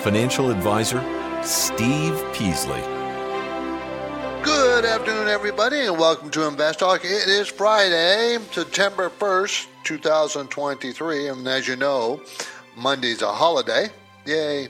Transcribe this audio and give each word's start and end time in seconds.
financial 0.00 0.50
advisor 0.50 1.02
Steve 1.42 2.18
Peasley. 2.32 2.80
Good 4.42 4.86
afternoon, 4.86 5.28
everybody, 5.28 5.80
and 5.80 5.98
welcome 5.98 6.30
to 6.30 6.48
Invest 6.48 6.78
Talk. 6.78 7.04
It 7.04 7.28
is 7.28 7.48
Friday, 7.48 8.38
September 8.50 9.10
1st, 9.10 9.66
2023, 9.84 11.28
and 11.28 11.46
as 11.46 11.68
you 11.68 11.76
know, 11.76 12.22
Monday's 12.76 13.20
a 13.20 13.30
holiday. 13.30 13.90
Yay. 14.24 14.68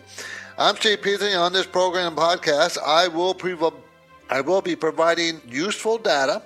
I'm 0.59 0.75
Steve 0.75 1.01
Peasley. 1.01 1.35
On 1.35 1.53
this 1.53 1.67
program 1.67 2.09
and 2.09 2.17
podcast, 2.17 2.79
I 2.85 3.07
will, 3.07 3.35
pre- 3.35 3.57
I 4.29 4.41
will 4.41 4.63
be 4.63 4.75
providing 4.75 5.41
useful 5.49 5.99
data 5.99 6.43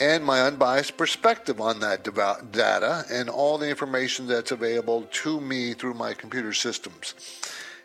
and 0.00 0.24
my 0.24 0.42
unbiased 0.42 0.96
perspective 0.96 1.60
on 1.60 1.80
that 1.80 2.04
data 2.52 3.04
and 3.10 3.28
all 3.28 3.58
the 3.58 3.68
information 3.68 4.28
that's 4.28 4.52
available 4.52 5.08
to 5.10 5.40
me 5.40 5.74
through 5.74 5.94
my 5.94 6.14
computer 6.14 6.52
systems 6.52 7.14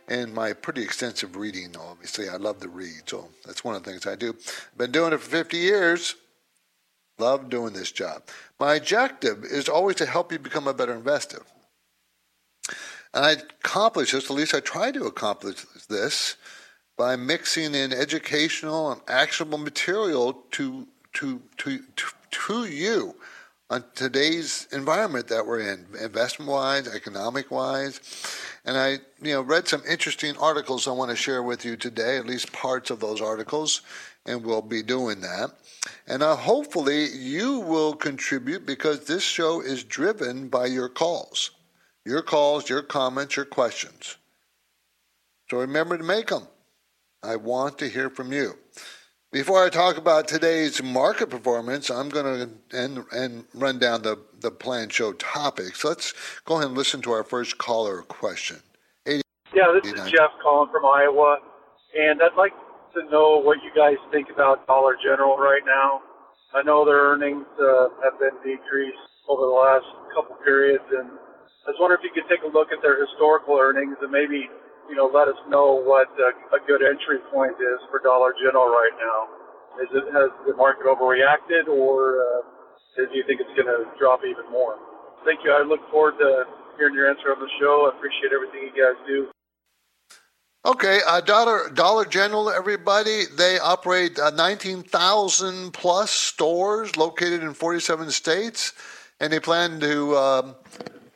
and 0.08 0.34
my 0.34 0.54
pretty 0.54 0.82
extensive 0.82 1.36
reading. 1.36 1.76
Obviously, 1.78 2.30
I 2.30 2.38
love 2.38 2.60
to 2.62 2.70
read, 2.70 3.02
so 3.06 3.28
that's 3.46 3.64
one 3.64 3.76
of 3.76 3.84
the 3.84 3.92
things 3.92 4.08
I 4.08 4.16
do. 4.16 4.30
I've 4.30 4.78
Been 4.78 4.92
doing 4.92 5.14
it 5.14 5.20
for 5.20 5.30
50 5.30 5.58
years. 5.58 6.16
Love 7.20 7.50
doing 7.50 7.74
this 7.74 7.92
job. 7.92 8.24
My 8.60 8.76
objective 8.76 9.44
is 9.44 9.68
always 9.68 9.96
to 9.98 10.06
help 10.06 10.32
you 10.32 10.40
become 10.40 10.68
a 10.68 10.74
better 10.74 10.94
investor. 10.94 11.42
And 13.14 13.26
I 13.26 13.32
accomplish 13.32 14.12
this, 14.12 14.26
at 14.26 14.36
least 14.36 14.54
I 14.54 14.60
try 14.60 14.92
to 14.92 15.06
accomplish 15.06 15.66
this, 15.90 16.36
by 16.98 17.16
mixing 17.16 17.76
in 17.76 17.94
educational 17.94 18.92
and 18.92 19.02
actionable 19.08 19.58
material 19.58 20.34
to, 20.52 20.88
to, 21.14 21.42
to, 21.58 21.80
to, 21.96 22.08
to 22.32 22.66
you 22.66 23.16
on 23.70 23.84
today's 23.96 24.68
environment 24.72 25.28
that 25.28 25.46
we're 25.46 25.60
in, 25.60 25.86
investment 26.02 26.50
wise, 26.50 26.88
economic 26.88 27.52
wise. 27.52 28.00
And 28.66 28.78
I, 28.78 29.00
you 29.22 29.34
know, 29.34 29.42
read 29.42 29.68
some 29.68 29.82
interesting 29.88 30.36
articles 30.38 30.88
I 30.88 30.92
want 30.92 31.12
to 31.12 31.16
share 31.16 31.44
with 31.44 31.64
you 31.64 31.78
today, 31.78 32.18
at 32.18 32.26
least 32.26 32.52
parts 32.52 32.90
of 32.90 33.00
those 33.00 33.22
articles, 33.22 33.82
and 34.26 34.46
we'll 34.46 34.62
be 34.62 34.84
doing 34.84 35.22
that. 35.22 35.52
And 36.08 36.22
uh, 36.22 36.36
hopefully 36.36 37.08
you 37.08 37.60
will 37.60 37.94
contribute 37.94 38.66
because 38.66 39.06
this 39.06 39.24
show 39.24 39.62
is 39.62 39.84
driven 39.84 40.50
by 40.50 40.66
your 40.66 40.90
calls, 40.90 41.52
your 42.06 42.22
calls, 42.22 42.70
your 42.70 42.82
comments, 42.82 43.36
your 43.36 43.46
questions. 43.46 44.18
So 45.50 45.58
remember 45.58 45.98
to 45.98 46.04
make 46.04 46.28
them. 46.28 46.48
I 47.24 47.38
want 47.38 47.80
to 47.80 47.90
hear 47.90 48.10
from 48.10 48.32
you. 48.32 48.58
Before 49.38 49.64
I 49.64 49.70
talk 49.70 49.98
about 49.98 50.28
today's 50.28 50.82
market 50.82 51.30
performance, 51.30 51.92
I'm 51.92 52.10
going 52.10 52.26
to 52.26 52.50
and, 52.76 53.06
and 53.12 53.46
run 53.54 53.78
down 53.78 54.02
the, 54.02 54.18
the 54.42 54.50
planned 54.50 54.92
show 54.92 55.14
topics. 55.14 55.86
Let's 55.86 56.16
go 56.46 56.56
ahead 56.56 56.70
and 56.70 56.76
listen 56.76 57.04
to 57.04 57.12
our 57.12 57.24
first 57.24 57.60
caller 57.60 58.02
question. 58.02 58.58
80, 59.06 59.22
yeah, 59.54 59.70
this 59.78 59.94
89. 59.94 60.08
is 60.08 60.12
Jeff 60.12 60.32
calling 60.42 60.72
from 60.72 60.90
Iowa, 60.90 61.38
and 61.94 62.20
I'd 62.24 62.34
like 62.36 62.54
to 62.98 63.06
know 63.12 63.38
what 63.38 63.62
you 63.62 63.70
guys 63.78 64.02
think 64.12 64.34
about 64.34 64.66
Dollar 64.66 64.98
General 65.06 65.38
right 65.38 65.62
now. 65.68 66.02
I 66.56 66.64
know 66.64 66.84
their 66.84 67.14
earnings 67.14 67.46
uh, 67.62 67.90
have 68.04 68.18
been 68.18 68.34
decreased 68.42 68.98
over 69.30 69.46
the 69.46 69.54
last 69.54 69.86
couple 70.16 70.34
periods, 70.44 70.84
and 70.90 71.14
I 71.14 71.70
was 71.70 71.78
wondering 71.78 72.02
if 72.02 72.10
you 72.10 72.14
could 72.18 72.28
take 72.28 72.42
a 72.42 72.50
look 72.50 72.74
at 72.74 72.82
their 72.82 72.98
historical 73.06 73.60
earnings 73.62 73.98
and 74.02 74.10
maybe 74.10 74.50
you 74.90 74.96
know, 74.96 75.12
let 75.12 75.28
us 75.28 75.40
know 75.50 75.80
what 75.84 76.08
a, 76.18 76.32
a 76.56 76.60
good 76.66 76.82
entry 76.82 77.20
point 77.32 77.56
is 77.60 77.80
for 77.92 78.00
Dollar 78.00 78.34
General 78.40 78.68
right 78.68 78.96
now. 78.96 79.20
Is 79.84 79.90
it 79.94 80.06
has 80.14 80.32
the 80.48 80.56
market 80.56 80.88
overreacted, 80.88 81.70
or 81.70 82.24
uh, 82.24 82.42
do 82.98 83.14
you 83.14 83.24
think 83.28 83.42
it's 83.42 83.54
going 83.54 83.70
to 83.70 83.86
drop 84.00 84.22
even 84.26 84.50
more? 84.52 84.76
Thank 85.26 85.42
you. 85.44 85.52
I 85.52 85.62
look 85.62 85.82
forward 85.92 86.18
to 86.20 86.46
hearing 86.78 86.96
your 86.96 87.10
answer 87.10 87.30
on 87.30 87.40
the 87.40 87.50
show. 87.60 87.92
I 87.92 87.98
appreciate 87.98 88.34
everything 88.34 88.70
you 88.70 88.74
guys 88.74 88.98
do. 89.06 89.28
Okay, 90.66 91.00
uh, 91.08 91.22
Dollar 91.22 91.70
Dollar 91.70 92.06
General, 92.06 92.50
everybody. 92.50 93.24
They 93.38 93.60
operate 93.60 94.20
uh, 94.20 94.32
19,000 94.32 95.72
plus 95.72 96.12
stores 96.12 96.98
located 96.98 97.44
in 97.44 97.54
47 97.54 98.12
states, 98.12 98.74
and 99.20 99.32
they 99.32 99.40
plan 99.40 99.80
to 99.80 100.18
um, 100.18 100.56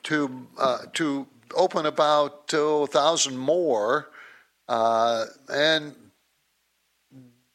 to 0.03 0.47
uh, 0.57 0.77
to 0.93 1.27
open 1.55 1.85
about 1.85 2.47
2,000 2.47 3.37
more, 3.37 4.09
uh, 4.67 5.25
and 5.51 5.95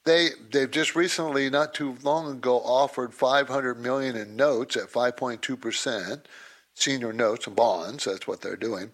they 0.04 0.30
they've 0.52 0.70
just 0.70 0.94
recently, 0.94 1.50
not 1.50 1.74
too 1.74 1.96
long 2.02 2.30
ago, 2.30 2.58
offered 2.58 3.12
500 3.12 3.78
million 3.78 4.16
in 4.16 4.36
notes 4.36 4.76
at 4.76 4.90
5.2 4.90 5.60
percent, 5.60 6.28
senior 6.74 7.12
notes 7.12 7.46
and 7.46 7.56
bonds. 7.56 8.04
That's 8.04 8.26
what 8.26 8.40
they're 8.40 8.56
doing. 8.56 8.92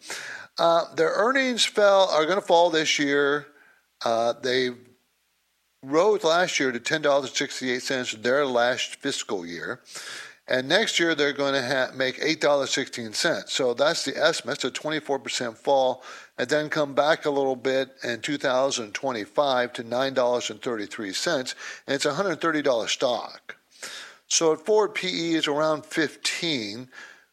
Uh, 0.58 0.92
their 0.94 1.12
earnings 1.14 1.64
fell 1.64 2.08
are 2.08 2.24
going 2.24 2.40
to 2.40 2.46
fall 2.46 2.70
this 2.70 2.98
year. 2.98 3.46
Uh, 4.04 4.32
they 4.42 4.70
rose 5.82 6.24
last 6.24 6.58
year 6.58 6.72
to 6.72 6.80
ten 6.80 7.02
dollars 7.02 7.36
sixty 7.36 7.70
eight 7.70 7.82
cents 7.82 8.12
their 8.12 8.46
last 8.46 8.96
fiscal 8.96 9.46
year. 9.46 9.80
And 10.48 10.68
next 10.68 10.98
year 10.98 11.14
they're 11.14 11.32
going 11.32 11.54
to 11.54 11.62
ha- 11.66 11.92
make 11.94 12.20
$8.16. 12.20 13.48
So 13.48 13.74
that's 13.74 14.04
the 14.04 14.16
estimate. 14.16 14.64
It's 14.64 14.64
a 14.64 14.70
24% 14.70 15.56
fall 15.56 16.02
and 16.36 16.48
then 16.48 16.68
come 16.68 16.94
back 16.94 17.24
a 17.24 17.30
little 17.30 17.56
bit 17.56 17.90
in 18.02 18.20
2025 18.20 19.72
to 19.74 19.84
$9.33. 19.84 21.54
And 21.86 21.94
it's 21.94 22.06
a 22.06 22.12
$130 22.12 22.88
stock. 22.88 23.56
So 24.26 24.52
at 24.52 24.60
forward 24.60 24.94
PE 24.94 25.32
is 25.32 25.46
around 25.46 25.86
15, 25.86 26.88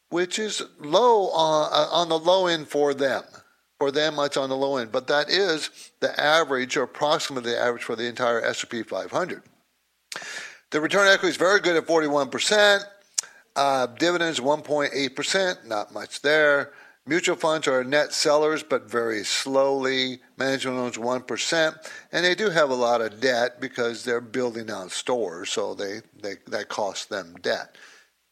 which 0.10 0.38
is 0.38 0.62
low 0.80 1.30
on, 1.30 1.70
uh, 1.72 1.88
on 1.92 2.10
the 2.10 2.20
low 2.20 2.48
end 2.48 2.68
for 2.68 2.94
them. 2.94 3.24
For 3.80 3.92
them, 3.92 4.20
it's 4.20 4.36
on 4.36 4.50
the 4.50 4.58
low 4.58 4.76
end, 4.76 4.92
but 4.92 5.08
that 5.08 5.30
is 5.30 5.92
the 6.02 6.20
average, 6.20 6.76
or 6.76 6.84
approximately 6.84 7.54
the 7.54 7.58
average 7.58 7.84
for 7.84 7.96
the 7.96 8.08
entire 8.08 8.42
S&P 8.42 8.84
500. 8.84 9.42
The 10.72 10.82
return 10.82 11.08
equity 11.08 11.30
is 11.30 11.38
very 11.38 11.62
good 11.62 11.78
at 11.78 11.88
41%. 11.88 12.84
Uh, 13.60 13.88
dividends 13.88 14.40
1.8%, 14.40 15.66
not 15.66 15.94
much 15.94 16.22
there. 16.22 16.72
Mutual 17.06 17.36
funds 17.36 17.68
are 17.68 17.84
net 17.84 18.14
sellers, 18.14 18.64
but 18.64 18.90
very 18.90 19.26
slowly. 19.26 20.22
Management 20.38 20.78
owns 20.78 20.96
1%. 20.96 21.90
And 22.14 22.24
they 22.24 22.36
do 22.36 22.52
have 22.52 22.70
a 22.70 22.74
lot 22.74 23.02
of 23.02 23.20
debt 23.20 23.60
because 23.60 24.06
they're 24.06 24.22
building 24.22 24.72
out 24.72 24.92
stores, 24.92 25.50
so 25.50 25.74
they, 25.74 26.00
they 26.24 26.36
that 26.48 26.70
costs 26.70 27.08
them 27.08 27.36
debt. 27.42 27.76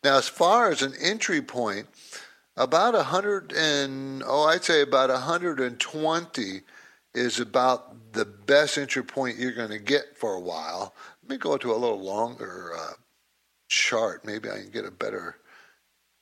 Now, 0.02 0.18
as 0.18 0.30
far 0.30 0.72
as 0.72 0.82
an 0.82 0.94
entry 1.02 1.42
point, 1.42 1.88
about 2.56 2.94
100 2.94 3.52
and, 3.52 4.24
oh, 4.26 4.46
I'd 4.46 4.64
say 4.64 4.82
about 4.82 5.10
120 5.10 6.62
is 7.14 7.42
about 7.42 8.14
the 8.14 8.24
best 8.24 8.78
entry 8.78 9.04
point 9.04 9.38
you're 9.38 9.52
going 9.52 9.72
to 9.72 9.80
get 9.80 10.16
for 10.16 10.36
a 10.36 10.40
while. 10.40 10.94
Let 11.22 11.30
me 11.30 11.38
go 11.38 11.58
to 11.58 11.74
a 11.74 11.76
little 11.76 12.02
longer 12.02 12.72
uh, 12.80 12.94
chart. 13.68 14.26
Maybe 14.26 14.50
I 14.50 14.60
can 14.62 14.72
get 14.72 14.86
a 14.86 14.92
better. 14.92 15.38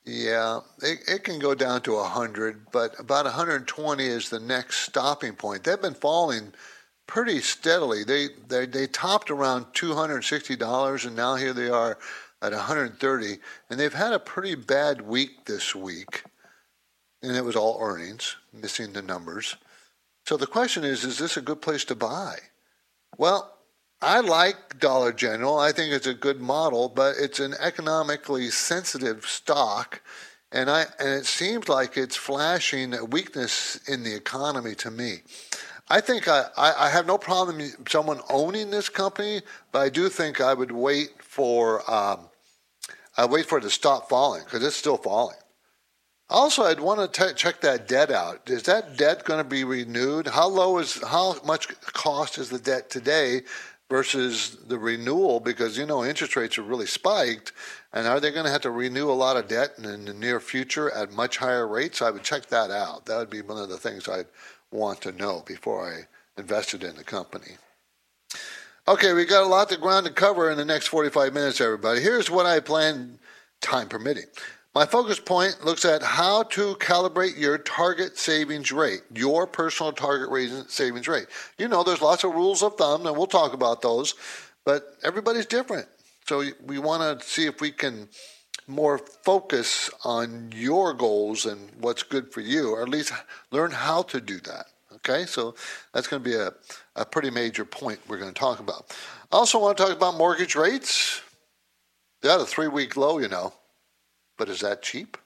Yeah, 0.05 0.59
it, 0.83 0.99
it 1.07 1.23
can 1.23 1.39
go 1.39 1.55
down 1.55 1.81
to 1.81 1.95
100, 1.95 2.67
but 2.71 2.99
about 2.99 3.25
120 3.25 4.05
is 4.05 4.29
the 4.29 4.39
next 4.39 4.81
stopping 4.81 5.33
point. 5.33 5.63
They've 5.63 5.81
been 5.81 5.95
falling 5.95 6.53
pretty 7.07 7.39
steadily. 7.39 8.03
They 8.03 8.27
they, 8.47 8.65
they 8.67 8.87
topped 8.87 9.31
around 9.31 9.65
$260, 9.73 11.05
and 11.05 11.15
now 11.15 11.35
here 11.35 11.53
they 11.53 11.69
are 11.69 11.97
at 12.41 12.51
130, 12.51 13.37
and 13.69 13.79
they've 13.79 13.93
had 13.93 14.13
a 14.13 14.19
pretty 14.19 14.55
bad 14.55 15.01
week 15.01 15.45
this 15.45 15.73
week, 15.73 16.23
and 17.23 17.35
it 17.35 17.43
was 17.43 17.55
all 17.55 17.79
earnings, 17.81 18.35
missing 18.53 18.93
the 18.93 19.01
numbers. 19.01 19.55
So 20.27 20.37
the 20.37 20.47
question 20.47 20.83
is, 20.83 21.03
is 21.03 21.17
this 21.17 21.37
a 21.37 21.41
good 21.41 21.61
place 21.61 21.85
to 21.85 21.95
buy? 21.95 22.37
Well, 23.17 23.54
I 24.01 24.19
like 24.19 24.79
Dollar 24.79 25.13
General. 25.13 25.57
I 25.57 25.71
think 25.71 25.93
it's 25.93 26.07
a 26.07 26.13
good 26.13 26.41
model, 26.41 26.89
but 26.89 27.15
it's 27.17 27.39
an 27.39 27.55
economically 27.59 28.49
sensitive 28.49 29.25
stock, 29.25 30.01
and 30.51 30.69
I 30.69 30.85
and 30.99 31.09
it 31.09 31.25
seems 31.25 31.69
like 31.69 31.97
it's 31.97 32.15
flashing 32.15 32.93
a 32.93 33.05
weakness 33.05 33.77
in 33.87 34.03
the 34.03 34.15
economy 34.15 34.75
to 34.75 34.91
me. 34.91 35.19
I 35.87 36.01
think 36.01 36.27
I, 36.27 36.45
I, 36.57 36.89
have 36.89 37.05
no 37.05 37.19
problem 37.19 37.61
someone 37.87 38.19
owning 38.27 38.71
this 38.71 38.89
company, 38.89 39.41
but 39.71 39.79
I 39.79 39.89
do 39.89 40.09
think 40.09 40.41
I 40.41 40.55
would 40.55 40.71
wait 40.71 41.21
for 41.21 41.89
um, 41.89 42.29
I 43.15 43.25
wait 43.25 43.45
for 43.45 43.59
it 43.59 43.61
to 43.61 43.69
stop 43.69 44.09
falling 44.09 44.43
because 44.43 44.63
it's 44.63 44.75
still 44.75 44.97
falling. 44.97 45.37
Also, 46.27 46.63
I'd 46.63 46.79
want 46.79 47.13
to 47.13 47.27
t- 47.27 47.35
check 47.35 47.61
that 47.61 47.87
debt 47.87 48.09
out. 48.09 48.49
Is 48.49 48.63
that 48.63 48.97
debt 48.97 49.25
going 49.25 49.43
to 49.43 49.47
be 49.47 49.63
renewed? 49.63 50.25
How 50.25 50.47
low 50.47 50.79
is 50.79 51.01
how 51.03 51.39
much 51.45 51.67
cost 51.93 52.39
is 52.39 52.49
the 52.49 52.57
debt 52.57 52.89
today 52.89 53.43
versus 53.89 54.57
the 54.67 54.77
renewal? 54.77 55.39
Because 55.39 55.77
you 55.77 55.85
know 55.85 56.03
interest 56.03 56.35
rates 56.35 56.55
have 56.55 56.67
really 56.67 56.85
spiked, 56.85 57.53
and 57.93 58.07
are 58.07 58.19
they 58.19 58.31
going 58.31 58.45
to 58.45 58.51
have 58.51 58.61
to 58.61 58.71
renew 58.71 59.09
a 59.09 59.13
lot 59.13 59.37
of 59.37 59.47
debt 59.47 59.73
in, 59.77 59.85
in 59.85 60.05
the 60.05 60.13
near 60.13 60.39
future 60.39 60.91
at 60.91 61.11
much 61.11 61.37
higher 61.37 61.67
rates? 61.67 62.01
I 62.01 62.11
would 62.11 62.23
check 62.23 62.47
that 62.47 62.71
out. 62.71 63.05
That 63.05 63.17
would 63.17 63.29
be 63.29 63.41
one 63.41 63.61
of 63.61 63.69
the 63.69 63.77
things 63.77 64.07
I'd 64.07 64.27
want 64.71 65.01
to 65.01 65.11
know 65.11 65.43
before 65.45 65.89
I 65.91 66.07
invested 66.39 66.83
in 66.83 66.95
the 66.95 67.03
company. 67.03 67.57
Okay, 68.87 69.13
we 69.13 69.25
got 69.25 69.43
a 69.43 69.47
lot 69.47 69.71
of 69.71 69.81
ground 69.81 70.05
to 70.05 70.11
cover 70.11 70.51
in 70.51 70.57
the 70.57 70.65
next 70.65 70.87
45 70.87 71.33
minutes, 71.33 71.59
everybody. 71.59 72.01
Here's 72.01 72.29
what 72.29 72.45
I 72.45 72.59
plan, 72.59 73.17
time 73.59 73.89
permitting. 73.89 74.27
My 74.75 74.85
focus 74.85 75.21
point 75.21 75.63
looks 75.63 75.85
at 75.85 76.03
how 76.03 76.43
to 76.43 76.75
calibrate 76.75 77.39
your 77.39 77.57
target 77.57 78.17
savings 78.17 78.73
rate, 78.73 79.03
your 79.15 79.47
personal 79.47 79.93
target 79.93 80.69
savings 80.69 81.07
rate. 81.07 81.27
You 81.57 81.69
know, 81.69 81.81
there's 81.81 82.01
lots 82.01 82.25
of 82.25 82.33
rules 82.33 82.61
of 82.61 82.75
thumb, 82.75 83.07
and 83.07 83.15
we'll 83.15 83.25
talk 83.25 83.53
about 83.53 83.81
those, 83.81 84.15
but 84.65 84.97
everybody's 85.01 85.45
different. 85.45 85.87
So 86.27 86.43
we 86.65 86.77
want 86.77 87.21
to 87.21 87.25
see 87.25 87.45
if 87.45 87.61
we 87.61 87.71
can 87.71 88.09
more 88.67 88.97
focus 88.97 89.89
on 90.03 90.51
your 90.53 90.93
goals 90.93 91.45
and 91.45 91.71
what's 91.79 92.03
good 92.03 92.33
for 92.33 92.41
you, 92.41 92.71
or 92.71 92.81
at 92.81 92.89
least 92.89 93.13
learn 93.51 93.71
how 93.71 94.01
to 94.01 94.19
do 94.19 94.41
that. 94.41 94.65
Okay, 94.95 95.25
so 95.25 95.55
that's 95.93 96.07
going 96.07 96.21
to 96.21 96.29
be 96.29 96.35
a, 96.35 96.51
a 96.97 97.05
pretty 97.05 97.29
major 97.29 97.63
point 97.63 97.99
we're 98.09 98.17
going 98.17 98.33
to 98.33 98.37
talk 98.37 98.59
about. 98.59 98.93
I 99.31 99.37
also 99.37 99.57
want 99.57 99.77
to 99.77 99.83
talk 99.83 99.95
about 99.95 100.17
mortgage 100.17 100.55
rates. 100.55 101.21
They're 102.21 102.31
at 102.31 102.41
a 102.41 102.45
three 102.45 102.67
week 102.67 102.97
low, 102.97 103.19
you 103.19 103.29
know. 103.29 103.53
But 104.37 104.49
is 104.49 104.61
that 104.61 104.81
cheap? 104.81 105.17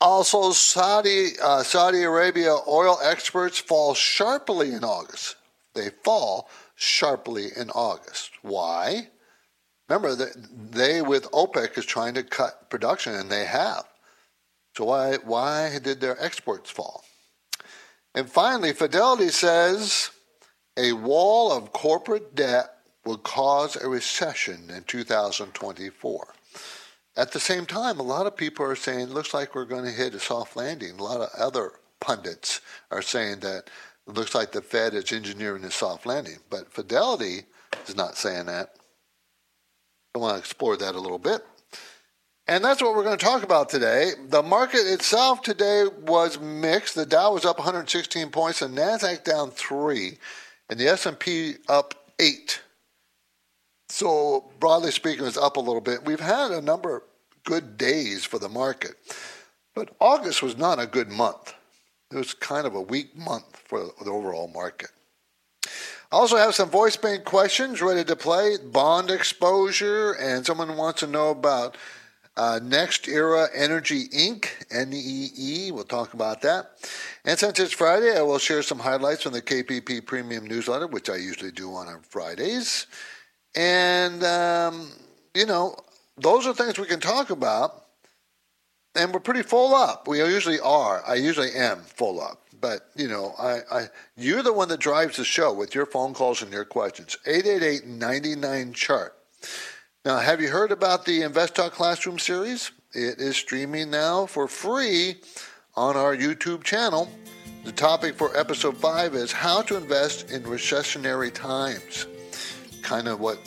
Also, 0.00 0.52
Saudi 0.52 1.30
uh, 1.42 1.62
Saudi 1.62 2.04
Arabia 2.04 2.56
oil 2.68 2.98
exports 3.02 3.58
fall 3.58 3.94
sharply 3.94 4.72
in 4.72 4.84
August. 4.84 5.36
They 5.74 5.90
fall 6.04 6.48
sharply 6.76 7.48
in 7.56 7.70
August. 7.70 8.30
Why? 8.42 9.08
Remember 9.88 10.14
that 10.14 10.36
they 10.70 11.02
with 11.02 11.30
OPEC 11.32 11.78
is 11.78 11.86
trying 11.86 12.14
to 12.14 12.22
cut 12.22 12.70
production, 12.70 13.14
and 13.14 13.30
they 13.30 13.44
have. 13.44 13.84
So 14.76 14.84
why 14.84 15.16
why 15.24 15.78
did 15.82 16.00
their 16.00 16.22
exports 16.22 16.70
fall? 16.70 17.04
And 18.14 18.30
finally, 18.30 18.72
Fidelity 18.72 19.30
says 19.30 20.10
a 20.76 20.92
wall 20.92 21.50
of 21.52 21.72
corporate 21.72 22.36
debt 22.36 22.70
will 23.04 23.18
cause 23.18 23.74
a 23.76 23.88
recession 23.88 24.70
in 24.70 24.84
2024. 24.84 26.34
At 27.18 27.32
the 27.32 27.40
same 27.40 27.66
time, 27.66 27.98
a 27.98 28.04
lot 28.04 28.28
of 28.28 28.36
people 28.36 28.64
are 28.64 28.76
saying 28.76 29.00
it 29.00 29.10
looks 29.10 29.34
like 29.34 29.52
we're 29.52 29.64
going 29.64 29.84
to 29.84 29.90
hit 29.90 30.14
a 30.14 30.20
soft 30.20 30.54
landing. 30.54 30.92
A 30.92 31.02
lot 31.02 31.20
of 31.20 31.30
other 31.36 31.72
pundits 31.98 32.60
are 32.92 33.02
saying 33.02 33.40
that 33.40 33.68
it 34.06 34.14
looks 34.14 34.36
like 34.36 34.52
the 34.52 34.62
Fed 34.62 34.94
is 34.94 35.12
engineering 35.12 35.64
a 35.64 35.70
soft 35.72 36.06
landing. 36.06 36.38
But 36.48 36.72
Fidelity 36.72 37.42
is 37.88 37.96
not 37.96 38.16
saying 38.16 38.46
that. 38.46 38.76
I 40.14 40.20
want 40.20 40.34
to 40.34 40.38
explore 40.38 40.76
that 40.76 40.94
a 40.94 41.00
little 41.00 41.18
bit. 41.18 41.44
And 42.46 42.64
that's 42.64 42.80
what 42.80 42.94
we're 42.94 43.02
going 43.02 43.18
to 43.18 43.24
talk 43.24 43.42
about 43.42 43.68
today. 43.68 44.12
The 44.28 44.44
market 44.44 44.82
itself 44.86 45.42
today 45.42 45.86
was 46.06 46.38
mixed. 46.38 46.94
The 46.94 47.04
Dow 47.04 47.34
was 47.34 47.44
up 47.44 47.58
116 47.58 48.30
points, 48.30 48.60
the 48.60 48.68
Nasdaq 48.68 49.24
down 49.24 49.50
3, 49.50 50.16
and 50.70 50.78
the 50.78 50.86
S&P 50.86 51.54
up 51.68 52.12
8. 52.20 52.60
So 53.88 54.50
broadly 54.60 54.92
speaking, 54.92 55.26
it's 55.26 55.36
up 55.36 55.56
a 55.56 55.60
little 55.60 55.80
bit. 55.80 56.04
We've 56.04 56.20
had 56.20 56.52
a 56.52 56.60
number 56.60 57.02
good 57.48 57.78
days 57.78 58.26
for 58.26 58.38
the 58.38 58.48
market. 58.50 58.94
But 59.74 59.96
August 60.00 60.42
was 60.42 60.58
not 60.58 60.78
a 60.78 60.86
good 60.86 61.08
month. 61.08 61.54
It 62.12 62.16
was 62.16 62.34
kind 62.34 62.66
of 62.66 62.74
a 62.74 62.80
weak 62.82 63.16
month 63.16 63.56
for 63.64 63.90
the 64.04 64.10
overall 64.10 64.48
market. 64.48 64.90
I 66.12 66.16
also 66.16 66.36
have 66.36 66.54
some 66.54 66.68
voice 66.68 66.98
bank 66.98 67.24
questions 67.24 67.80
ready 67.80 68.04
to 68.04 68.16
play 68.16 68.58
bond 68.58 69.10
exposure, 69.10 70.12
and 70.12 70.44
someone 70.44 70.76
wants 70.76 71.00
to 71.00 71.06
know 71.06 71.30
about 71.30 71.78
uh, 72.36 72.60
NextEra 72.62 73.48
Energy 73.54 74.08
Inc., 74.08 74.48
NEE. 74.70 75.72
We'll 75.72 75.84
talk 75.84 76.12
about 76.12 76.42
that. 76.42 76.72
And 77.24 77.38
since 77.38 77.58
it's 77.58 77.72
Friday, 77.72 78.14
I 78.14 78.20
will 78.20 78.38
share 78.38 78.62
some 78.62 78.78
highlights 78.78 79.22
from 79.22 79.32
the 79.32 79.40
KPP 79.40 80.04
Premium 80.04 80.46
newsletter, 80.46 80.86
which 80.86 81.08
I 81.08 81.16
usually 81.16 81.52
do 81.52 81.72
on 81.72 82.02
Fridays. 82.02 82.86
And, 83.56 84.22
um, 84.22 84.92
you 85.34 85.46
know, 85.46 85.76
those 86.20 86.46
are 86.46 86.54
things 86.54 86.78
we 86.78 86.86
can 86.86 87.00
talk 87.00 87.30
about. 87.30 87.84
And 88.94 89.12
we're 89.12 89.20
pretty 89.20 89.42
full 89.42 89.74
up. 89.74 90.08
We 90.08 90.18
usually 90.18 90.60
are. 90.60 91.02
I 91.06 91.14
usually 91.14 91.52
am 91.52 91.80
full 91.82 92.20
up. 92.20 92.42
But, 92.60 92.90
you 92.96 93.06
know, 93.06 93.34
I, 93.38 93.60
I 93.70 93.84
you're 94.16 94.42
the 94.42 94.52
one 94.52 94.68
that 94.68 94.80
drives 94.80 95.16
the 95.16 95.24
show 95.24 95.52
with 95.52 95.74
your 95.74 95.86
phone 95.86 96.14
calls 96.14 96.42
and 96.42 96.52
your 96.52 96.64
questions. 96.64 97.16
888 97.26 97.86
99 97.86 98.72
chart. 98.72 99.14
Now, 100.04 100.18
have 100.18 100.40
you 100.40 100.48
heard 100.48 100.72
about 100.72 101.04
the 101.04 101.22
Invest 101.22 101.54
Talk 101.54 101.72
Classroom 101.72 102.18
series? 102.18 102.72
It 102.92 103.20
is 103.20 103.36
streaming 103.36 103.90
now 103.90 104.26
for 104.26 104.48
free 104.48 105.16
on 105.76 105.96
our 105.96 106.16
YouTube 106.16 106.64
channel. 106.64 107.08
The 107.64 107.72
topic 107.72 108.14
for 108.14 108.34
episode 108.36 108.76
5 108.78 109.14
is 109.14 109.30
how 109.30 109.62
to 109.62 109.76
invest 109.76 110.30
in 110.30 110.42
recessionary 110.44 111.32
times. 111.32 112.06
Kind 112.82 113.06
of 113.06 113.20
what 113.20 113.38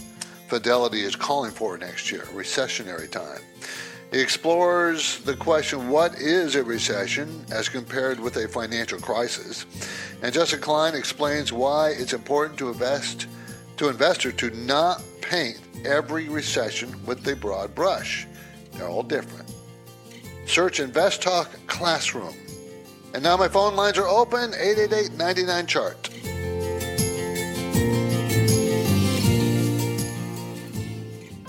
Fidelity 0.51 1.03
is 1.03 1.15
calling 1.15 1.49
for 1.49 1.77
next 1.77 2.11
year, 2.11 2.23
recessionary 2.33 3.09
time. 3.09 3.39
He 4.11 4.19
explores 4.19 5.19
the 5.19 5.37
question 5.37 5.87
what 5.87 6.15
is 6.15 6.55
a 6.55 6.63
recession 6.65 7.45
as 7.53 7.69
compared 7.69 8.19
with 8.19 8.35
a 8.35 8.49
financial 8.49 8.99
crisis. 8.99 9.65
And 10.21 10.33
Justin 10.33 10.59
Klein 10.59 10.93
explains 10.93 11.53
why 11.53 11.91
it's 11.91 12.11
important 12.11 12.59
to 12.59 12.67
invest 12.67 13.27
to 13.77 13.87
investor 13.87 14.33
to 14.33 14.49
not 14.49 15.01
paint 15.21 15.57
every 15.85 16.27
recession 16.27 17.01
with 17.05 17.25
a 17.29 17.35
broad 17.37 17.73
brush. 17.73 18.27
They're 18.73 18.89
all 18.89 19.03
different. 19.03 19.55
Search 20.47 20.81
Invest 20.81 21.21
Talk 21.21 21.49
Classroom. 21.67 22.35
And 23.13 23.23
now 23.23 23.37
my 23.37 23.47
phone 23.47 23.77
lines 23.77 23.97
are 23.97 24.07
open 24.09 24.53
888 24.53 25.17
99 25.17 25.65
chart. 25.67 26.09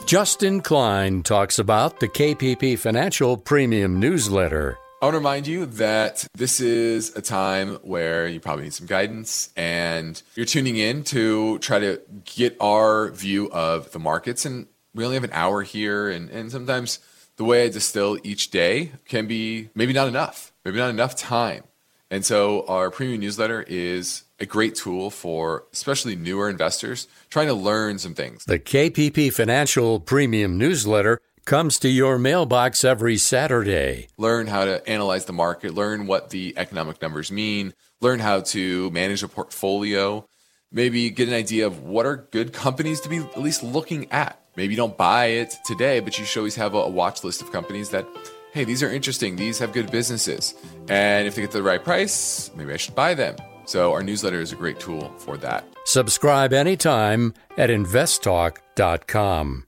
Justin 0.06 0.60
Klein 0.60 1.22
talks 1.22 1.58
about 1.58 2.00
the 2.00 2.08
KPP 2.08 2.78
Financial 2.78 3.36
Premium 3.36 3.98
Newsletter. 3.98 4.76
I 5.00 5.06
want 5.06 5.14
to 5.14 5.18
remind 5.18 5.46
you 5.46 5.64
that 5.66 6.26
this 6.34 6.60
is 6.60 7.16
a 7.16 7.22
time 7.22 7.76
where 7.82 8.26
you 8.26 8.38
probably 8.38 8.64
need 8.64 8.74
some 8.74 8.86
guidance 8.86 9.50
and 9.56 10.22
you're 10.34 10.44
tuning 10.46 10.76
in 10.76 11.02
to 11.04 11.58
try 11.60 11.78
to 11.78 12.00
get 12.24 12.56
our 12.60 13.10
view 13.10 13.50
of 13.52 13.90
the 13.92 13.98
markets. 13.98 14.44
And 14.44 14.66
we 14.94 15.04
only 15.04 15.16
have 15.16 15.24
an 15.24 15.32
hour 15.32 15.62
here, 15.62 16.10
and, 16.10 16.28
and 16.30 16.52
sometimes 16.52 16.98
the 17.36 17.44
way 17.44 17.64
I 17.64 17.68
distill 17.70 18.18
each 18.22 18.50
day 18.50 18.92
can 19.08 19.26
be 19.26 19.70
maybe 19.74 19.94
not 19.94 20.08
enough, 20.08 20.52
maybe 20.64 20.76
not 20.78 20.90
enough 20.90 21.16
time. 21.16 21.64
And 22.10 22.26
so 22.26 22.66
our 22.66 22.90
premium 22.90 23.20
newsletter 23.20 23.62
is 23.66 24.24
a 24.42 24.46
great 24.46 24.74
tool 24.74 25.08
for 25.08 25.64
especially 25.72 26.16
newer 26.16 26.50
investors 26.50 27.06
trying 27.30 27.46
to 27.46 27.54
learn 27.54 27.98
some 27.98 28.12
things. 28.12 28.44
The 28.44 28.58
KPP 28.58 29.32
Financial 29.32 30.00
Premium 30.00 30.58
Newsletter 30.58 31.20
comes 31.44 31.78
to 31.78 31.88
your 31.88 32.18
mailbox 32.18 32.84
every 32.84 33.16
Saturday. 33.16 34.08
Learn 34.18 34.48
how 34.48 34.64
to 34.64 34.86
analyze 34.88 35.26
the 35.26 35.32
market, 35.32 35.74
learn 35.74 36.06
what 36.08 36.30
the 36.30 36.54
economic 36.56 37.00
numbers 37.00 37.30
mean, 37.30 37.72
learn 38.00 38.18
how 38.18 38.40
to 38.40 38.90
manage 38.90 39.22
a 39.22 39.28
portfolio, 39.28 40.26
maybe 40.72 41.08
get 41.10 41.28
an 41.28 41.34
idea 41.34 41.66
of 41.66 41.84
what 41.84 42.04
are 42.04 42.28
good 42.32 42.52
companies 42.52 43.00
to 43.02 43.08
be 43.08 43.18
at 43.18 43.40
least 43.40 43.62
looking 43.62 44.10
at. 44.10 44.40
Maybe 44.56 44.74
you 44.74 44.76
don't 44.76 44.98
buy 44.98 45.26
it 45.26 45.54
today, 45.64 46.00
but 46.00 46.18
you 46.18 46.24
should 46.24 46.40
always 46.40 46.56
have 46.56 46.74
a 46.74 46.88
watch 46.88 47.22
list 47.22 47.42
of 47.42 47.52
companies 47.52 47.90
that 47.90 48.06
hey, 48.52 48.64
these 48.64 48.82
are 48.82 48.90
interesting, 48.90 49.36
these 49.36 49.58
have 49.60 49.72
good 49.72 49.90
businesses. 49.90 50.52
And 50.88 51.26
if 51.26 51.36
they 51.36 51.40
get 51.40 51.52
the 51.52 51.62
right 51.62 51.82
price, 51.82 52.50
maybe 52.54 52.74
I 52.74 52.76
should 52.76 52.94
buy 52.94 53.14
them. 53.14 53.36
So 53.64 53.92
our 53.92 54.02
newsletter 54.02 54.40
is 54.40 54.52
a 54.52 54.56
great 54.56 54.80
tool 54.80 55.12
for 55.18 55.36
that. 55.38 55.64
Subscribe 55.84 56.52
anytime 56.52 57.34
at 57.56 57.70
investtalk.com. 57.70 59.64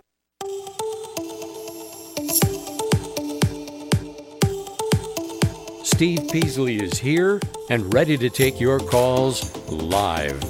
Steve 5.85 6.29
Peasley 6.33 6.83
is 6.83 6.99
here 6.99 7.41
and 7.71 7.95
ready 7.95 8.17
to 8.17 8.29
take 8.29 8.61
your 8.61 8.81
calls 8.81 9.55
live. 9.69 10.43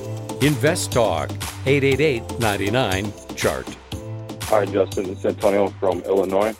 Invest 0.43 0.93
Talk 0.93 1.31
888 1.67 2.39
99 2.41 3.13
Chart. 3.37 3.77
Hi, 4.45 4.65
Justin. 4.65 5.11
It's 5.11 5.25
Antonio 5.25 5.69
from 5.81 6.01
Illinois. 6.03 6.55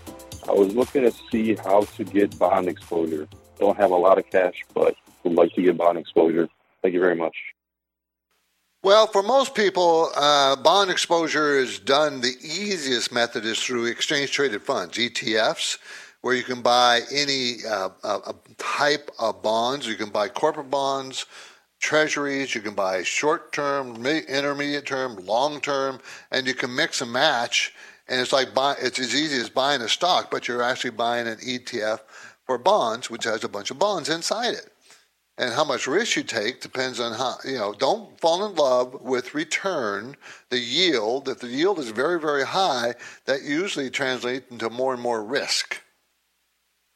I 0.47 0.53
was 0.53 0.75
looking 0.75 1.03
to 1.03 1.13
see 1.31 1.55
how 1.55 1.83
to 1.83 2.05
get 2.05 2.39
bond 2.39 2.69
exposure. 2.69 3.27
Don't 3.59 3.77
have 3.77 3.91
a 3.91 3.97
lot 3.97 4.19
of 4.19 4.29
cash, 4.31 4.65
but 4.75 4.95
would 5.23 5.35
like 5.35 5.53
to 5.55 5.63
get 5.63 5.79
bond 5.79 5.99
exposure. 5.99 6.49
Thank 6.85 6.93
you 6.93 7.01
very 7.01 7.17
much. 7.17 7.35
Well, 8.83 9.07
for 9.07 9.23
most 9.23 9.55
people, 9.55 10.11
uh, 10.15 10.55
bond 10.57 10.91
exposure 10.91 11.57
is 11.57 11.79
done. 11.79 12.21
The 12.21 12.35
easiest 12.43 13.11
method 13.11 13.47
is 13.47 13.59
through 13.59 13.87
exchange 13.87 14.33
traded 14.33 14.61
funds, 14.61 14.99
ETFs, 14.99 15.79
where 16.21 16.35
you 16.35 16.43
can 16.43 16.61
buy 16.61 17.01
any 17.11 17.65
uh, 17.67 17.89
uh, 18.03 18.33
type 18.59 19.11
of 19.19 19.43
bonds. 19.43 19.89
You 19.89 19.95
can 19.95 20.11
buy 20.11 20.29
corporate 20.29 20.71
bonds, 20.71 21.25
treasuries, 21.81 22.55
you 22.55 22.61
can 22.61 22.75
buy 22.75 23.03
short 23.03 23.55
term, 23.55 24.05
intermediate 24.05 24.85
term, 24.85 25.17
long 25.25 25.63
term, 25.63 26.01
and 26.31 26.47
you 26.47 26.53
can 26.53 26.77
mix 26.77 27.01
and 27.01 27.11
match. 27.11 27.73
And 28.09 28.21
it's 28.21 28.35
like 28.35 28.53
buy, 28.53 28.75
it's 28.79 28.99
as 28.99 29.15
easy 29.15 29.41
as 29.41 29.49
buying 29.49 29.81
a 29.81 29.89
stock, 29.89 30.31
but 30.31 30.47
you're 30.47 30.63
actually 30.63 30.91
buying 30.91 31.27
an 31.27 31.39
ETF 31.39 32.01
for 32.45 32.59
bonds, 32.59 33.09
which 33.09 33.25
has 33.25 33.43
a 33.43 33.49
bunch 33.49 33.71
of 33.71 33.79
bonds 33.79 34.11
inside 34.11 34.53
it. 34.53 34.74
And 35.37 35.53
how 35.53 35.65
much 35.65 35.89
risk 35.89 36.17
you 36.17 36.23
take 36.23 36.61
depends 36.61 37.01
on 37.01 37.13
how, 37.13 37.37
you 37.45 37.59
know, 37.59 37.73
don't 37.73 38.19
fall 38.21 38.47
in 38.47 38.55
love 38.55 39.03
with 39.03 39.35
return, 39.35 40.17
the 40.51 40.61
yield. 40.61 41.29
If 41.29 41.41
the 41.41 41.49
yield 41.49 41.81
is 41.81 41.91
very, 41.91 42.21
very 42.21 42.45
high, 42.45 42.95
that 43.25 43.43
usually 43.43 43.91
translates 43.91 44.49
into 44.51 44.71
more 44.71 44.93
and 44.93 45.03
more 45.03 45.25
risk. 45.25 45.83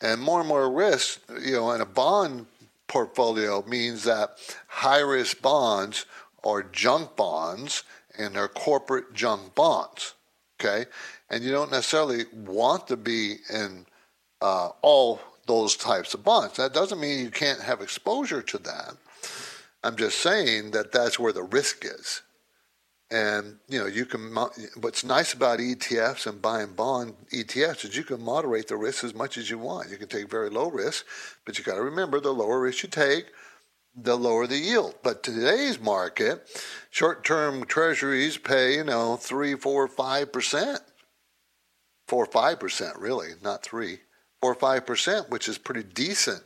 And 0.00 0.21
more 0.21 0.38
and 0.38 0.49
more 0.49 0.71
risk, 0.71 1.21
you 1.45 1.52
know, 1.52 1.73
in 1.73 1.80
a 1.80 1.87
bond 1.87 2.47
portfolio 2.87 3.64
means 3.66 4.04
that 4.04 4.38
high 4.68 5.00
risk 5.00 5.42
bonds 5.42 6.07
are 6.45 6.62
junk 6.62 7.16
bonds 7.16 7.83
and 8.16 8.37
they're 8.37 8.47
corporate 8.47 9.14
junk 9.14 9.57
bonds. 9.57 10.14
Okay. 10.61 10.87
And 11.30 11.42
you 11.42 11.50
don't 11.50 11.73
necessarily 11.73 12.25
want 12.33 12.87
to 12.88 12.97
be 12.97 13.37
in 13.52 13.85
uh, 14.40 14.71
all 14.83 15.21
those 15.49 15.76
types 15.76 16.14
of 16.14 16.23
bonds. 16.23 16.57
That 16.57 16.73
doesn't 16.73 17.00
mean 17.00 17.19
you 17.19 17.31
can't 17.31 17.61
have 17.61 17.81
exposure 17.81 18.43
to 18.43 18.59
that. 18.59 18.95
I'm 19.83 19.97
just 19.97 20.19
saying 20.19 20.73
that 20.73 20.93
that's 20.93 21.19
where 21.19 21.33
the 21.33 21.43
risk 21.43 21.85
is. 21.85 22.23
And 23.11 23.57
you 23.69 23.78
know, 23.78 23.87
you 23.87 24.05
can. 24.05 24.35
What's 24.81 25.02
nice 25.02 25.33
about 25.33 25.61
ETFs 25.61 26.26
and 26.26 26.43
buying 26.43 26.75
bond 26.75 27.14
ETFs 27.33 27.87
is 27.87 27.97
you 27.97 28.05
can 28.05 28.23
moderate 28.23 28.69
the 28.69 28.76
risk 28.76 29.02
as 29.02 29.14
much 29.14 29.38
as 29.38 29.49
you 29.49 29.59
want. 29.59 29.90
You 29.90 29.97
can 29.97 30.09
take 30.09 30.31
very 30.31 30.50
low 30.50 30.71
risk, 30.71 31.07
but 31.47 31.59
you 31.59 31.64
got 31.64 31.76
to 31.76 31.83
remember 31.83 32.21
the 32.21 32.35
lower 32.35 32.61
risk 32.61 32.83
you 32.83 32.90
take, 32.90 33.26
the 33.97 34.14
lower 34.14 34.47
the 34.47 34.59
yield. 34.59 34.95
But 35.02 35.23
today's 35.23 35.81
market, 35.81 36.47
short-term 36.90 37.64
treasuries 37.64 38.37
pay 38.37 38.76
you 38.76 38.85
know 38.85 39.17
three, 39.17 39.55
four, 39.55 39.88
five 39.88 40.31
percent, 40.31 40.81
four, 42.07 42.26
five 42.26 42.61
percent 42.61 42.99
really, 42.99 43.31
not 43.43 43.62
three, 43.62 44.00
five 44.54 44.87
percent, 44.87 45.30
which 45.30 45.49
is 45.49 45.59
pretty 45.59 45.83
decent 45.83 46.42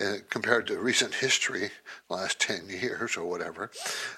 uh, 0.00 0.14
compared 0.28 0.66
to 0.66 0.78
recent 0.78 1.14
history, 1.14 1.70
last 2.08 2.40
10 2.40 2.68
years 2.68 3.16
or 3.16 3.24
whatever. 3.24 3.70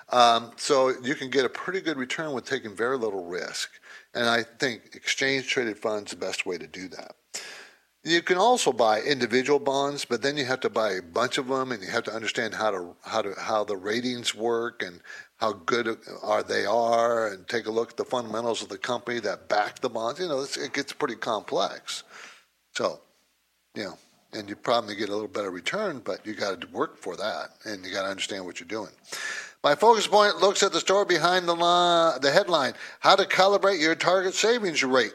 Um, 0.09 0.53
so 0.57 0.93
you 1.03 1.15
can 1.15 1.29
get 1.29 1.45
a 1.45 1.51
pretty 1.51 1.83
good 1.83 1.99
return 1.99 2.33
with 2.33 2.47
taking 2.47 2.75
very 2.75 2.97
little 2.97 3.27
risk. 3.27 3.71
And 4.15 4.27
I 4.27 4.43
think 4.43 4.95
exchange 4.95 5.49
traded 5.49 5.77
funds 5.77 6.13
the 6.13 6.17
best 6.17 6.47
way 6.47 6.57
to 6.57 6.67
do 6.67 6.89
that. 6.89 7.17
You 8.03 8.23
can 8.23 8.39
also 8.39 8.73
buy 8.73 9.03
individual 9.03 9.59
bonds, 9.59 10.05
but 10.05 10.23
then 10.23 10.37
you 10.37 10.47
have 10.47 10.61
to 10.61 10.71
buy 10.71 10.93
a 10.93 11.03
bunch 11.03 11.39
of 11.39 11.49
them, 11.49 11.73
and 11.73 11.83
you 11.83 11.91
have 11.91 12.05
to 12.05 12.15
understand 12.15 12.55
how 12.55 12.71
to 12.71 12.97
how 13.03 13.21
to 13.21 13.35
how 13.37 13.65
the 13.65 13.77
ratings 13.77 14.33
work 14.33 14.81
and 14.81 15.01
how 15.39 15.53
good 15.53 15.99
are 16.23 16.45
they 16.45 16.65
are, 16.65 17.27
and 17.27 17.49
take 17.49 17.67
a 17.67 17.71
look 17.73 17.91
at 17.91 17.97
the 17.97 18.05
fundamentals 18.05 18.63
of 18.63 18.69
the 18.69 18.79
company 18.79 19.19
that 19.21 19.49
back 19.49 19.81
the 19.81 19.91
bonds. 19.91 20.21
You 20.21 20.29
know, 20.29 20.41
it 20.41 20.73
gets 20.73 20.93
pretty 20.93 21.17
complex. 21.17 22.05
So, 22.77 23.01
you 23.75 23.85
know, 23.85 23.99
and 24.35 24.51
you 24.51 24.55
probably 24.55 24.97
get 24.97 25.09
a 25.09 25.13
little 25.13 25.29
better 25.29 25.51
return, 25.51 26.03
but 26.05 26.27
you 26.27 26.35
got 26.35 26.61
to 26.61 26.67
work 26.67 26.99
for 26.99 27.17
that, 27.17 27.53
and 27.65 27.83
you 27.83 27.91
got 27.91 28.03
to 28.03 28.11
understand 28.11 28.45
what 28.45 28.61
you're 28.61 28.69
doing. 28.69 28.91
My 29.65 29.75
focus 29.75 30.07
point 30.07 30.43
looks 30.43 30.63
at 30.63 30.75
the 30.75 30.81
story 30.81 31.07
behind 31.07 31.49
the, 31.49 31.57
line, 31.57 32.21
the 32.21 32.31
headline: 32.31 32.75
How 33.01 33.17
to 33.17 33.25
calibrate 33.25 33.81
your 33.81 33.95
target 33.95 34.35
savings 34.35 34.85
rate. 34.85 35.15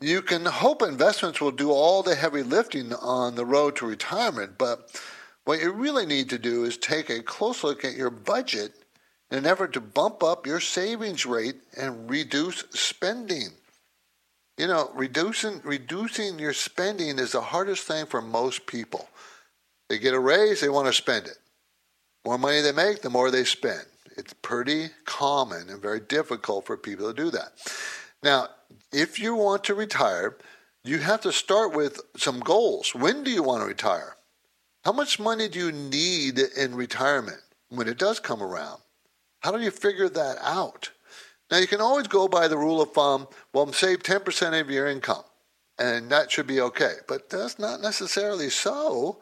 You 0.00 0.22
can 0.22 0.46
hope 0.46 0.80
investments 0.80 1.42
will 1.42 1.50
do 1.50 1.72
all 1.72 2.02
the 2.02 2.14
heavy 2.14 2.42
lifting 2.42 2.94
on 2.94 3.34
the 3.34 3.44
road 3.44 3.76
to 3.76 3.86
retirement, 3.86 4.56
but 4.56 4.98
what 5.44 5.60
you 5.60 5.72
really 5.72 6.06
need 6.06 6.30
to 6.30 6.38
do 6.38 6.64
is 6.64 6.78
take 6.78 7.10
a 7.10 7.22
close 7.22 7.62
look 7.62 7.84
at 7.84 7.96
your 7.96 8.08
budget 8.08 8.72
in 9.30 9.36
an 9.36 9.46
effort 9.46 9.74
to 9.74 9.80
bump 9.82 10.22
up 10.22 10.46
your 10.46 10.60
savings 10.60 11.26
rate 11.26 11.56
and 11.76 12.08
reduce 12.08 12.64
spending. 12.70 13.50
You 14.60 14.66
know, 14.66 14.90
reducing 14.92 15.62
reducing 15.64 16.38
your 16.38 16.52
spending 16.52 17.18
is 17.18 17.32
the 17.32 17.40
hardest 17.40 17.84
thing 17.84 18.04
for 18.04 18.20
most 18.20 18.66
people. 18.66 19.08
They 19.88 19.98
get 19.98 20.12
a 20.12 20.20
raise, 20.20 20.60
they 20.60 20.68
want 20.68 20.86
to 20.86 20.92
spend 20.92 21.28
it. 21.28 21.38
More 22.26 22.36
money 22.36 22.60
they 22.60 22.72
make, 22.72 23.00
the 23.00 23.08
more 23.08 23.30
they 23.30 23.44
spend. 23.44 23.86
It's 24.18 24.34
pretty 24.34 24.90
common 25.06 25.70
and 25.70 25.80
very 25.80 26.00
difficult 26.00 26.66
for 26.66 26.76
people 26.76 27.08
to 27.08 27.14
do 27.14 27.30
that. 27.30 27.52
Now, 28.22 28.48
if 28.92 29.18
you 29.18 29.34
want 29.34 29.64
to 29.64 29.74
retire, 29.74 30.36
you 30.84 30.98
have 30.98 31.22
to 31.22 31.32
start 31.32 31.74
with 31.74 31.98
some 32.18 32.40
goals. 32.40 32.94
When 32.94 33.24
do 33.24 33.30
you 33.30 33.42
want 33.42 33.62
to 33.62 33.66
retire? 33.66 34.16
How 34.84 34.92
much 34.92 35.18
money 35.18 35.48
do 35.48 35.58
you 35.58 35.72
need 35.72 36.38
in 36.38 36.74
retirement 36.74 37.40
when 37.70 37.88
it 37.88 37.96
does 37.96 38.20
come 38.20 38.42
around? 38.42 38.82
How 39.38 39.52
do 39.52 39.62
you 39.62 39.70
figure 39.70 40.10
that 40.10 40.36
out? 40.42 40.90
Now, 41.50 41.58
you 41.58 41.66
can 41.66 41.80
always 41.80 42.06
go 42.06 42.28
by 42.28 42.48
the 42.48 42.58
rule 42.58 42.80
of 42.80 42.92
thumb 42.92 43.26
well, 43.52 43.72
save 43.72 44.02
10% 44.02 44.60
of 44.60 44.70
your 44.70 44.86
income, 44.86 45.24
and 45.78 46.10
that 46.10 46.30
should 46.30 46.46
be 46.46 46.60
okay. 46.60 46.94
But 47.08 47.28
that's 47.28 47.58
not 47.58 47.80
necessarily 47.80 48.50
so. 48.50 49.18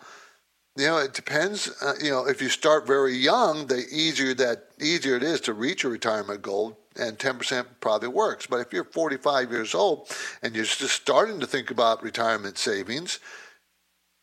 You 0.77 0.87
know, 0.87 0.99
it 0.99 1.15
depends. 1.15 1.71
Uh, 1.83 1.95
you 2.03 2.11
know, 2.11 2.27
if 2.27 2.43
you 2.43 2.49
start 2.49 2.87
very 2.87 3.15
young, 3.15 3.67
the 3.67 3.85
easier 3.91 4.35
that 4.35 4.67
easier 4.81 5.17
it 5.17 5.23
is 5.23 5.41
to 5.43 5.53
reach 5.53 5.85
a 5.85 5.89
retirement 5.89 6.43
goal, 6.43 6.79
and 6.99 7.19
10% 7.19 7.67
probably 7.81 8.09
works. 8.09 8.47
But 8.47 8.61
if 8.61 8.73
you're 8.73 8.85
45 8.85 9.51
years 9.51 9.75
old 9.75 10.09
and 10.43 10.55
you're 10.55 10.65
just 10.65 10.95
starting 10.95 11.41
to 11.41 11.47
think 11.47 11.71
about 11.71 12.03
retirement 12.03 12.59
savings, 12.59 13.21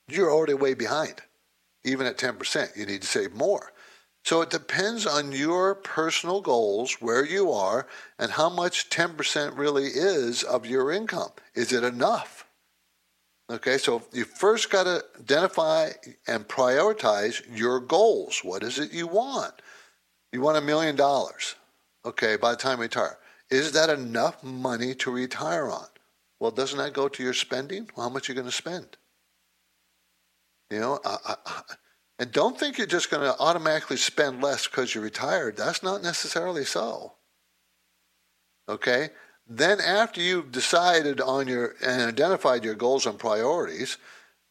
you're 0.08 0.32
already 0.32 0.54
way 0.54 0.74
behind. 0.74 1.22
Even 1.84 2.06
at 2.06 2.18
10%, 2.18 2.76
you 2.76 2.86
need 2.86 3.02
to 3.02 3.08
save 3.08 3.34
more. 3.34 3.72
So 4.26 4.42
it 4.42 4.50
depends 4.50 5.06
on 5.06 5.32
your 5.34 5.76
personal 5.76 6.42
goals, 6.42 6.94
where 7.00 7.24
you 7.24 7.52
are, 7.52 7.86
and 8.18 8.32
how 8.32 8.50
much 8.50 8.90
10% 8.90 9.56
really 9.56 9.86
is 9.86 10.42
of 10.42 10.66
your 10.66 10.92
income. 10.92 11.30
Is 11.54 11.72
it 11.72 11.84
enough? 11.84 12.48
Okay, 13.52 13.78
so 13.78 14.02
you 14.12 14.26
first 14.26 14.72
got 14.72 14.86
to 14.86 15.06
identify 15.20 15.92
and 16.28 16.48
prioritize 16.48 17.44
your 17.56 17.80
goals. 17.80 18.40
What 18.44 18.64
is 18.64 18.80
it 18.80 18.92
you 18.92 19.06
want? 19.06 19.62
You 20.32 20.42
want 20.42 20.58
a 20.58 20.62
million 20.62 20.96
dollars. 20.96 21.54
Okay, 22.04 22.36
by 22.36 22.50
the 22.50 22.58
time 22.58 22.80
you 22.80 22.84
retire. 22.84 23.20
Is 23.52 23.74
that 23.74 23.92
enough 23.92 24.44
money 24.44 24.96
to 24.96 25.12
retire 25.12 25.70
on? 25.70 25.86
Well, 26.40 26.50
doesn't 26.50 26.80
that 26.80 26.94
go 26.94 27.08
to 27.10 27.22
your 27.22 27.34
spending? 27.34 27.92
Well, 27.96 28.08
how 28.08 28.14
much 28.14 28.28
are 28.28 28.32
you 28.32 28.36
going 28.36 28.50
to 28.50 28.52
spend? 28.52 28.98
You 30.72 30.80
know, 30.80 31.00
I, 31.06 31.36
I, 31.46 31.62
and 32.18 32.32
don't 32.32 32.58
think 32.58 32.78
you're 32.78 32.88
just 32.88 33.12
going 33.12 33.24
to 33.24 33.38
automatically 33.40 33.98
spend 33.98 34.42
less 34.42 34.68
because 34.68 34.96
you're 34.96 35.04
retired. 35.04 35.58
That's 35.58 35.84
not 35.84 36.02
necessarily 36.02 36.64
so. 36.64 37.14
Okay? 38.70 39.10
Then, 39.48 39.80
after 39.80 40.22
you've 40.22 40.52
decided 40.52 41.22
on 41.22 41.48
your 41.48 41.76
and 41.86 42.02
identified 42.02 42.64
your 42.64 42.74
goals 42.74 43.06
and 43.06 43.20
priorities, 43.20 43.98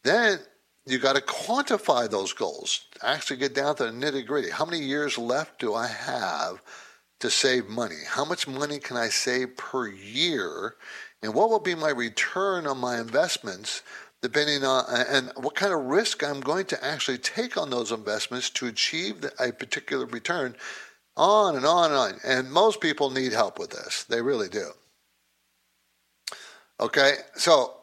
then 0.03 0.39
you 0.85 0.99
got 0.99 1.15
to 1.15 1.21
quantify 1.21 2.09
those 2.09 2.31
goals. 2.31 2.85
Actually, 3.01 3.37
get 3.37 3.55
down 3.55 3.75
to 3.77 3.85
the 3.85 3.91
nitty 3.91 4.25
gritty. 4.25 4.51
How 4.51 4.65
many 4.65 4.79
years 4.79 5.17
left 5.17 5.59
do 5.59 5.73
I 5.73 5.87
have 5.87 6.61
to 7.19 7.29
save 7.29 7.67
money? 7.67 7.99
How 8.07 8.23
much 8.23 8.47
money 8.47 8.79
can 8.79 8.95
I 8.95 9.09
save 9.09 9.57
per 9.57 9.87
year? 9.87 10.75
And 11.21 11.33
what 11.33 11.49
will 11.49 11.59
be 11.59 11.75
my 11.75 11.89
return 11.89 12.67
on 12.67 12.77
my 12.77 12.99
investments 12.99 13.81
depending 14.21 14.63
on 14.63 14.85
and 14.89 15.31
what 15.35 15.55
kind 15.55 15.73
of 15.73 15.85
risk 15.85 16.23
I'm 16.23 16.39
going 16.39 16.65
to 16.65 16.83
actually 16.83 17.17
take 17.17 17.57
on 17.57 17.69
those 17.69 17.91
investments 17.91 18.49
to 18.51 18.67
achieve 18.67 19.23
a 19.39 19.51
particular 19.51 20.05
return, 20.05 20.55
on 21.15 21.55
and 21.55 21.65
on 21.65 21.91
and 21.91 21.95
on. 21.95 22.13
And 22.25 22.51
most 22.51 22.81
people 22.81 23.09
need 23.09 23.33
help 23.33 23.59
with 23.59 23.71
this; 23.71 24.03
they 24.03 24.21
really 24.21 24.49
do. 24.49 24.71
Okay, 26.79 27.13
so 27.35 27.75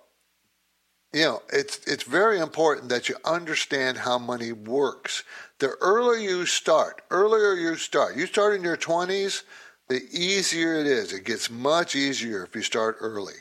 you 1.13 1.23
know 1.23 1.43
it's 1.53 1.79
it's 1.87 2.05
very 2.05 2.41
important 2.41 2.89
that 2.89 3.09
you 3.09 3.17
understand 3.25 3.99
how 3.99 4.19
money 4.19 4.53
works. 4.53 5.23
The 5.59 5.77
earlier 5.81 6.19
you 6.19 6.47
start, 6.47 7.03
earlier 7.11 7.55
you 7.55 7.77
start. 7.77 8.17
You 8.17 8.27
start 8.27 8.55
in 8.55 8.65
your 8.65 8.77
twenties, 8.77 9.45
the 9.89 10.03
easier 10.11 10.75
it 10.75 10.87
is. 10.87 11.13
It 11.13 11.25
gets 11.25 11.51
much 11.51 11.95
easier 11.95 12.43
if 12.45 12.57
you 12.57 12.63
start 12.63 12.97
early 13.01 13.35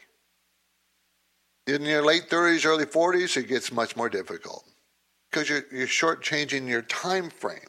in 1.75 1.85
your 1.85 2.03
late 2.03 2.29
30s, 2.29 2.65
early 2.65 2.85
40s, 2.85 3.37
it 3.37 3.47
gets 3.47 3.71
much 3.71 3.95
more 3.95 4.09
difficult 4.09 4.65
because 5.29 5.49
you're, 5.49 5.63
you're 5.71 5.87
shortchanging 5.87 6.67
your 6.67 6.81
time 6.81 7.29
frame 7.29 7.59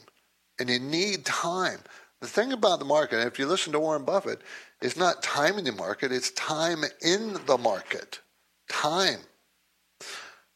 and 0.58 0.68
you 0.68 0.78
need 0.78 1.24
time. 1.24 1.80
The 2.20 2.26
thing 2.28 2.52
about 2.52 2.78
the 2.78 2.84
market, 2.84 3.26
if 3.26 3.38
you 3.38 3.46
listen 3.46 3.72
to 3.72 3.80
Warren 3.80 4.04
Buffett, 4.04 4.42
it's 4.80 4.96
not 4.96 5.22
time 5.22 5.58
in 5.58 5.64
the 5.64 5.72
market, 5.72 6.12
it's 6.12 6.30
time 6.32 6.84
in 7.00 7.38
the 7.46 7.58
market. 7.58 8.20
Time. 8.68 9.20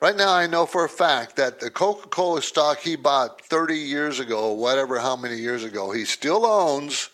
Right 0.00 0.16
now, 0.16 0.32
I 0.32 0.46
know 0.46 0.66
for 0.66 0.84
a 0.84 0.88
fact 0.88 1.36
that 1.36 1.58
the 1.58 1.70
Coca 1.70 2.08
Cola 2.08 2.42
stock 2.42 2.78
he 2.78 2.96
bought 2.96 3.40
30 3.40 3.76
years 3.76 4.20
ago, 4.20 4.52
whatever, 4.52 4.98
how 4.98 5.16
many 5.16 5.36
years 5.36 5.64
ago, 5.64 5.90
he 5.90 6.04
still 6.04 6.44
owns, 6.44 7.08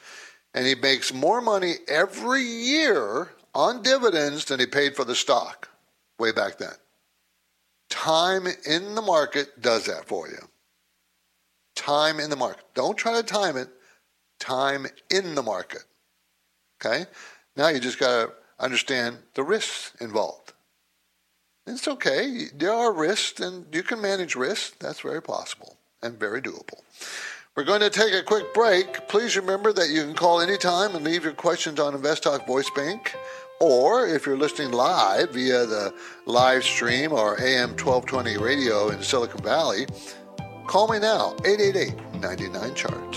and 0.52 0.66
he 0.66 0.74
makes 0.74 1.14
more 1.14 1.40
money 1.40 1.74
every 1.88 2.42
year 2.42 3.30
on 3.54 3.82
dividends 3.82 4.46
than 4.46 4.58
he 4.58 4.66
paid 4.66 4.96
for 4.96 5.04
the 5.04 5.14
stock 5.14 5.68
way 6.18 6.32
back 6.32 6.58
then. 6.58 6.74
Time 7.90 8.46
in 8.66 8.94
the 8.94 9.02
market 9.02 9.60
does 9.60 9.86
that 9.86 10.06
for 10.06 10.28
you. 10.28 10.48
Time 11.74 12.20
in 12.20 12.30
the 12.30 12.36
market. 12.36 12.64
Don't 12.74 12.96
try 12.96 13.20
to 13.20 13.22
time 13.22 13.56
it. 13.56 13.68
Time 14.38 14.86
in 15.10 15.34
the 15.34 15.42
market. 15.42 15.84
Okay? 16.84 17.06
Now 17.56 17.68
you 17.68 17.80
just 17.80 17.98
got 17.98 18.26
to 18.26 18.32
understand 18.58 19.18
the 19.34 19.42
risks 19.42 19.92
involved. 20.00 20.52
It's 21.66 21.86
okay. 21.86 22.46
There 22.54 22.72
are 22.72 22.92
risks, 22.92 23.38
and 23.40 23.66
you 23.72 23.82
can 23.82 24.00
manage 24.00 24.34
risks. 24.34 24.74
That's 24.80 25.00
very 25.00 25.22
possible 25.22 25.76
and 26.02 26.18
very 26.18 26.42
doable. 26.42 26.80
We're 27.54 27.64
going 27.64 27.82
to 27.82 27.90
take 27.90 28.14
a 28.14 28.22
quick 28.22 28.52
break. 28.54 29.08
Please 29.08 29.36
remember 29.36 29.72
that 29.74 29.90
you 29.90 30.02
can 30.02 30.14
call 30.14 30.40
anytime 30.40 30.96
and 30.96 31.04
leave 31.04 31.22
your 31.22 31.34
questions 31.34 31.78
on 31.78 31.94
InvestTalk 31.94 32.46
Voice 32.46 32.70
Bank. 32.70 33.14
Or 33.62 34.08
if 34.08 34.26
you're 34.26 34.36
listening 34.36 34.72
live 34.72 35.34
via 35.34 35.66
the 35.66 35.94
live 36.26 36.64
stream 36.64 37.12
or 37.12 37.40
AM 37.40 37.76
1220 37.76 38.36
radio 38.38 38.88
in 38.88 39.00
Silicon 39.04 39.40
Valley, 39.40 39.86
call 40.66 40.88
me 40.88 40.98
now, 40.98 41.36
888 41.44 41.94
99 42.20 42.74
Chart. 42.74 43.16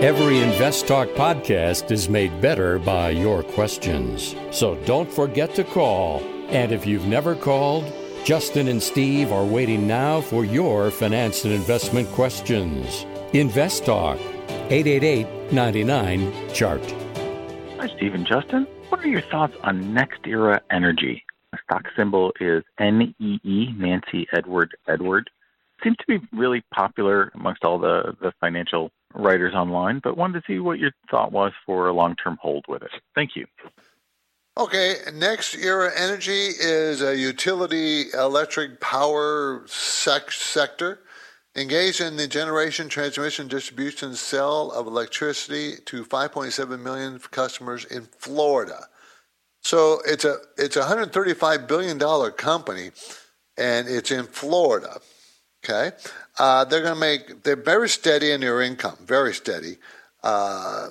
Every 0.00 0.38
Invest 0.38 0.86
Talk 0.86 1.08
podcast 1.08 1.90
is 1.90 2.08
made 2.08 2.40
better 2.40 2.78
by 2.78 3.10
your 3.10 3.42
questions. 3.42 4.36
So 4.52 4.76
don't 4.84 5.10
forget 5.10 5.56
to 5.56 5.64
call. 5.64 6.37
And 6.48 6.72
if 6.72 6.86
you've 6.86 7.06
never 7.06 7.34
called, 7.34 7.92
Justin 8.24 8.68
and 8.68 8.82
Steve 8.82 9.32
are 9.32 9.44
waiting 9.44 9.86
now 9.86 10.22
for 10.22 10.46
your 10.46 10.90
finance 10.90 11.44
and 11.44 11.52
investment 11.52 12.08
questions. 12.08 13.04
Invest 13.34 13.84
Talk, 13.84 14.18
888 14.70 15.52
99 15.52 16.32
Chart. 16.54 16.82
Hi, 17.78 17.86
Steve 17.96 18.14
and 18.14 18.26
Justin. 18.26 18.66
What 18.88 19.04
are 19.04 19.08
your 19.08 19.20
thoughts 19.20 19.54
on 19.62 19.94
NextEra 19.94 20.60
Energy? 20.70 21.22
The 21.52 21.58
stock 21.64 21.84
symbol 21.94 22.32
is 22.40 22.64
NEE, 22.80 23.74
Nancy 23.76 24.26
Edward 24.32 24.74
Edward. 24.88 25.28
Seems 25.84 25.98
to 25.98 26.04
be 26.06 26.26
really 26.32 26.62
popular 26.74 27.30
amongst 27.34 27.62
all 27.62 27.78
the, 27.78 28.16
the 28.22 28.32
financial 28.40 28.90
writers 29.14 29.54
online, 29.54 30.00
but 30.02 30.16
wanted 30.16 30.40
to 30.40 30.46
see 30.46 30.60
what 30.60 30.78
your 30.78 30.92
thought 31.10 31.30
was 31.30 31.52
for 31.66 31.88
a 31.88 31.92
long 31.92 32.16
term 32.16 32.38
hold 32.40 32.64
with 32.68 32.82
it. 32.82 32.90
Thank 33.14 33.36
you. 33.36 33.46
Okay, 34.58 34.96
NextEra 35.06 35.92
Energy 35.94 36.48
is 36.48 37.00
a 37.00 37.16
utility 37.16 38.06
electric 38.12 38.80
power 38.80 39.62
sec- 39.68 40.32
sector 40.32 40.98
engaged 41.54 42.00
in 42.00 42.16
the 42.16 42.26
generation, 42.26 42.88
transmission, 42.88 43.46
distribution, 43.46 44.14
sale 44.14 44.72
of 44.72 44.88
electricity 44.88 45.74
to 45.84 46.04
5.7 46.04 46.80
million 46.80 47.20
customers 47.30 47.84
in 47.84 48.08
Florida. 48.18 48.88
So 49.60 50.00
it's 50.04 50.24
a 50.24 50.38
it's 50.56 50.74
a 50.74 50.80
135 50.80 51.68
billion 51.68 51.96
dollar 51.96 52.32
company, 52.32 52.90
and 53.56 53.86
it's 53.86 54.10
in 54.10 54.26
Florida. 54.26 55.00
Okay, 55.64 55.92
uh, 56.40 56.64
they're 56.64 56.82
going 56.82 56.94
to 56.94 57.00
make 57.00 57.44
they're 57.44 57.54
very 57.54 57.88
steady 57.88 58.32
in 58.32 58.40
their 58.40 58.60
income, 58.60 58.96
very 59.04 59.34
steady. 59.34 59.76
Uh, 60.24 60.88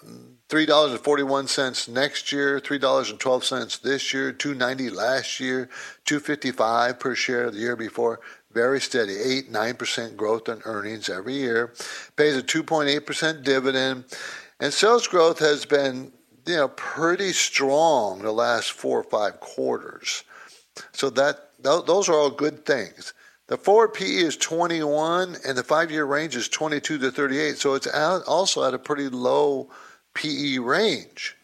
three 0.50 0.66
dollars 0.66 0.92
and 0.92 1.01
forty 1.01 1.24
one 1.24 1.48
cents 1.48 1.88
next 1.88 2.32
year, 2.32 2.60
three 2.60 2.77
dollars 2.77 3.10
and 3.10 3.20
twelve 3.20 3.44
cents 3.44 3.77
this 3.77 4.13
year, 4.13 4.32
two 4.32 4.54
ninety 4.54 4.89
last 4.89 5.39
year, 5.39 5.70
two 6.06 6.20
fifty 6.20 6.51
five 6.51 7.00
per 7.00 7.16
share 7.16 7.51
the 7.51 7.60
year 7.60 7.75
before. 7.75 8.20
Very 8.51 8.82
steady, 8.82 9.18
eight 9.18 9.51
nine 9.51 9.75
percent 9.75 10.18
growth 10.18 10.50
in 10.50 10.62
earnings 10.66 11.10
every 11.10 11.36
year. 11.36 11.74
Pays 12.16 12.36
a 12.36 12.42
two 12.42 12.63
point 12.63 12.89
eight 12.89 13.06
percent 13.06 13.44
dividend, 13.44 14.06
and 14.60 14.74
sales 14.74 15.08
growth 15.08 15.39
has 15.39 15.66
been 15.66 16.12
you 16.46 16.56
know 16.56 16.67
pretty 16.69 17.34
strong 17.34 18.19
the 18.19 18.32
last 18.32 18.72
four 18.72 19.00
or 19.00 19.04
five 19.04 19.39
quarters. 19.39 20.24
So 20.93 21.10
that 21.12 21.52
those 21.62 22.10
are 22.10 22.15
all 22.15 22.30
good 22.30 22.65
things. 22.65 23.13
The 23.48 23.58
forward 23.58 23.93
PE 23.93 24.06
is 24.06 24.36
21, 24.36 25.38
and 25.48 25.58
the 25.58 25.63
five-year 25.63 26.04
range 26.04 26.36
is 26.36 26.50
22 26.50 26.98
to 26.98 27.12
38. 27.12 27.58
So 27.58 27.76
it's 27.76 27.88
also 27.88 28.65
at 28.65 28.74
a 28.74 28.80
pretty 28.80 29.08
low 29.08 29.69
PE 30.17 30.58
range. 30.58 31.36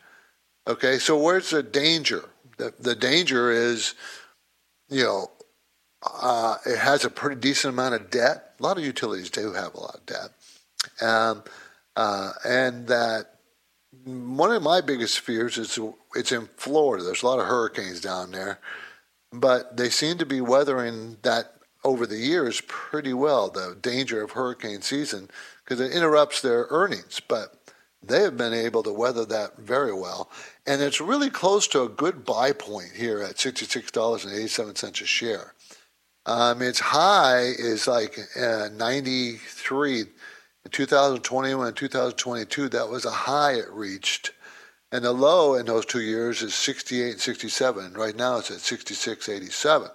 Okay, 0.68 0.98
so 0.98 1.18
where's 1.18 1.52
the 1.52 1.62
danger? 1.62 2.28
The, 2.58 2.74
the 2.80 2.96
danger 2.96 3.52
is, 3.52 3.94
you 4.90 5.04
know, 5.04 5.32
uh, 6.02 6.58
it 6.66 6.80
has 6.80 7.06
a 7.06 7.10
pretty 7.10 7.40
decent 7.40 7.74
amount 7.74 7.94
of 7.94 8.10
debt. 8.10 8.56
A 8.60 8.64
lot 8.64 8.78
of 8.78 8.84
utilities 8.84 9.30
do 9.30 9.54
have 9.54 9.76
a 9.76 9.80
lot 9.80 9.96
of 9.96 10.06
debt, 10.06 10.30
um, 11.02 11.44
uh, 11.96 12.32
and 12.44 12.88
that 12.88 13.36
one 14.06 14.52
of 14.52 14.64
my 14.64 14.82
biggest 14.82 15.20
fears 15.20 15.58
is 15.58 15.78
it's 16.16 16.32
in 16.32 16.50
Florida. 16.58 17.04
There's 17.04 17.24
a 17.24 17.28
lot 17.28 17.40
of 17.40 17.46
hurricanes 17.46 18.02
down 18.02 18.32
there, 18.32 18.60
but 19.32 19.78
they 19.78 19.90
seem 19.90 20.18
to 20.18 20.26
be 20.26 20.42
weathering 20.42 21.18
that 21.22 21.54
over 21.84 22.08
the 22.08 22.18
years 22.18 22.62
pretty 22.68 23.14
well, 23.14 23.50
the 23.50 23.78
danger 23.82 24.24
of 24.24 24.32
hurricane 24.32 24.82
season, 24.82 25.30
because 25.64 25.80
it 25.80 25.92
interrupts 25.92 26.42
their 26.42 26.66
earnings. 26.70 27.22
But 27.28 27.63
they 28.08 28.22
have 28.22 28.38
been 28.38 28.54
able 28.54 28.84
to 28.84 28.94
weather 28.94 29.26
that 29.26 29.58
very 29.58 29.94
well. 29.94 30.30
And 30.66 30.82
it's 30.82 31.02
really 31.02 31.30
close 31.30 31.68
to 31.70 31.84
a 31.84 31.90
good 31.90 32.26
buy 32.26 32.52
point 32.52 32.92
here 32.96 33.22
at 33.22 33.36
$66.87 33.36 35.02
a 35.02 35.06
share. 35.06 35.54
Um, 36.26 36.62
its 36.62 36.80
high 36.80 37.42
is 37.42 37.88
like 37.88 38.18
uh, 38.40 38.70
93 38.74 40.02
in 40.02 40.08
2021 40.72 41.68
and 41.68 41.76
2022. 41.76 42.70
That 42.70 42.90
was 42.90 43.06
a 43.06 43.12
high 43.12 43.54
it 43.54 43.70
reached. 43.72 44.32
And 44.92 45.04
the 45.04 45.12
low 45.12 45.56
in 45.56 45.66
those 45.66 45.86
two 45.86 46.02
years 46.02 46.42
is 46.44 46.54
68 46.54 47.12
and 47.14 47.22
67. 47.22 47.94
Right 47.94 48.16
now 48.16 48.38
it's 48.38 48.52
at 48.52 48.58
66.87. 48.58 49.90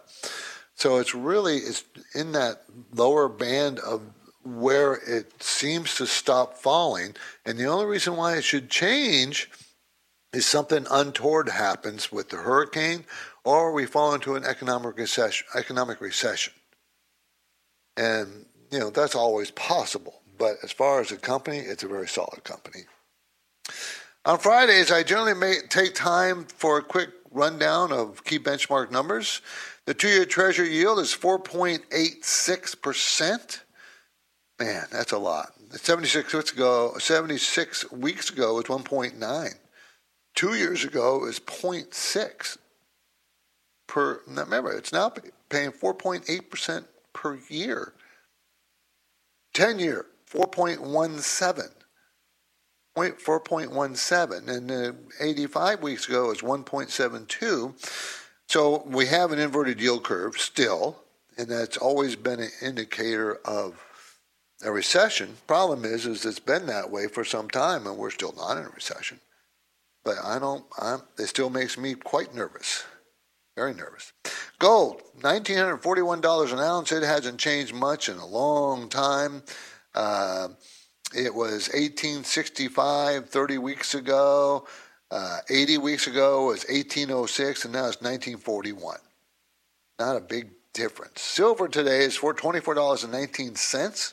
So 0.75 0.99
it's 0.99 1.15
really 1.15 1.57
it's 1.57 1.85
in 2.15 2.33
that 2.33 2.63
lower 2.93 3.29
band 3.29 3.79
of 3.81 4.03
where 4.43 4.95
it 4.95 5.43
seems 5.43 5.97
to 5.97 6.07
stop 6.07 6.57
falling, 6.57 7.15
and 7.45 7.59
the 7.59 7.67
only 7.67 7.87
reason 7.87 8.17
why 8.17 8.37
it 8.37 8.45
should 8.45 8.71
change 8.71 9.51
is 10.33 10.47
something 10.47 10.87
untoward 10.91 11.49
happens 11.49 12.13
with 12.13 12.29
the 12.29 12.37
hurricane, 12.37 13.05
or 13.45 13.73
we 13.73 13.87
fall 13.87 14.15
into 14.15 14.37
an 14.37 14.45
economic 14.45 14.97
recession. 14.97 15.47
Economic 15.55 16.01
recession, 16.01 16.53
and 17.97 18.47
you 18.71 18.79
know 18.79 18.91
that's 18.91 19.15
always 19.15 19.51
possible. 19.51 20.23
But 20.39 20.59
as 20.63 20.71
far 20.71 21.01
as 21.01 21.11
a 21.11 21.17
company, 21.17 21.59
it's 21.59 21.83
a 21.83 21.89
very 21.89 22.07
solid 22.07 22.45
company. 22.45 22.85
On 24.25 24.39
Fridays, 24.39 24.93
I 24.93 25.03
generally 25.03 25.57
take 25.69 25.95
time 25.95 26.45
for 26.45 26.79
a 26.79 26.83
quick 26.83 27.11
rundown 27.31 27.93
of 27.93 28.25
key 28.25 28.39
benchmark 28.39 28.91
numbers. 28.91 29.43
The 29.87 29.95
two 29.95 30.09
year 30.09 30.27
Treasury 30.27 30.71
yield 30.71 30.99
is 30.99 31.15
4.86%. 31.15 33.61
Man, 34.59 34.87
that's 34.91 35.13
a 35.13 35.19
lot. 35.19 35.53
76 35.71 36.33
weeks 36.33 36.53
ago, 36.53 36.95
76 36.99 37.93
weeks 37.93 38.31
ago 38.31 38.55
was 38.55 38.65
1.9. 38.65 39.55
Two 40.35 40.55
years 40.55 40.85
ago 40.85 41.27
is 41.27 41.39
0.6 41.39 42.59
per. 43.87 44.21
Now 44.27 44.45
remember, 44.45 44.73
it's 44.73 44.93
now 44.93 45.13
paying 45.49 45.71
4.8% 45.71 46.85
per 47.13 47.39
year. 47.49 47.93
10 49.55 49.79
year, 49.79 50.07
4.17. 50.31 51.71
4.17 52.97 54.49
and 54.49 54.71
uh, 54.73 54.93
85 55.21 55.83
weeks 55.85 56.09
ago 56.09 56.27
was 56.29 56.41
1.72 56.41 58.19
so 58.49 58.83
we 58.87 59.07
have 59.07 59.31
an 59.33 59.39
inverted 59.39 59.79
yield 59.79 60.05
curve 60.05 60.39
still, 60.39 60.97
and 61.37 61.49
that's 61.49 61.77
always 61.77 62.17
been 62.17 62.41
an 62.41 62.51
indicator 62.63 63.35
of 63.45 63.85
a 64.65 64.73
recession. 64.73 65.37
Problem 65.47 65.85
is, 65.85 66.07
is 66.07 66.25
it's 66.25 66.39
been 66.39 66.67
that 66.67 66.91
way 66.91 67.07
for 67.07 67.25
some 67.25 67.49
time, 67.49 67.87
and 67.87 67.97
we're 67.97 68.11
still 68.11 68.35
not 68.37 68.57
in 68.57 68.65
a 68.65 68.71
recession. 68.71 69.21
But 70.05 70.17
I 70.23 70.39
don't. 70.39 70.65
I'm, 70.81 71.03
it 71.19 71.27
still 71.27 71.51
makes 71.51 71.77
me 71.77 71.95
quite 71.95 72.35
nervous, 72.35 72.85
very 73.57 73.75
nervous. 73.75 74.13
Gold, 74.59 75.03
nineteen 75.23 75.59
hundred 75.59 75.79
forty-one 75.79 76.21
dollars 76.21 76.53
an 76.53 76.59
ounce. 76.59 76.93
It 76.93 77.03
hasn't 77.03 77.39
changed 77.39 77.75
much 77.75 78.09
in 78.09 78.17
a 78.17 78.27
long 78.27 78.89
time. 78.89 79.43
Uh, 79.95 80.49
it 81.15 81.35
was 81.35 81.69
1865 81.69 83.31
30 83.31 83.59
weeks 83.59 83.95
ago. 83.95 84.67
Uh, 85.11 85.39
80 85.49 85.79
weeks 85.79 86.07
ago 86.07 86.47
was 86.47 86.67
1806, 86.69 87.65
and 87.65 87.73
now 87.73 87.87
it's 87.87 88.03
1941. 88.03 88.99
Not 89.99 90.17
a 90.17 90.21
big 90.21 90.51
difference. 90.75 91.23
Silver 91.23 91.67
today 91.67 92.05
is 92.05 92.15
for 92.15 92.35
$24.19. 92.35 94.13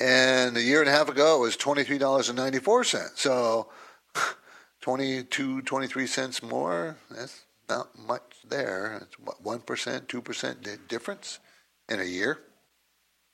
And 0.00 0.56
a 0.56 0.62
year 0.62 0.80
and 0.80 0.88
a 0.88 0.92
half 0.92 1.08
ago, 1.08 1.36
it 1.36 1.40
was 1.40 1.56
$23.94. 1.56 3.16
So 3.16 3.68
22, 4.80 5.62
23 5.62 6.06
cents 6.06 6.42
more. 6.42 6.96
That's 7.10 7.44
not 7.68 7.98
much 7.98 8.22
there. 8.48 9.00
It's 9.02 9.18
what, 9.18 9.42
1%, 9.42 10.06
2% 10.06 10.88
difference 10.88 11.40
in 11.88 12.00
a 12.00 12.04
year. 12.04 12.38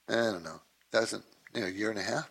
I 0.09 0.15
don't 0.15 0.45
know. 0.45 0.61
Doesn't 0.93 1.25
you 1.55 1.61
know, 1.63 1.67
a 1.67 1.71
year 1.71 1.91
and 1.91 1.99
a 1.99 2.03
half. 2.03 2.31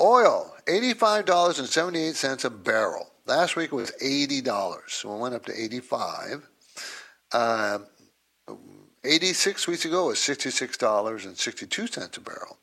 Oil, 0.00 0.54
eighty-five 0.68 1.24
dollars 1.24 1.58
and 1.58 1.66
seventy-eight 1.66 2.14
cents 2.14 2.44
a 2.44 2.50
barrel. 2.50 3.10
Last 3.26 3.56
week 3.56 3.72
it 3.72 3.76
was 3.76 3.90
eighty 4.00 4.40
dollars, 4.40 4.92
so 4.92 5.12
it 5.12 5.18
went 5.18 5.34
up 5.34 5.44
to 5.46 5.60
eighty-five. 5.60 6.48
Uh, 7.32 7.80
86 9.04 9.68
weeks 9.68 9.84
ago 9.84 10.06
was 10.06 10.18
$66.62 10.18 12.16
a 12.16 12.20
barrel. 12.20 12.56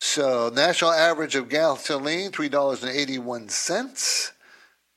So 0.00 0.50
national 0.54 0.92
average 0.92 1.34
of 1.34 1.48
gasoline, 1.48 2.30
$3.81. 2.30 4.32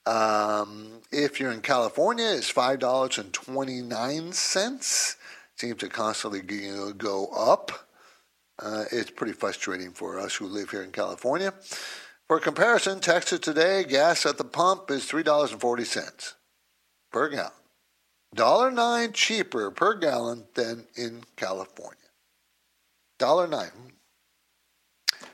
Um, 0.05 1.01
if 1.11 1.39
you're 1.39 1.51
in 1.51 1.61
California, 1.61 2.25
it's 2.25 2.51
$5.29. 2.51 5.15
Seems 5.55 5.77
to 5.77 5.89
constantly 5.89 6.41
go 6.93 7.27
up. 7.27 7.87
Uh, 8.59 8.83
it's 8.91 9.11
pretty 9.11 9.33
frustrating 9.33 9.91
for 9.91 10.19
us 10.19 10.35
who 10.35 10.47
live 10.47 10.71
here 10.71 10.83
in 10.83 10.91
California. 10.91 11.53
For 12.27 12.39
comparison, 12.39 12.99
Texas 12.99 13.39
today, 13.39 13.83
gas 13.83 14.25
at 14.25 14.37
the 14.37 14.43
pump 14.43 14.91
is 14.91 15.05
$3.40 15.05 16.33
per 17.11 17.29
gallon. 17.29 17.51
$1.09 18.35 19.13
cheaper 19.13 19.71
per 19.71 19.95
gallon 19.95 20.45
than 20.53 20.85
in 20.95 21.23
California. 21.35 21.97
$1.09. 23.19 23.71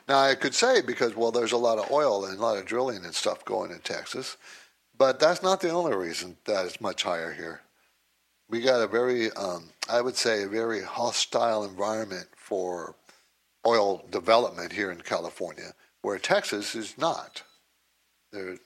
Now, 0.07 0.19
I 0.19 0.35
could 0.35 0.55
say 0.55 0.81
because, 0.81 1.15
well, 1.15 1.31
there's 1.31 1.51
a 1.51 1.57
lot 1.57 1.77
of 1.77 1.91
oil 1.91 2.25
and 2.25 2.37
a 2.37 2.41
lot 2.41 2.57
of 2.57 2.65
drilling 2.65 3.03
and 3.03 3.13
stuff 3.13 3.45
going 3.45 3.71
in 3.71 3.79
Texas, 3.79 4.37
but 4.97 5.19
that's 5.19 5.43
not 5.43 5.61
the 5.61 5.69
only 5.69 5.95
reason 5.95 6.37
that 6.45 6.65
it's 6.65 6.81
much 6.81 7.03
higher 7.03 7.33
here. 7.33 7.61
We 8.49 8.61
got 8.61 8.81
a 8.81 8.87
very, 8.87 9.31
um, 9.33 9.69
I 9.89 10.01
would 10.01 10.15
say, 10.15 10.43
a 10.43 10.47
very 10.47 10.81
hostile 10.81 11.65
environment 11.65 12.27
for 12.35 12.95
oil 13.65 14.05
development 14.09 14.71
here 14.71 14.91
in 14.91 15.01
California, 15.01 15.73
where 16.01 16.17
Texas 16.17 16.73
is 16.73 16.97
not. 16.97 17.43
There's 18.31 18.59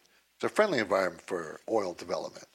a 0.44 0.50
friendly 0.50 0.80
environment 0.80 1.24
for 1.24 1.60
oil 1.70 1.94
development. 1.94 2.46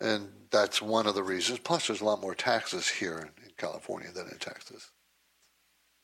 And 0.00 0.28
that's 0.50 0.80
one 0.80 1.06
of 1.06 1.14
the 1.14 1.22
reasons. 1.22 1.58
Plus, 1.58 1.86
there's 1.86 2.00
a 2.00 2.04
lot 2.04 2.20
more 2.20 2.34
taxes 2.34 2.88
here 2.88 3.18
in, 3.18 3.48
California 3.56 4.08
than 4.14 4.28
in 4.28 4.38
Texas. 4.38 4.88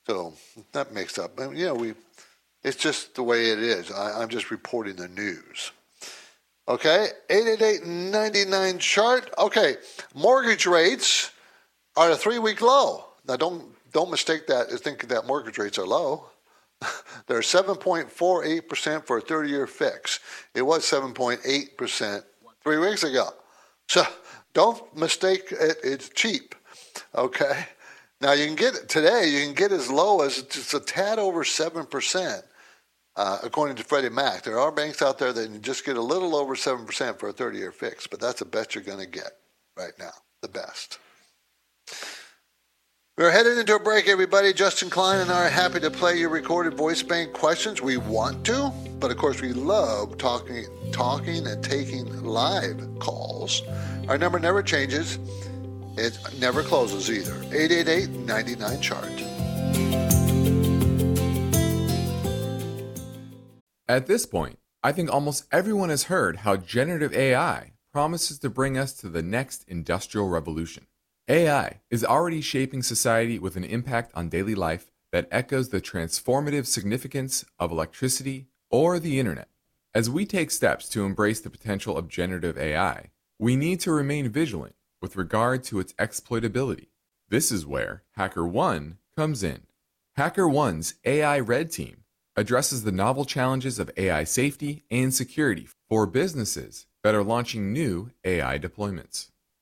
So 0.08 0.34
that 0.72 0.92
makes 0.92 1.18
up. 1.18 1.38
You 1.38 1.66
know, 1.66 1.74
we. 1.74 1.94
It's 2.64 2.76
just 2.76 3.14
the 3.14 3.22
way 3.22 3.50
it 3.50 3.60
is. 3.60 3.92
I, 3.92 4.20
I'm 4.20 4.28
just 4.28 4.50
reporting 4.50 4.96
the 4.96 5.06
news. 5.06 5.70
Okay, 6.66 7.08
888-99 7.28 8.78
chart. 8.80 9.30
Okay, 9.38 9.76
mortgage 10.14 10.66
rates 10.66 11.30
are 11.96 12.10
a 12.10 12.16
three-week 12.16 12.60
low. 12.60 13.04
Now, 13.28 13.36
don't 13.36 13.74
don't 13.92 14.10
mistake 14.10 14.48
that 14.48 14.70
as 14.70 14.80
thinking 14.80 15.08
that 15.10 15.26
mortgage 15.26 15.56
rates 15.56 15.78
are 15.78 15.86
low. 15.86 16.26
They're 17.28 17.40
7.48% 17.40 19.06
for 19.06 19.18
a 19.18 19.22
30-year 19.22 19.66
fix. 19.68 20.20
It 20.54 20.62
was 20.62 20.84
7.8% 20.84 22.24
three 22.62 22.78
weeks 22.78 23.04
ago. 23.04 23.30
So 23.88 24.04
don't 24.52 24.96
mistake 24.96 25.48
it, 25.50 25.76
it's 25.82 26.08
cheap. 26.08 26.54
Okay? 27.14 27.66
Now 28.20 28.32
you 28.32 28.46
can 28.46 28.54
get 28.54 28.88
today, 28.88 29.28
you 29.28 29.44
can 29.44 29.54
get 29.54 29.72
as 29.72 29.90
low 29.90 30.22
as 30.22 30.42
just 30.42 30.74
a 30.74 30.80
tad 30.80 31.18
over 31.18 31.44
7%. 31.44 32.42
Uh, 33.16 33.38
according 33.44 33.76
to 33.76 33.84
Freddie 33.84 34.08
Mac, 34.08 34.42
there 34.42 34.58
are 34.58 34.72
banks 34.72 35.00
out 35.00 35.18
there 35.18 35.32
that 35.32 35.44
can 35.44 35.62
just 35.62 35.84
get 35.84 35.96
a 35.96 36.02
little 36.02 36.34
over 36.34 36.56
7% 36.56 37.18
for 37.18 37.28
a 37.28 37.32
30 37.32 37.58
year 37.58 37.70
fix, 37.70 38.06
but 38.06 38.20
that's 38.20 38.40
the 38.40 38.44
best 38.44 38.74
you're 38.74 38.82
going 38.82 38.98
to 38.98 39.06
get 39.06 39.30
right 39.76 39.92
now. 39.98 40.10
The 40.42 40.48
best. 40.48 40.98
We're 43.16 43.30
headed 43.30 43.58
into 43.58 43.76
a 43.76 43.78
break, 43.78 44.08
everybody. 44.08 44.52
Justin 44.52 44.90
Klein 44.90 45.20
and 45.20 45.30
I 45.30 45.46
are 45.46 45.48
happy 45.48 45.78
to 45.78 45.88
play 45.88 46.18
your 46.18 46.30
recorded 46.30 46.74
voice 46.74 47.00
bank 47.00 47.32
questions. 47.32 47.80
We 47.80 47.96
want 47.96 48.44
to, 48.46 48.72
but 48.98 49.12
of 49.12 49.18
course, 49.18 49.40
we 49.40 49.52
love 49.52 50.18
talking, 50.18 50.66
talking 50.90 51.46
and 51.46 51.62
taking 51.62 52.24
live 52.24 52.84
calls. 52.98 53.62
Our 54.08 54.18
number 54.18 54.40
never 54.40 54.64
changes. 54.64 55.20
It 55.96 56.18
never 56.40 56.64
closes 56.64 57.08
either. 57.08 57.36
888 57.54 58.10
99 58.10 58.80
chart. 58.80 59.22
At 63.86 64.08
this 64.08 64.26
point, 64.26 64.58
I 64.82 64.90
think 64.90 65.12
almost 65.12 65.46
everyone 65.52 65.90
has 65.90 66.04
heard 66.04 66.38
how 66.38 66.56
generative 66.56 67.14
AI 67.14 67.74
promises 67.92 68.40
to 68.40 68.50
bring 68.50 68.76
us 68.76 68.92
to 68.94 69.08
the 69.08 69.22
next 69.22 69.64
industrial 69.68 70.28
revolution. 70.28 70.88
AI 71.26 71.80
is 71.90 72.04
already 72.04 72.42
shaping 72.42 72.82
society 72.82 73.38
with 73.38 73.56
an 73.56 73.64
impact 73.64 74.10
on 74.14 74.28
daily 74.28 74.54
life 74.54 74.92
that 75.10 75.26
echoes 75.30 75.70
the 75.70 75.80
transformative 75.80 76.66
significance 76.66 77.46
of 77.58 77.72
electricity 77.72 78.48
or 78.70 78.98
the 78.98 79.18
internet. 79.18 79.48
As 79.94 80.10
we 80.10 80.26
take 80.26 80.50
steps 80.50 80.86
to 80.90 81.06
embrace 81.06 81.40
the 81.40 81.48
potential 81.48 81.96
of 81.96 82.08
generative 82.08 82.58
AI, 82.58 83.10
we 83.38 83.56
need 83.56 83.80
to 83.80 83.90
remain 83.90 84.28
vigilant 84.28 84.74
with 85.00 85.16
regard 85.16 85.64
to 85.64 85.80
its 85.80 85.94
exploitability. 85.94 86.88
This 87.30 87.50
is 87.50 87.64
where 87.64 88.02
HackerOne 88.18 88.98
comes 89.16 89.42
in. 89.42 89.62
HackerOne's 90.18 90.96
AI 91.06 91.40
Red 91.40 91.70
Team 91.70 92.04
addresses 92.36 92.84
the 92.84 92.92
novel 92.92 93.24
challenges 93.24 93.78
of 93.78 93.90
AI 93.96 94.24
safety 94.24 94.84
and 94.90 95.14
security 95.14 95.68
for 95.88 96.04
businesses 96.04 96.84
that 97.02 97.14
are 97.14 97.24
launching 97.24 97.72
new 97.72 98.10
AI 98.26 98.58
deployments. 98.58 99.30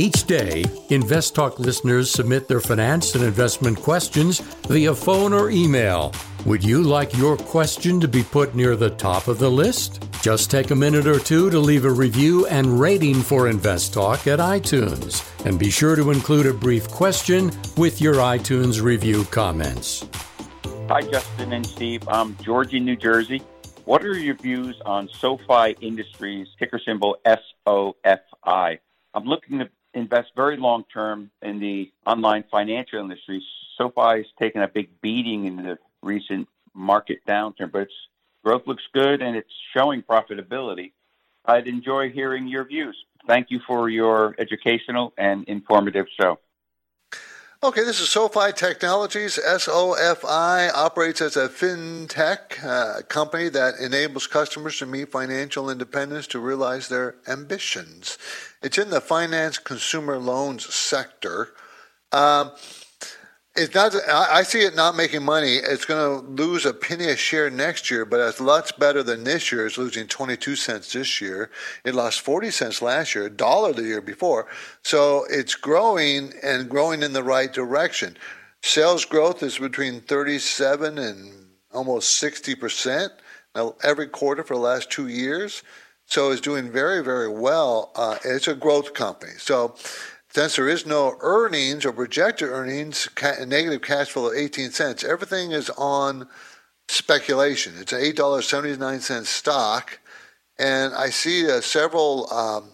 Each 0.00 0.26
day, 0.26 0.64
Invest 0.88 1.34
Talk 1.34 1.58
listeners 1.58 2.10
submit 2.10 2.48
their 2.48 2.62
finance 2.62 3.14
and 3.14 3.22
investment 3.22 3.82
questions 3.82 4.40
via 4.66 4.94
phone 4.94 5.34
or 5.34 5.50
email. 5.50 6.14
Would 6.46 6.64
you 6.64 6.82
like 6.82 7.14
your 7.18 7.36
question 7.36 8.00
to 8.00 8.08
be 8.08 8.22
put 8.22 8.54
near 8.54 8.76
the 8.76 8.88
top 8.88 9.28
of 9.28 9.38
the 9.38 9.50
list? 9.50 10.02
Just 10.22 10.50
take 10.50 10.70
a 10.70 10.74
minute 10.74 11.06
or 11.06 11.18
two 11.18 11.50
to 11.50 11.58
leave 11.58 11.84
a 11.84 11.92
review 11.92 12.46
and 12.46 12.80
rating 12.80 13.16
for 13.16 13.46
Invest 13.46 13.92
Talk 13.92 14.26
at 14.26 14.38
iTunes. 14.38 15.22
And 15.44 15.58
be 15.58 15.70
sure 15.70 15.96
to 15.96 16.10
include 16.10 16.46
a 16.46 16.54
brief 16.54 16.88
question 16.88 17.50
with 17.76 18.00
your 18.00 18.14
iTunes 18.14 18.80
review 18.80 19.24
comments. 19.24 20.08
Hi, 20.88 21.02
Justin 21.02 21.52
and 21.52 21.66
Steve. 21.66 22.08
I'm 22.08 22.38
George 22.38 22.72
in 22.72 22.86
New 22.86 22.96
Jersey. 22.96 23.42
What 23.84 24.02
are 24.06 24.16
your 24.16 24.36
views 24.36 24.80
on 24.86 25.10
SoFi 25.10 25.76
Industries, 25.82 26.48
ticker 26.58 26.80
symbol 26.82 27.18
SOFI? 27.26 28.78
I'm 29.12 29.24
looking 29.24 29.58
to 29.58 29.68
invest 29.94 30.30
very 30.36 30.56
long 30.56 30.84
term 30.92 31.30
in 31.42 31.58
the 31.58 31.90
online 32.06 32.44
financial 32.50 33.00
industry. 33.00 33.42
SoFi 33.76 34.18
has 34.18 34.26
taken 34.38 34.62
a 34.62 34.68
big 34.68 35.00
beating 35.00 35.46
in 35.46 35.56
the 35.56 35.78
recent 36.02 36.48
market 36.74 37.20
downturn, 37.26 37.72
but 37.72 37.82
its 37.82 37.94
growth 38.44 38.62
looks 38.66 38.82
good 38.92 39.22
and 39.22 39.36
it's 39.36 39.52
showing 39.76 40.02
profitability. 40.02 40.92
I'd 41.44 41.66
enjoy 41.66 42.10
hearing 42.10 42.46
your 42.46 42.64
views. 42.64 42.96
Thank 43.26 43.50
you 43.50 43.60
for 43.66 43.88
your 43.88 44.34
educational 44.38 45.12
and 45.16 45.44
informative 45.44 46.06
show. 46.20 46.38
Okay, 47.62 47.84
this 47.84 48.00
is 48.00 48.08
SoFi 48.08 48.52
Technologies. 48.52 49.38
SOFI 49.38 50.70
operates 50.74 51.20
as 51.20 51.36
a 51.36 51.46
fintech 51.46 52.64
uh, 52.64 53.02
company 53.02 53.50
that 53.50 53.74
enables 53.78 54.26
customers 54.26 54.78
to 54.78 54.86
meet 54.86 55.12
financial 55.12 55.68
independence 55.68 56.26
to 56.28 56.38
realize 56.38 56.88
their 56.88 57.16
ambitions. 57.28 58.16
It's 58.62 58.78
in 58.78 58.88
the 58.88 59.02
finance 59.02 59.58
consumer 59.58 60.16
loans 60.16 60.72
sector. 60.74 61.50
Um, 62.12 62.52
It's 63.56 63.74
not. 63.74 63.94
I 64.08 64.44
see 64.44 64.60
it 64.60 64.76
not 64.76 64.94
making 64.94 65.24
money. 65.24 65.56
It's 65.56 65.84
going 65.84 66.24
to 66.24 66.42
lose 66.42 66.64
a 66.64 66.72
penny 66.72 67.06
a 67.06 67.16
share 67.16 67.50
next 67.50 67.90
year, 67.90 68.04
but 68.04 68.20
it's 68.20 68.40
lots 68.40 68.70
better 68.70 69.02
than 69.02 69.24
this 69.24 69.50
year. 69.50 69.66
It's 69.66 69.76
losing 69.76 70.06
22 70.06 70.54
cents 70.54 70.92
this 70.92 71.20
year. 71.20 71.50
It 71.84 71.96
lost 71.96 72.20
40 72.20 72.52
cents 72.52 72.80
last 72.80 73.14
year, 73.14 73.26
a 73.26 73.30
dollar 73.30 73.72
the 73.72 73.82
year 73.82 74.00
before. 74.00 74.46
So 74.84 75.24
it's 75.28 75.56
growing 75.56 76.32
and 76.44 76.68
growing 76.68 77.02
in 77.02 77.12
the 77.12 77.24
right 77.24 77.52
direction. 77.52 78.16
Sales 78.62 79.04
growth 79.04 79.42
is 79.42 79.58
between 79.58 80.00
37 80.00 80.98
and 80.98 81.46
almost 81.72 82.18
60 82.18 82.54
percent 82.54 83.12
every 83.82 84.06
quarter 84.06 84.44
for 84.44 84.54
the 84.54 84.60
last 84.60 84.90
two 84.90 85.08
years. 85.08 85.64
So 86.06 86.30
it's 86.30 86.40
doing 86.40 86.70
very, 86.70 87.02
very 87.02 87.28
well. 87.28 87.90
Uh, 87.96 88.18
it's 88.24 88.48
a 88.48 88.54
growth 88.54 88.94
company. 88.94 89.32
So 89.38 89.74
since 90.30 90.56
there 90.56 90.68
is 90.68 90.86
no 90.86 91.16
earnings 91.20 91.84
or 91.84 91.92
projected 91.92 92.48
earnings, 92.48 93.08
ca- 93.14 93.44
negative 93.46 93.82
cash 93.82 94.10
flow 94.10 94.28
of 94.28 94.36
18 94.36 94.70
cents, 94.70 95.04
everything 95.04 95.52
is 95.52 95.70
on 95.70 96.28
speculation. 96.88 97.74
It's 97.78 97.92
an 97.92 98.00
$8.79 98.00 99.26
stock. 99.26 99.98
And 100.58 100.94
I 100.94 101.10
see 101.10 101.50
uh, 101.50 101.60
several 101.62 102.30
um, 102.30 102.70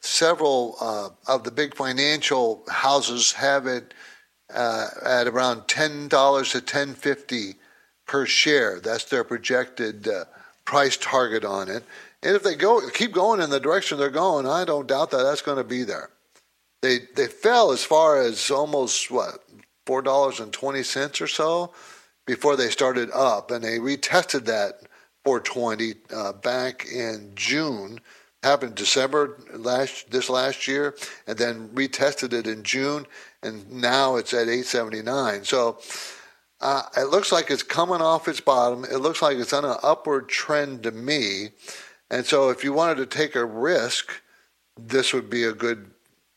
several 0.00 0.76
uh, 0.80 1.08
of 1.26 1.42
the 1.42 1.50
big 1.50 1.74
financial 1.74 2.62
houses 2.68 3.32
have 3.32 3.66
it 3.66 3.92
uh, 4.54 4.88
at 5.04 5.26
around 5.26 5.66
ten 5.66 6.06
dollars 6.06 6.52
to 6.52 6.60
ten 6.60 6.94
fifty 6.94 7.56
per 8.06 8.24
share. 8.24 8.78
That's 8.78 9.04
their 9.06 9.24
projected 9.24 10.06
uh, 10.06 10.26
price 10.64 10.96
target 10.96 11.44
on 11.44 11.68
it. 11.68 11.82
And 12.22 12.36
if 12.36 12.44
they 12.44 12.54
go 12.54 12.88
keep 12.90 13.12
going 13.12 13.40
in 13.40 13.50
the 13.50 13.58
direction 13.58 13.98
they're 13.98 14.10
going, 14.10 14.46
I 14.46 14.64
don't 14.64 14.86
doubt 14.86 15.10
that 15.10 15.24
that's 15.24 15.42
going 15.42 15.58
to 15.58 15.64
be 15.64 15.82
there. 15.82 16.10
They 16.84 16.98
they 17.14 17.28
fell 17.28 17.72
as 17.72 17.82
far 17.82 18.20
as 18.20 18.50
almost 18.50 19.10
what 19.10 19.42
four 19.86 20.02
dollars 20.02 20.38
and 20.38 20.52
twenty 20.52 20.82
cents 20.82 21.18
or 21.18 21.26
so 21.26 21.72
before 22.26 22.56
they 22.56 22.68
started 22.68 23.10
up, 23.10 23.50
and 23.50 23.64
they 23.64 23.78
retested 23.78 24.44
that 24.44 24.82
420 25.24 25.94
uh, 26.14 26.32
back 26.34 26.84
in 26.86 27.32
June. 27.34 28.00
Happened 28.42 28.74
December 28.74 29.38
last 29.54 30.10
this 30.10 30.28
last 30.28 30.68
year, 30.68 30.94
and 31.26 31.38
then 31.38 31.70
retested 31.70 32.34
it 32.34 32.46
in 32.46 32.62
June, 32.62 33.06
and 33.42 33.72
now 33.72 34.16
it's 34.16 34.34
at 34.34 34.48
879. 34.48 35.44
So 35.44 35.78
uh, 36.60 36.82
it 36.98 37.08
looks 37.08 37.32
like 37.32 37.50
it's 37.50 37.62
coming 37.62 38.02
off 38.02 38.28
its 38.28 38.42
bottom. 38.42 38.84
It 38.84 38.98
looks 38.98 39.22
like 39.22 39.38
it's 39.38 39.54
on 39.54 39.64
an 39.64 39.78
upward 39.82 40.28
trend 40.28 40.82
to 40.82 40.90
me, 40.90 41.52
and 42.10 42.26
so 42.26 42.50
if 42.50 42.62
you 42.62 42.74
wanted 42.74 42.96
to 42.96 43.06
take 43.06 43.34
a 43.36 43.44
risk, 43.46 44.20
this 44.78 45.14
would 45.14 45.30
be 45.30 45.44
a 45.44 45.54
good 45.54 45.93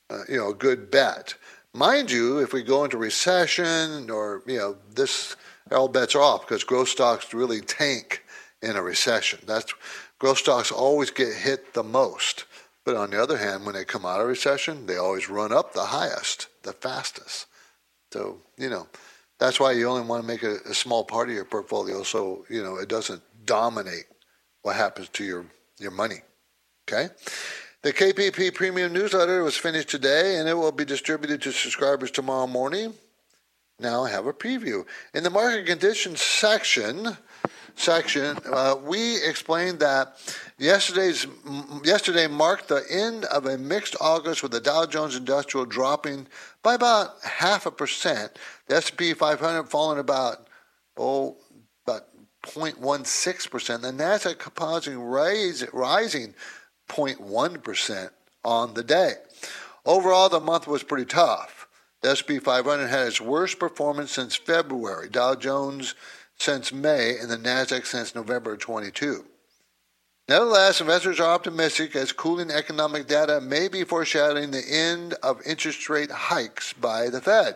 uh, 0.10 0.24
you 0.30 0.38
know, 0.38 0.50
a 0.50 0.54
good 0.54 0.90
bet. 0.90 1.36
Mind 1.74 2.10
you, 2.10 2.40
if 2.40 2.54
we 2.54 2.64
go 2.64 2.84
into 2.84 2.98
recession 2.98 4.10
or, 4.10 4.42
you 4.46 4.58
know, 4.58 4.78
this, 4.94 5.36
all 5.72 5.88
bets 5.88 6.16
are 6.16 6.22
off 6.22 6.48
because 6.48 6.64
growth 6.64 6.90
stocks 6.90 7.34
really 7.34 7.62
tank 7.62 8.24
in 8.62 8.76
a 8.76 8.82
recession. 8.82 9.40
That's 9.46 9.74
growth 10.20 10.40
stocks 10.40 10.72
always 10.72 11.12
get 11.12 11.34
hit 11.34 11.74
the 11.74 11.84
most. 11.84 12.46
But 12.86 12.96
on 12.96 13.10
the 13.10 13.22
other 13.22 13.38
hand, 13.38 13.66
when 13.66 13.76
they 13.76 13.84
come 13.84 14.06
out 14.06 14.22
of 14.22 14.28
recession, 14.28 14.86
they 14.86 14.96
always 14.96 15.30
run 15.30 15.52
up 15.52 15.74
the 15.74 15.86
highest, 15.86 16.48
the 16.64 16.72
fastest. 16.72 17.48
So, 18.14 18.38
you 18.58 18.70
know, 18.70 18.88
that's 19.40 19.60
why 19.60 19.74
you 19.74 19.88
only 19.88 20.08
want 20.08 20.24
to 20.24 20.28
make 20.28 20.44
a, 20.44 20.58
a 20.70 20.74
small 20.74 21.04
part 21.04 21.28
of 21.30 21.36
your 21.36 21.46
portfolio 21.46 22.04
so, 22.04 22.46
you 22.50 22.64
know, 22.64 22.78
it 22.78 22.88
doesn't 22.88 23.22
dominate 23.46 24.06
what 24.62 24.78
happens 24.78 25.10
to 25.10 25.24
your, 25.24 25.46
your 25.80 25.92
money. 25.92 26.22
Okay? 26.90 27.10
The 27.88 27.94
KPP 27.94 28.54
Premium 28.54 28.92
newsletter 28.92 29.42
was 29.44 29.56
finished 29.56 29.88
today 29.88 30.40
and 30.40 30.50
it 30.50 30.54
will 30.54 30.74
be 30.74 30.84
distributed 30.84 31.42
to 31.44 31.54
subscribers 31.54 32.12
tomorrow 32.12 32.46
morning. 32.46 32.94
Now 33.80 34.04
I 34.04 34.10
have 34.10 34.28
a 34.28 34.34
preview. 34.34 34.86
In 35.14 35.24
the 35.24 35.30
market 35.30 35.68
conditions 35.68 36.20
section, 36.20 37.16
section, 37.78 38.38
uh, 38.52 38.76
we 38.84 39.24
explained 39.24 39.80
that 39.80 40.18
yesterday's 40.58 41.28
yesterday 41.86 42.28
marked 42.28 42.68
the 42.68 42.84
end 42.92 43.24
of 43.24 43.46
a 43.46 43.58
mixed 43.58 43.96
August 44.02 44.44
with 44.44 44.52
the 44.52 44.60
Dow 44.60 44.86
Jones 44.86 45.16
Industrial 45.16 45.66
dropping 45.66 46.28
by 46.64 46.76
about 46.76 47.12
half 47.24 47.66
a 47.66 47.72
percent. 47.72 48.34
The 48.68 48.76
S&P 48.76 49.14
500 49.14 49.64
falling 49.64 50.00
about 50.00 50.50
oh 50.98 51.38
about 51.86 52.08
0.16 52.44 53.50
percent. 53.50 53.82
The 53.82 53.92
Nasdaq 53.92 54.40
Composite 54.40 54.98
rising 55.72 56.36
0.1% 56.90 58.10
on 58.44 58.74
the 58.74 58.84
day. 58.84 59.14
Overall, 59.86 60.30
the 60.30 60.40
month 60.40 60.68
was 60.68 60.84
pretty 60.84 61.06
tough. 61.06 61.68
The 62.02 62.16
SP 62.16 62.38
500 62.44 62.88
had 62.88 63.08
its 63.08 63.22
worst 63.22 63.60
performance 63.60 64.12
since 64.12 64.36
February, 64.36 65.10
Dow 65.10 65.36
Jones 65.36 65.96
since 66.38 66.72
May, 66.72 67.18
and 67.18 67.30
the 67.30 67.38
NASDAQ 67.38 67.86
since 67.86 68.14
November 68.14 68.56
22. 68.56 69.26
Nevertheless, 70.30 70.82
investors 70.82 71.20
are 71.20 71.34
optimistic 71.34 71.96
as 71.96 72.12
cooling 72.12 72.52
economic 72.52 73.08
data 73.08 73.40
may 73.40 73.70
be 73.70 73.86
foreshadowing 73.86 74.52
the 74.52 74.64
end 74.70 75.14
of 75.24 75.42
interest 75.46 75.90
rate 75.90 76.12
hikes 76.12 76.74
by 76.74 77.10
the 77.10 77.22
Fed. 77.22 77.56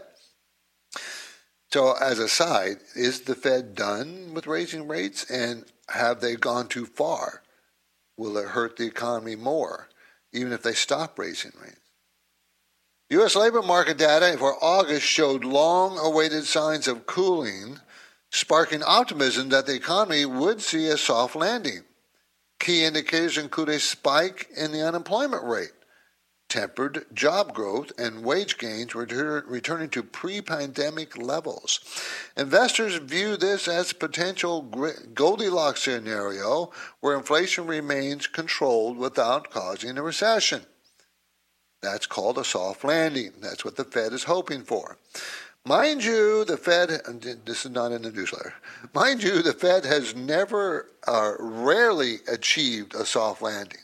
So, 1.71 1.93
as 2.01 2.17
a 2.17 2.29
side, 2.29 2.77
is 2.95 3.21
the 3.21 3.35
Fed 3.35 3.75
done 3.75 4.33
with 4.33 4.47
raising 4.47 4.87
rates 4.87 5.29
and 5.29 5.65
have 5.89 6.21
they 6.21 6.35
gone 6.35 6.67
too 6.67 6.85
far? 6.85 7.40
Will 8.17 8.37
it 8.37 8.49
hurt 8.49 8.77
the 8.77 8.85
economy 8.85 9.35
more, 9.35 9.89
even 10.31 10.53
if 10.53 10.61
they 10.61 10.73
stop 10.73 11.17
raising 11.17 11.51
rates? 11.61 11.77
U.S. 13.11 13.35
labor 13.35 13.61
market 13.61 13.97
data 13.97 14.37
for 14.37 14.55
August 14.63 15.05
showed 15.05 15.43
long 15.43 15.97
awaited 15.97 16.45
signs 16.45 16.87
of 16.87 17.05
cooling, 17.05 17.77
sparking 18.29 18.83
optimism 18.83 19.49
that 19.49 19.65
the 19.65 19.75
economy 19.75 20.25
would 20.25 20.61
see 20.61 20.87
a 20.87 20.95
soft 20.95 21.35
landing. 21.35 21.81
Key 22.59 22.85
indicators 22.85 23.37
include 23.37 23.67
a 23.67 23.79
spike 23.79 24.47
in 24.55 24.71
the 24.71 24.87
unemployment 24.87 25.43
rate, 25.43 25.73
tempered 26.51 27.05
job 27.13 27.53
growth 27.53 27.93
and 27.97 28.25
wage 28.25 28.57
gains 28.57 28.93
return, 28.93 29.41
returning 29.47 29.89
to 29.89 30.03
pre-pandemic 30.03 31.17
levels. 31.17 31.79
Investors 32.35 32.95
view 32.97 33.37
this 33.37 33.69
as 33.69 33.91
a 33.91 33.95
potential 33.95 34.61
Goldilocks 35.13 35.83
scenario 35.83 36.71
where 36.99 37.17
inflation 37.17 37.65
remains 37.67 38.27
controlled 38.27 38.97
without 38.97 39.49
causing 39.49 39.97
a 39.97 40.03
recession. 40.03 40.63
That's 41.81 42.05
called 42.05 42.37
a 42.37 42.43
soft 42.43 42.83
landing. 42.83 43.31
That's 43.41 43.63
what 43.63 43.77
the 43.77 43.85
Fed 43.85 44.11
is 44.11 44.25
hoping 44.25 44.63
for. 44.63 44.97
Mind 45.65 46.03
you, 46.03 46.43
the 46.43 46.57
Fed, 46.57 46.89
this 47.45 47.65
is 47.65 47.71
not 47.71 47.93
in 47.93 48.01
the 48.01 48.11
newsletter, 48.11 48.55
mind 48.93 49.23
you, 49.23 49.41
the 49.41 49.53
Fed 49.53 49.85
has 49.85 50.13
never, 50.15 50.89
uh, 51.07 51.33
rarely 51.39 52.17
achieved 52.27 52.93
a 52.93 53.05
soft 53.05 53.41
landing. 53.41 53.81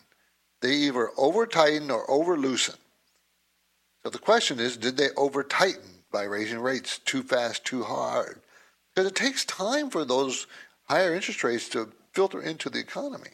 They 0.62 0.74
either 0.74 1.12
over 1.18 1.46
tighten 1.46 1.92
or 1.92 2.10
over 2.10 2.38
loosen. 2.38 2.76
So 4.04 4.10
the 4.10 4.20
question 4.20 4.60
is 4.60 4.78
did 4.78 4.98
they 4.98 5.10
over 5.16 5.44
tighten 5.44 6.04
by 6.12 6.24
raising 6.24 6.60
rates 6.60 7.00
too 7.00 7.24
fast, 7.24 7.66
too 7.66 7.84
hard? 7.84 8.42
Because 8.94 9.10
it 9.12 9.16
takes 9.16 9.46
time 9.46 9.90
for 9.90 10.06
those 10.06 10.48
higher 10.86 11.14
interest 11.14 11.44
rates 11.44 11.70
to 11.70 11.92
filter 12.14 12.42
into 12.42 12.70
the 12.70 12.80
economy. 12.80 13.32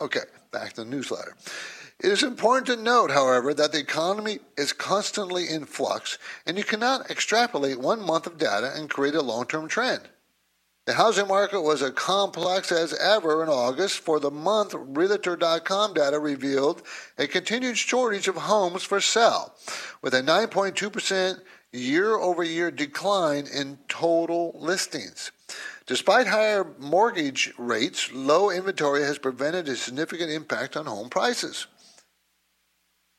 Okay, 0.00 0.20
back 0.52 0.74
to 0.74 0.84
the 0.84 0.90
newsletter. 0.90 1.36
It 1.98 2.10
is 2.10 2.22
important 2.22 2.66
to 2.66 2.76
note, 2.76 3.10
however, 3.10 3.54
that 3.54 3.72
the 3.72 3.78
economy 3.78 4.40
is 4.56 4.72
constantly 4.72 5.48
in 5.48 5.66
flux, 5.66 6.18
and 6.46 6.58
you 6.58 6.64
cannot 6.64 7.10
extrapolate 7.10 7.78
one 7.78 8.00
month 8.00 8.26
of 8.26 8.38
data 8.38 8.72
and 8.74 8.90
create 8.90 9.14
a 9.14 9.22
long 9.22 9.46
term 9.46 9.68
trend. 9.68 10.08
The 10.84 10.94
housing 10.94 11.28
market 11.28 11.60
was 11.60 11.80
as 11.80 11.92
complex 11.92 12.72
as 12.72 12.92
ever 12.94 13.42
in 13.42 13.48
August. 13.48 14.00
For 14.00 14.18
the 14.18 14.32
month, 14.32 14.74
Realtor.com 14.74 15.94
data 15.94 16.18
revealed 16.18 16.82
a 17.18 17.28
continued 17.28 17.78
shortage 17.78 18.26
of 18.26 18.34
homes 18.34 18.82
for 18.82 19.00
sale, 19.00 19.54
with 20.02 20.12
a 20.12 20.22
9.2% 20.22 21.40
year 21.72 22.16
over 22.16 22.42
year 22.42 22.72
decline 22.72 23.46
in 23.46 23.78
total 23.88 24.56
listings. 24.58 25.30
Despite 25.86 26.26
higher 26.26 26.66
mortgage 26.78 27.52
rates, 27.58 28.12
low 28.12 28.50
inventory 28.50 29.02
has 29.02 29.18
prevented 29.18 29.68
a 29.68 29.76
significant 29.76 30.32
impact 30.32 30.76
on 30.76 30.86
home 30.86 31.10
prices. 31.10 31.68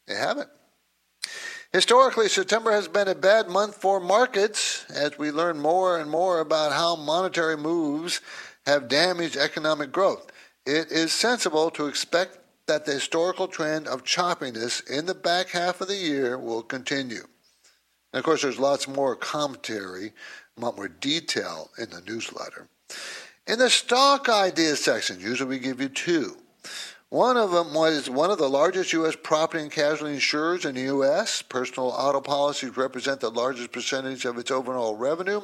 They 0.07 0.15
haven't. 0.15 0.49
Historically, 1.73 2.29
September 2.29 2.71
has 2.71 2.87
been 2.87 3.07
a 3.07 3.15
bad 3.15 3.49
month 3.49 3.75
for 3.75 3.99
markets 3.99 4.85
as 4.91 5.17
we 5.17 5.31
learn 5.31 5.59
more 5.59 5.99
and 5.99 6.07
more 6.07 6.39
about 6.39 6.71
how 6.71 6.95
monetary 6.95 7.57
moves 7.57 8.21
have 8.67 8.87
damaged 8.87 9.35
economic 9.35 9.91
growth. 9.91 10.31
It 10.67 10.91
is 10.91 11.11
sensible 11.11 11.71
to 11.71 11.87
expect 11.87 12.37
that 12.67 12.85
the 12.85 12.93
historical 12.93 13.47
trend 13.47 13.87
of 13.87 14.03
choppiness 14.03 14.87
in 14.87 15.07
the 15.07 15.15
back 15.15 15.49
half 15.49 15.81
of 15.81 15.87
the 15.87 15.95
year 15.95 16.37
will 16.37 16.61
continue. 16.61 17.25
And 18.13 18.19
of 18.19 18.23
course, 18.23 18.43
there's 18.43 18.59
lots 18.59 18.87
more 18.87 19.15
commentary, 19.15 20.13
a 20.55 20.61
lot 20.61 20.77
more 20.77 20.87
detail 20.87 21.71
in 21.79 21.89
the 21.89 22.01
newsletter. 22.01 22.67
In 23.47 23.57
the 23.57 23.71
stock 23.71 24.29
ideas 24.29 24.83
section, 24.83 25.19
usually 25.19 25.49
we 25.49 25.59
give 25.59 25.81
you 25.81 25.89
two. 25.89 26.37
One 27.13 27.37
of 27.37 27.51
them 27.51 27.75
was 27.75 28.09
one 28.09 28.31
of 28.31 28.39
the 28.39 28.49
largest 28.49 28.91
U.S. 28.93 29.15
property 29.15 29.61
and 29.61 29.71
casualty 29.71 30.15
insurers 30.15 30.65
in 30.65 30.73
the 30.73 30.81
U.S. 30.81 31.43
Personal 31.43 31.89
auto 31.89 32.21
policies 32.21 32.75
represent 32.75 33.19
the 33.19 33.29
largest 33.29 33.71
percentage 33.71 34.25
of 34.25 34.39
its 34.39 34.49
overall 34.49 34.95
revenue, 34.95 35.41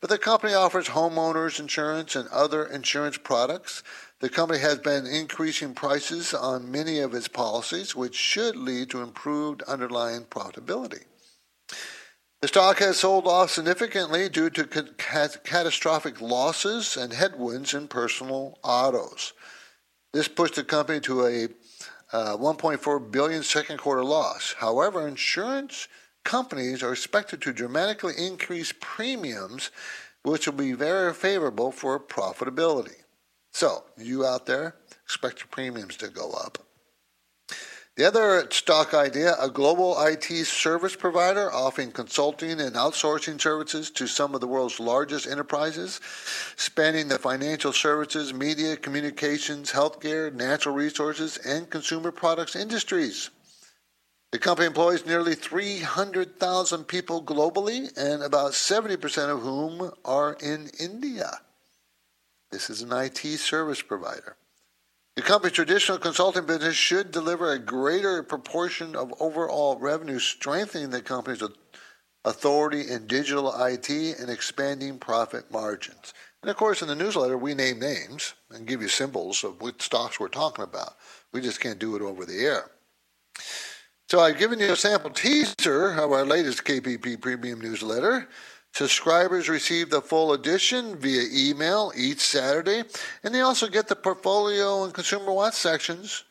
but 0.00 0.10
the 0.10 0.18
company 0.18 0.54
offers 0.54 0.88
homeowners 0.88 1.60
insurance 1.60 2.16
and 2.16 2.28
other 2.30 2.66
insurance 2.66 3.16
products. 3.16 3.84
The 4.18 4.28
company 4.28 4.58
has 4.58 4.78
been 4.78 5.06
increasing 5.06 5.72
prices 5.72 6.34
on 6.34 6.72
many 6.72 6.98
of 6.98 7.14
its 7.14 7.28
policies, 7.28 7.94
which 7.94 8.16
should 8.16 8.56
lead 8.56 8.90
to 8.90 9.00
improved 9.00 9.62
underlying 9.68 10.22
profitability. 10.22 11.04
The 12.40 12.48
stock 12.48 12.78
has 12.80 12.98
sold 12.98 13.28
off 13.28 13.52
significantly 13.52 14.28
due 14.28 14.50
to 14.50 14.64
catastrophic 15.44 16.20
losses 16.20 16.96
and 16.96 17.12
headwinds 17.12 17.72
in 17.72 17.86
personal 17.86 18.58
autos. 18.64 19.32
This 20.14 20.28
pushed 20.28 20.54
the 20.54 20.62
company 20.62 21.00
to 21.00 21.26
a 21.26 21.48
uh, 22.12 22.36
1.4 22.36 23.10
billion 23.10 23.42
second 23.42 23.78
quarter 23.78 24.04
loss. 24.04 24.54
However, 24.58 25.08
insurance 25.08 25.88
companies 26.22 26.84
are 26.84 26.92
expected 26.92 27.42
to 27.42 27.52
dramatically 27.52 28.14
increase 28.16 28.72
premiums, 28.80 29.72
which 30.22 30.46
will 30.46 30.54
be 30.54 30.72
very 30.72 31.12
favorable 31.12 31.72
for 31.72 31.98
profitability. 31.98 33.02
So, 33.50 33.82
you 33.98 34.24
out 34.24 34.46
there, 34.46 34.76
expect 35.02 35.40
your 35.40 35.48
premiums 35.48 35.96
to 35.96 36.06
go 36.06 36.30
up. 36.30 36.63
The 37.96 38.06
other 38.08 38.50
stock 38.50 38.92
idea 38.92 39.36
a 39.40 39.48
global 39.48 39.96
IT 40.00 40.24
service 40.46 40.96
provider 40.96 41.52
offering 41.52 41.92
consulting 41.92 42.60
and 42.60 42.74
outsourcing 42.74 43.40
services 43.40 43.88
to 43.92 44.08
some 44.08 44.34
of 44.34 44.40
the 44.40 44.48
world's 44.48 44.80
largest 44.80 45.28
enterprises, 45.28 46.00
spanning 46.56 47.06
the 47.06 47.20
financial 47.20 47.72
services, 47.72 48.34
media, 48.34 48.76
communications, 48.76 49.70
healthcare, 49.70 50.34
natural 50.34 50.74
resources, 50.74 51.36
and 51.36 51.70
consumer 51.70 52.10
products 52.10 52.56
industries. 52.56 53.30
The 54.32 54.40
company 54.40 54.66
employs 54.66 55.06
nearly 55.06 55.36
300,000 55.36 56.84
people 56.84 57.22
globally, 57.22 57.96
and 57.96 58.24
about 58.24 58.54
70% 58.54 59.30
of 59.30 59.42
whom 59.42 59.92
are 60.04 60.36
in 60.42 60.68
India. 60.80 61.30
This 62.50 62.70
is 62.70 62.82
an 62.82 62.92
IT 62.92 63.18
service 63.38 63.82
provider. 63.82 64.36
The 65.16 65.22
company's 65.22 65.52
traditional 65.52 65.98
consulting 65.98 66.44
business 66.44 66.74
should 66.74 67.12
deliver 67.12 67.52
a 67.52 67.58
greater 67.58 68.24
proportion 68.24 68.96
of 68.96 69.14
overall 69.20 69.78
revenue, 69.78 70.18
strengthening 70.18 70.90
the 70.90 71.02
company's 71.02 71.42
authority 72.24 72.90
in 72.90 73.06
digital 73.06 73.54
IT 73.64 73.88
and 73.88 74.28
expanding 74.28 74.98
profit 74.98 75.48
margins. 75.52 76.14
And 76.42 76.50
of 76.50 76.56
course, 76.56 76.82
in 76.82 76.88
the 76.88 76.96
newsletter, 76.96 77.38
we 77.38 77.54
name 77.54 77.78
names 77.78 78.34
and 78.50 78.66
give 78.66 78.82
you 78.82 78.88
symbols 78.88 79.44
of 79.44 79.62
what 79.62 79.80
stocks 79.80 80.18
we're 80.18 80.28
talking 80.28 80.64
about. 80.64 80.96
We 81.32 81.40
just 81.40 81.60
can't 81.60 81.78
do 81.78 81.94
it 81.94 82.02
over 82.02 82.26
the 82.26 82.44
air. 82.44 82.70
So 84.08 84.20
I've 84.20 84.38
given 84.38 84.58
you 84.58 84.72
a 84.72 84.76
sample 84.76 85.10
teaser 85.10 85.92
of 85.92 86.12
our 86.12 86.24
latest 86.26 86.64
KPP 86.64 87.20
Premium 87.20 87.60
newsletter. 87.60 88.28
Subscribers 88.74 89.48
receive 89.48 89.88
the 89.88 90.02
full 90.02 90.32
edition 90.32 90.96
via 90.96 91.22
email 91.32 91.92
each 91.96 92.18
Saturday, 92.18 92.82
and 93.22 93.32
they 93.32 93.40
also 93.40 93.68
get 93.68 93.86
the 93.86 93.94
portfolio 93.94 94.82
and 94.82 94.92
consumer 94.92 95.32
watch 95.32 95.54
sections. 95.54 96.24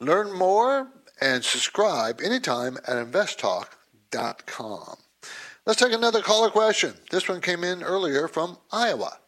Learn 0.00 0.32
more 0.32 0.88
and 1.20 1.44
subscribe 1.44 2.22
anytime 2.24 2.78
at 2.86 2.96
investtalk.com. 2.96 4.96
Let's 5.66 5.78
take 5.78 5.92
another 5.92 6.22
caller 6.22 6.48
question. 6.48 6.94
This 7.10 7.28
one 7.28 7.42
came 7.42 7.62
in 7.62 7.82
earlier 7.82 8.28
from 8.28 8.56
Iowa. 8.72 9.18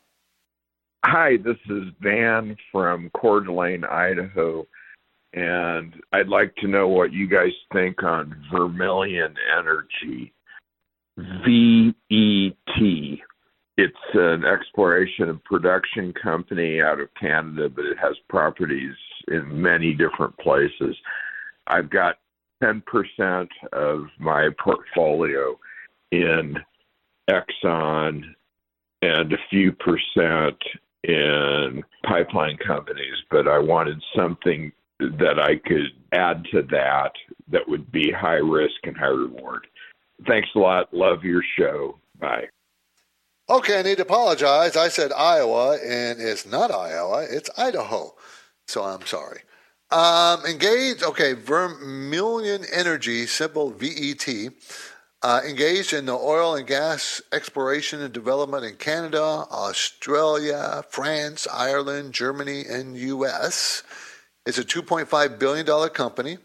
Hi, 1.05 1.37
this 1.37 1.59
is 1.69 1.93
Van 2.01 2.57
from 2.73 3.11
Coeur 3.15 3.41
d'Alene, 3.41 3.85
Idaho, 3.85 4.67
and 5.35 5.93
I'd 6.15 6.29
like 6.29 6.55
to 6.57 6.69
know 6.69 6.89
what 6.89 7.13
you 7.13 7.29
guys 7.29 7.53
think 7.71 8.03
on 8.03 8.35
Vermilion 8.51 9.35
Energy. 9.59 10.33
VET. 11.45 13.19
It's 13.77 13.97
an 14.15 14.45
exploration 14.45 15.31
and 15.31 15.43
production 15.45 16.13
company 16.13 16.83
out 16.83 17.01
of 17.01 17.09
Canada, 17.19 17.69
but 17.69 17.87
it 17.87 17.97
has 17.99 18.17
properties 18.29 18.95
in 19.29 19.61
many 19.61 19.95
different 19.95 20.37
places. 20.39 20.97
I've 21.67 21.89
got 21.89 22.19
10% 22.63 23.49
of 23.73 24.07
my 24.19 24.51
portfolio 24.63 25.59
in 26.11 26.57
Exxon 27.31 28.23
and 29.03 29.33
a 29.33 29.39
few 29.49 29.73
percent 29.73 30.59
in 31.05 31.83
pipeline 32.05 32.59
companies, 32.59 33.15
but 33.31 33.49
I 33.49 33.59
wanted 33.59 34.03
something 34.15 34.73
that 34.99 35.39
I 35.41 35.57
could 35.67 35.93
add 36.13 36.45
to 36.53 36.63
that 36.71 37.13
that 37.49 37.67
would 37.67 37.91
be 37.91 38.13
high 38.13 38.35
risk 38.35 38.75
and 38.85 38.97
high 38.97 39.07
reward. 39.07 39.67
Thanks 40.27 40.49
a 40.55 40.59
lot. 40.59 40.93
Love 40.93 41.25
your 41.25 41.43
show. 41.59 41.99
Bye. 42.19 42.49
Okay, 43.49 43.81
I 43.81 43.83
need 43.83 43.97
to 43.97 44.03
apologize. 44.03 44.77
I 44.77 44.89
said 44.89 45.13
Iowa, 45.13 45.77
and 45.77 46.21
it's 46.21 46.47
not 46.47 46.71
Iowa, 46.71 47.27
it's 47.29 47.51
Idaho. 47.59 48.15
So 48.69 48.85
I'm 48.85 49.05
sorry. 49.07 49.41
Um, 49.91 50.47
engaged, 50.47 51.03
okay, 51.03 51.33
Vermilion 51.33 52.65
Energy, 52.73 53.27
simple 53.27 53.71
VET, 53.71 54.53
uh, 55.23 55.41
engaged 55.45 55.93
in 55.93 56.07
the 56.07 56.15
oil 56.15 56.55
and 56.55 56.67
gas 56.67 57.21
exploration 57.33 58.01
and 58.01 58.13
development 58.13 58.65
in 58.65 58.77
Canada, 58.77 59.21
Australia, 59.21 60.85
France, 60.89 61.49
Ireland, 61.53 62.15
Germany, 62.15 62.65
and 62.69 62.97
U.S. 62.97 63.83
It's 64.47 64.59
a 64.59 64.65
$2.5 64.65 65.39
billion 65.41 65.89
company. 65.91 66.39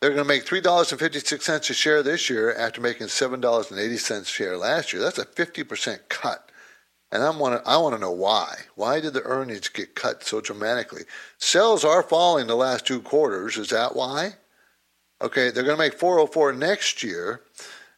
They're 0.00 0.10
going 0.10 0.22
to 0.22 0.28
make 0.28 0.46
$3.56 0.46 1.70
a 1.70 1.74
share 1.74 2.02
this 2.02 2.30
year 2.30 2.54
after 2.54 2.80
making 2.80 3.08
$7.80 3.08 4.20
a 4.20 4.24
share 4.24 4.56
last 4.56 4.92
year. 4.92 5.02
That's 5.02 5.18
a 5.18 5.26
50% 5.26 6.08
cut. 6.08 6.50
And 7.12 7.22
I 7.22 7.30
want 7.30 7.62
to 7.62 7.68
I 7.68 7.76
want 7.76 7.94
to 7.96 8.00
know 8.00 8.12
why. 8.12 8.54
Why 8.76 9.00
did 9.00 9.14
the 9.14 9.22
earnings 9.22 9.68
get 9.68 9.96
cut 9.96 10.22
so 10.22 10.40
dramatically? 10.40 11.02
Sales 11.38 11.84
are 11.84 12.04
falling 12.04 12.46
the 12.46 12.54
last 12.54 12.86
two 12.86 13.00
quarters. 13.00 13.56
Is 13.56 13.70
that 13.70 13.96
why? 13.96 14.34
Okay, 15.20 15.50
they're 15.50 15.64
going 15.64 15.76
to 15.76 15.82
make 15.82 15.98
404 15.98 16.52
next 16.52 17.02
year, 17.02 17.42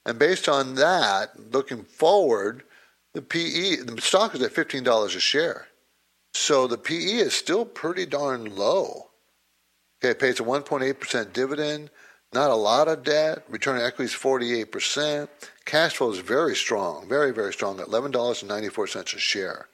and 0.04 0.18
based 0.18 0.48
on 0.48 0.74
that, 0.74 1.52
looking 1.52 1.84
forward, 1.84 2.64
the 3.14 3.22
PE 3.22 3.76
the 3.76 4.00
stock 4.00 4.34
is 4.34 4.42
at 4.42 4.52
$15 4.52 5.04
a 5.04 5.20
share. 5.20 5.68
So 6.34 6.66
the 6.66 6.78
PE 6.78 7.18
is 7.18 7.34
still 7.34 7.64
pretty 7.64 8.06
darn 8.06 8.56
low. 8.56 9.11
Okay, 10.02 10.10
it 10.10 10.18
pays 10.18 10.40
a 10.40 10.42
1.8% 10.42 11.32
dividend, 11.32 11.88
not 12.32 12.50
a 12.50 12.56
lot 12.56 12.88
of 12.88 13.04
debt. 13.04 13.44
Return 13.48 13.76
on 13.76 13.82
equity 13.82 14.12
is 14.12 14.12
48%. 14.12 15.28
Cash 15.64 15.96
flow 15.96 16.10
is 16.10 16.18
very 16.18 16.56
strong, 16.56 17.08
very, 17.08 17.32
very 17.32 17.52
strong 17.52 17.78
at 17.78 17.86
$11.94 17.86 19.14
a 19.14 19.18
share. 19.20 19.68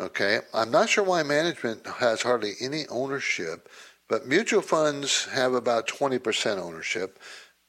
Okay, 0.00 0.40
I'm 0.52 0.72
not 0.72 0.88
sure 0.88 1.04
why 1.04 1.22
management 1.22 1.86
has 1.86 2.22
hardly 2.22 2.54
any 2.60 2.88
ownership, 2.88 3.68
but 4.08 4.26
mutual 4.26 4.60
funds 4.60 5.26
have 5.26 5.54
about 5.54 5.86
20% 5.86 6.58
ownership, 6.58 7.20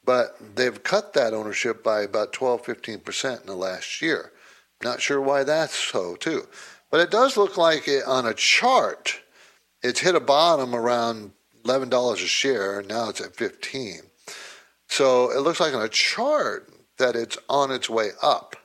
but 0.04 0.38
they've 0.56 0.82
cut 0.82 1.14
that 1.14 1.36
ownership 1.36 1.84
by 1.84 2.02
about 2.02 2.34
12, 2.34 2.64
15% 2.64 3.42
in 3.42 3.46
the 3.46 3.54
last 3.54 4.02
year. 4.02 4.32
Not 4.84 5.02
sure 5.02 5.22
why 5.22 5.44
that's 5.44 5.76
so, 5.76 6.16
too. 6.16 6.48
But 6.90 7.02
it 7.02 7.12
does 7.12 7.38
look 7.38 7.58
like 7.58 7.88
it, 7.88 8.06
on 8.06 8.26
a 8.26 8.34
chart, 8.34 9.20
it's 9.84 10.00
hit 10.00 10.16
a 10.16 10.20
bottom 10.20 10.74
around 10.74 11.34
$11 11.64 12.14
a 12.14 12.18
share, 12.18 12.80
and 12.80 12.88
now 12.88 13.10
it's 13.10 13.22
at 13.22 13.36
15. 13.36 14.02
So 14.88 15.32
it 15.32 15.40
looks 15.42 15.60
like 15.60 15.74
on 15.74 15.82
a 15.82 15.90
chart 15.90 16.70
that 16.98 17.16
it's 17.16 17.38
on 17.48 17.72
its 17.72 17.90
way 17.90 18.10
up. 18.22 18.56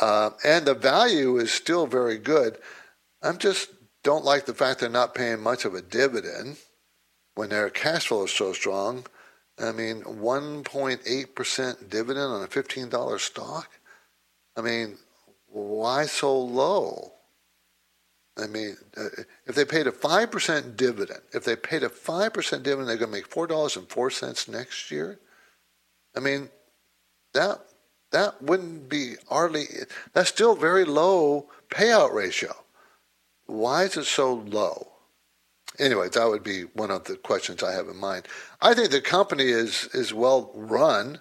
Uh, 0.00 0.30
and 0.44 0.66
the 0.66 0.74
value 0.74 1.36
is 1.38 1.52
still 1.52 1.86
very 1.86 2.18
good. 2.18 2.58
I'm 3.22 3.38
just 3.38 3.70
don't 4.02 4.24
like 4.24 4.44
the 4.44 4.54
fact 4.54 4.80
they're 4.80 4.90
not 4.90 5.14
paying 5.14 5.40
much 5.40 5.64
of 5.64 5.74
a 5.74 5.80
dividend 5.80 6.58
when 7.34 7.48
their 7.48 7.70
cash 7.70 8.08
flow 8.08 8.24
is 8.24 8.32
so 8.32 8.52
strong. 8.52 9.06
I 9.58 9.72
mean, 9.72 10.02
1.8% 10.02 11.90
dividend 11.90 12.26
on 12.26 12.42
a 12.42 12.48
$15 12.48 13.20
stock? 13.20 13.70
I 14.56 14.60
mean, 14.60 14.98
why 15.46 16.06
so 16.06 16.38
low? 16.38 17.13
I 18.36 18.46
mean, 18.46 18.76
uh, 18.96 19.08
if 19.46 19.54
they 19.54 19.64
paid 19.64 19.86
a 19.86 19.92
5% 19.92 20.76
dividend, 20.76 21.20
if 21.32 21.44
they 21.44 21.54
paid 21.54 21.84
a 21.84 21.88
5% 21.88 22.62
dividend, 22.62 22.88
they're 22.88 22.96
going 22.96 23.10
to 23.10 23.16
make 23.16 23.30
$4.04 23.30 24.48
next 24.48 24.90
year. 24.90 25.20
I 26.16 26.20
mean, 26.20 26.48
that 27.32 27.60
that 28.14 28.40
wouldn't 28.40 28.88
be 28.88 29.16
hardly, 29.28 29.64
that's 30.12 30.28
still 30.28 30.54
very 30.54 30.84
low 30.84 31.48
payout 31.68 32.14
ratio. 32.14 32.54
Why 33.46 33.82
is 33.82 33.96
it 33.96 34.04
so 34.04 34.34
low? 34.34 34.86
Anyway, 35.80 36.08
that 36.10 36.28
would 36.28 36.44
be 36.44 36.62
one 36.62 36.92
of 36.92 37.04
the 37.04 37.16
questions 37.16 37.64
I 37.64 37.72
have 37.72 37.88
in 37.88 37.96
mind. 37.96 38.28
I 38.62 38.72
think 38.72 38.90
the 38.90 39.00
company 39.00 39.46
is, 39.46 39.88
is 39.92 40.14
well 40.14 40.52
run 40.54 41.18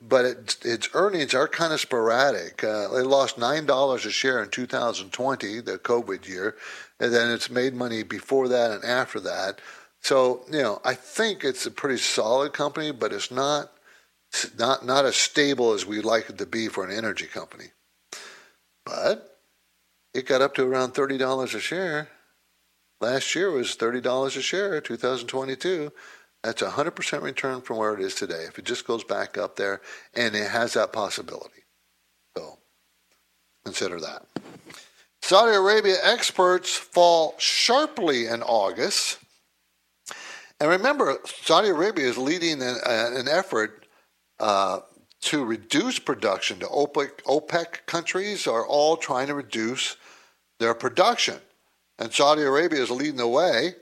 but 0.00 0.24
it, 0.24 0.56
its 0.64 0.88
earnings 0.94 1.34
are 1.34 1.48
kind 1.48 1.72
of 1.72 1.80
sporadic. 1.80 2.62
Uh, 2.62 2.88
they 2.88 3.02
lost 3.02 3.38
nine 3.38 3.66
dollars 3.66 4.06
a 4.06 4.10
share 4.10 4.42
in 4.42 4.50
2020, 4.50 5.60
the 5.60 5.78
COVID 5.78 6.28
year, 6.28 6.56
and 7.00 7.12
then 7.12 7.30
it's 7.30 7.50
made 7.50 7.74
money 7.74 8.02
before 8.02 8.48
that 8.48 8.70
and 8.70 8.84
after 8.84 9.18
that. 9.20 9.60
So 10.00 10.44
you 10.50 10.62
know, 10.62 10.80
I 10.84 10.94
think 10.94 11.42
it's 11.42 11.66
a 11.66 11.70
pretty 11.70 11.98
solid 11.98 12.52
company, 12.52 12.92
but 12.92 13.12
it's 13.12 13.30
not 13.30 13.72
not 14.58 14.86
not 14.86 15.04
as 15.04 15.16
stable 15.16 15.72
as 15.72 15.86
we'd 15.86 16.04
like 16.04 16.30
it 16.30 16.38
to 16.38 16.46
be 16.46 16.68
for 16.68 16.84
an 16.84 16.96
energy 16.96 17.26
company. 17.26 17.72
But 18.84 19.38
it 20.14 20.26
got 20.26 20.42
up 20.42 20.54
to 20.54 20.64
around 20.64 20.92
thirty 20.92 21.18
dollars 21.18 21.54
a 21.54 21.60
share. 21.60 22.08
Last 23.00 23.34
year 23.34 23.50
was 23.50 23.74
thirty 23.74 24.00
dollars 24.00 24.36
a 24.36 24.42
share, 24.42 24.80
2022. 24.80 25.92
That's 26.48 26.62
a 26.62 26.70
hundred 26.70 26.92
percent 26.92 27.22
return 27.22 27.60
from 27.60 27.76
where 27.76 27.92
it 27.92 28.00
is 28.00 28.14
today. 28.14 28.44
If 28.48 28.58
it 28.58 28.64
just 28.64 28.86
goes 28.86 29.04
back 29.04 29.36
up 29.36 29.56
there, 29.56 29.82
and 30.14 30.34
it 30.34 30.48
has 30.50 30.72
that 30.72 30.94
possibility, 30.94 31.64
so 32.34 32.58
consider 33.66 34.00
that. 34.00 34.22
Saudi 35.20 35.54
Arabia 35.54 35.96
experts 36.02 36.74
fall 36.74 37.34
sharply 37.36 38.28
in 38.28 38.42
August. 38.42 39.18
And 40.58 40.70
remember, 40.70 41.18
Saudi 41.26 41.68
Arabia 41.68 42.06
is 42.06 42.16
leading 42.16 42.62
an, 42.62 42.76
an 42.86 43.28
effort 43.28 43.84
uh, 44.40 44.80
to 45.24 45.44
reduce 45.44 45.98
production. 45.98 46.60
The 46.60 46.66
OPEC, 46.68 47.24
OPEC 47.26 47.84
countries 47.84 48.46
are 48.46 48.66
all 48.66 48.96
trying 48.96 49.26
to 49.26 49.34
reduce 49.34 49.98
their 50.60 50.72
production. 50.72 51.36
And 51.98 52.10
Saudi 52.10 52.40
Arabia 52.40 52.80
is 52.80 52.90
leading 52.90 53.16
the 53.16 53.28
way. 53.28 53.74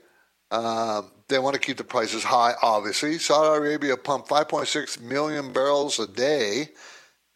Um, 0.51 1.11
they 1.29 1.39
want 1.39 1.53
to 1.53 1.59
keep 1.59 1.77
the 1.77 1.83
prices 1.83 2.23
high, 2.23 2.53
obviously. 2.61 3.17
Saudi 3.17 3.57
Arabia 3.57 3.97
pumped 3.97 4.29
5.6 4.29 5.01
million 5.01 5.51
barrels 5.51 5.99
a 5.99 6.07
day, 6.07 6.69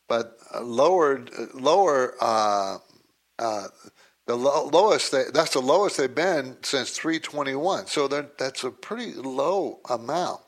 but 0.08 0.38
lowered 0.62 1.32
lower 1.54 2.16
uh, 2.22 2.78
uh, 3.40 3.68
the 4.28 4.36
lo- 4.36 4.70
lowest 4.72 5.12
they, 5.12 5.26
that's 5.34 5.54
the 5.54 5.62
lowest 5.62 5.98
they've 5.98 6.14
been 6.14 6.58
since 6.62 6.92
321. 6.92 7.88
So 7.88 8.08
that's 8.08 8.64
a 8.64 8.72
pretty 8.72 9.14
low 9.14 9.80
amount. 9.90 10.42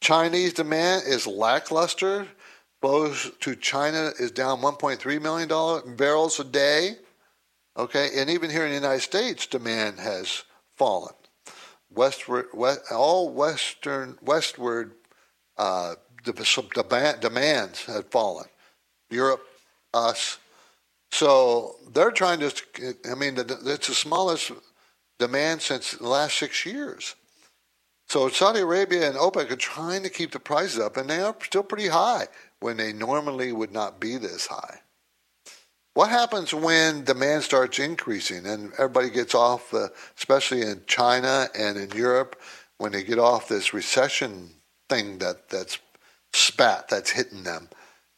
Chinese 0.00 0.52
demand 0.52 1.04
is 1.06 1.26
lackluster. 1.26 2.26
Flows 2.82 3.30
to 3.40 3.56
China 3.56 4.12
is 4.18 4.30
down 4.30 4.60
1.3 4.60 5.22
million 5.22 5.96
barrels 5.96 6.38
a 6.38 6.44
day. 6.44 6.96
Okay, 7.76 8.10
and 8.16 8.28
even 8.28 8.50
here 8.50 8.64
in 8.64 8.68
the 8.68 8.76
United 8.76 9.00
States, 9.00 9.46
demand 9.46 9.98
has 9.98 10.44
fallen. 10.76 11.14
Westward, 11.94 12.46
west, 12.52 12.80
all 12.90 13.28
western 13.30 14.18
westward 14.22 14.92
uh, 15.56 15.94
demand, 16.24 17.20
demands 17.20 17.84
had 17.84 18.06
fallen. 18.10 18.46
Europe, 19.10 19.44
us. 19.92 20.38
So 21.12 21.76
they're 21.92 22.10
trying 22.10 22.40
to. 22.40 22.52
I 23.10 23.14
mean, 23.14 23.36
it's 23.38 23.86
the 23.88 23.94
smallest 23.94 24.50
demand 25.18 25.62
since 25.62 25.92
the 25.92 26.08
last 26.08 26.36
six 26.38 26.66
years. 26.66 27.14
So 28.08 28.28
Saudi 28.28 28.60
Arabia 28.60 29.08
and 29.08 29.16
OPEC 29.16 29.50
are 29.50 29.56
trying 29.56 30.02
to 30.02 30.10
keep 30.10 30.32
the 30.32 30.40
prices 30.40 30.78
up, 30.78 30.96
and 30.96 31.08
they 31.08 31.20
are 31.20 31.34
still 31.42 31.62
pretty 31.62 31.88
high 31.88 32.26
when 32.60 32.76
they 32.76 32.92
normally 32.92 33.52
would 33.52 33.72
not 33.72 34.00
be 34.00 34.16
this 34.16 34.46
high. 34.46 34.80
What 35.94 36.10
happens 36.10 36.52
when 36.52 37.04
demand 37.04 37.44
starts 37.44 37.78
increasing 37.78 38.46
and 38.46 38.72
everybody 38.72 39.10
gets 39.10 39.32
off, 39.32 39.72
uh, 39.72 39.88
especially 40.18 40.62
in 40.62 40.82
China 40.86 41.48
and 41.56 41.78
in 41.78 41.92
Europe, 41.92 42.40
when 42.78 42.90
they 42.90 43.04
get 43.04 43.20
off 43.20 43.48
this 43.48 43.72
recession 43.72 44.50
thing 44.88 45.18
that, 45.18 45.48
that's 45.48 45.78
spat 46.32 46.88
that's 46.88 47.10
hitting 47.10 47.44
them? 47.44 47.68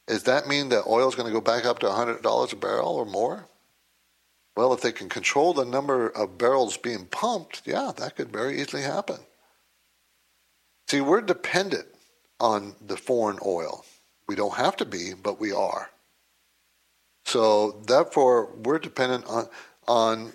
Does 0.07 0.23
that 0.23 0.49
mean 0.49 0.71
that 0.71 0.87
oil 0.87 1.07
is 1.07 1.15
going 1.15 1.27
to 1.27 1.33
go 1.33 1.41
back 1.43 1.67
up 1.67 1.81
to 1.81 1.87
$100 1.87 2.53
a 2.53 2.57
barrel 2.57 2.95
or 2.95 3.05
more? 3.05 3.47
Well, 4.57 4.73
if 4.73 4.81
they 4.81 4.93
can 4.93 5.11
control 5.11 5.53
the 5.53 5.67
number 5.67 6.09
of 6.09 6.39
barrels 6.39 6.79
being 6.79 7.05
pumped, 7.05 7.61
yeah, 7.67 7.93
that 7.99 8.17
could 8.17 8.33
very 8.33 8.59
easily 8.59 8.83
happen. 8.83 9.19
See, 10.89 11.03
we're 11.03 11.21
dependent 11.21 11.89
on 12.41 12.75
the 12.81 12.97
foreign 12.97 13.39
oil. 13.45 13.85
We 14.27 14.35
don't 14.35 14.55
have 14.55 14.77
to 14.77 14.87
be, 14.87 15.13
but 15.13 15.39
we 15.39 15.53
are. 15.53 15.91
So 17.27 17.73
therefore, 17.87 18.53
we're 18.55 18.79
dependent 18.79 19.27
on 19.27 19.49
on 19.89 20.33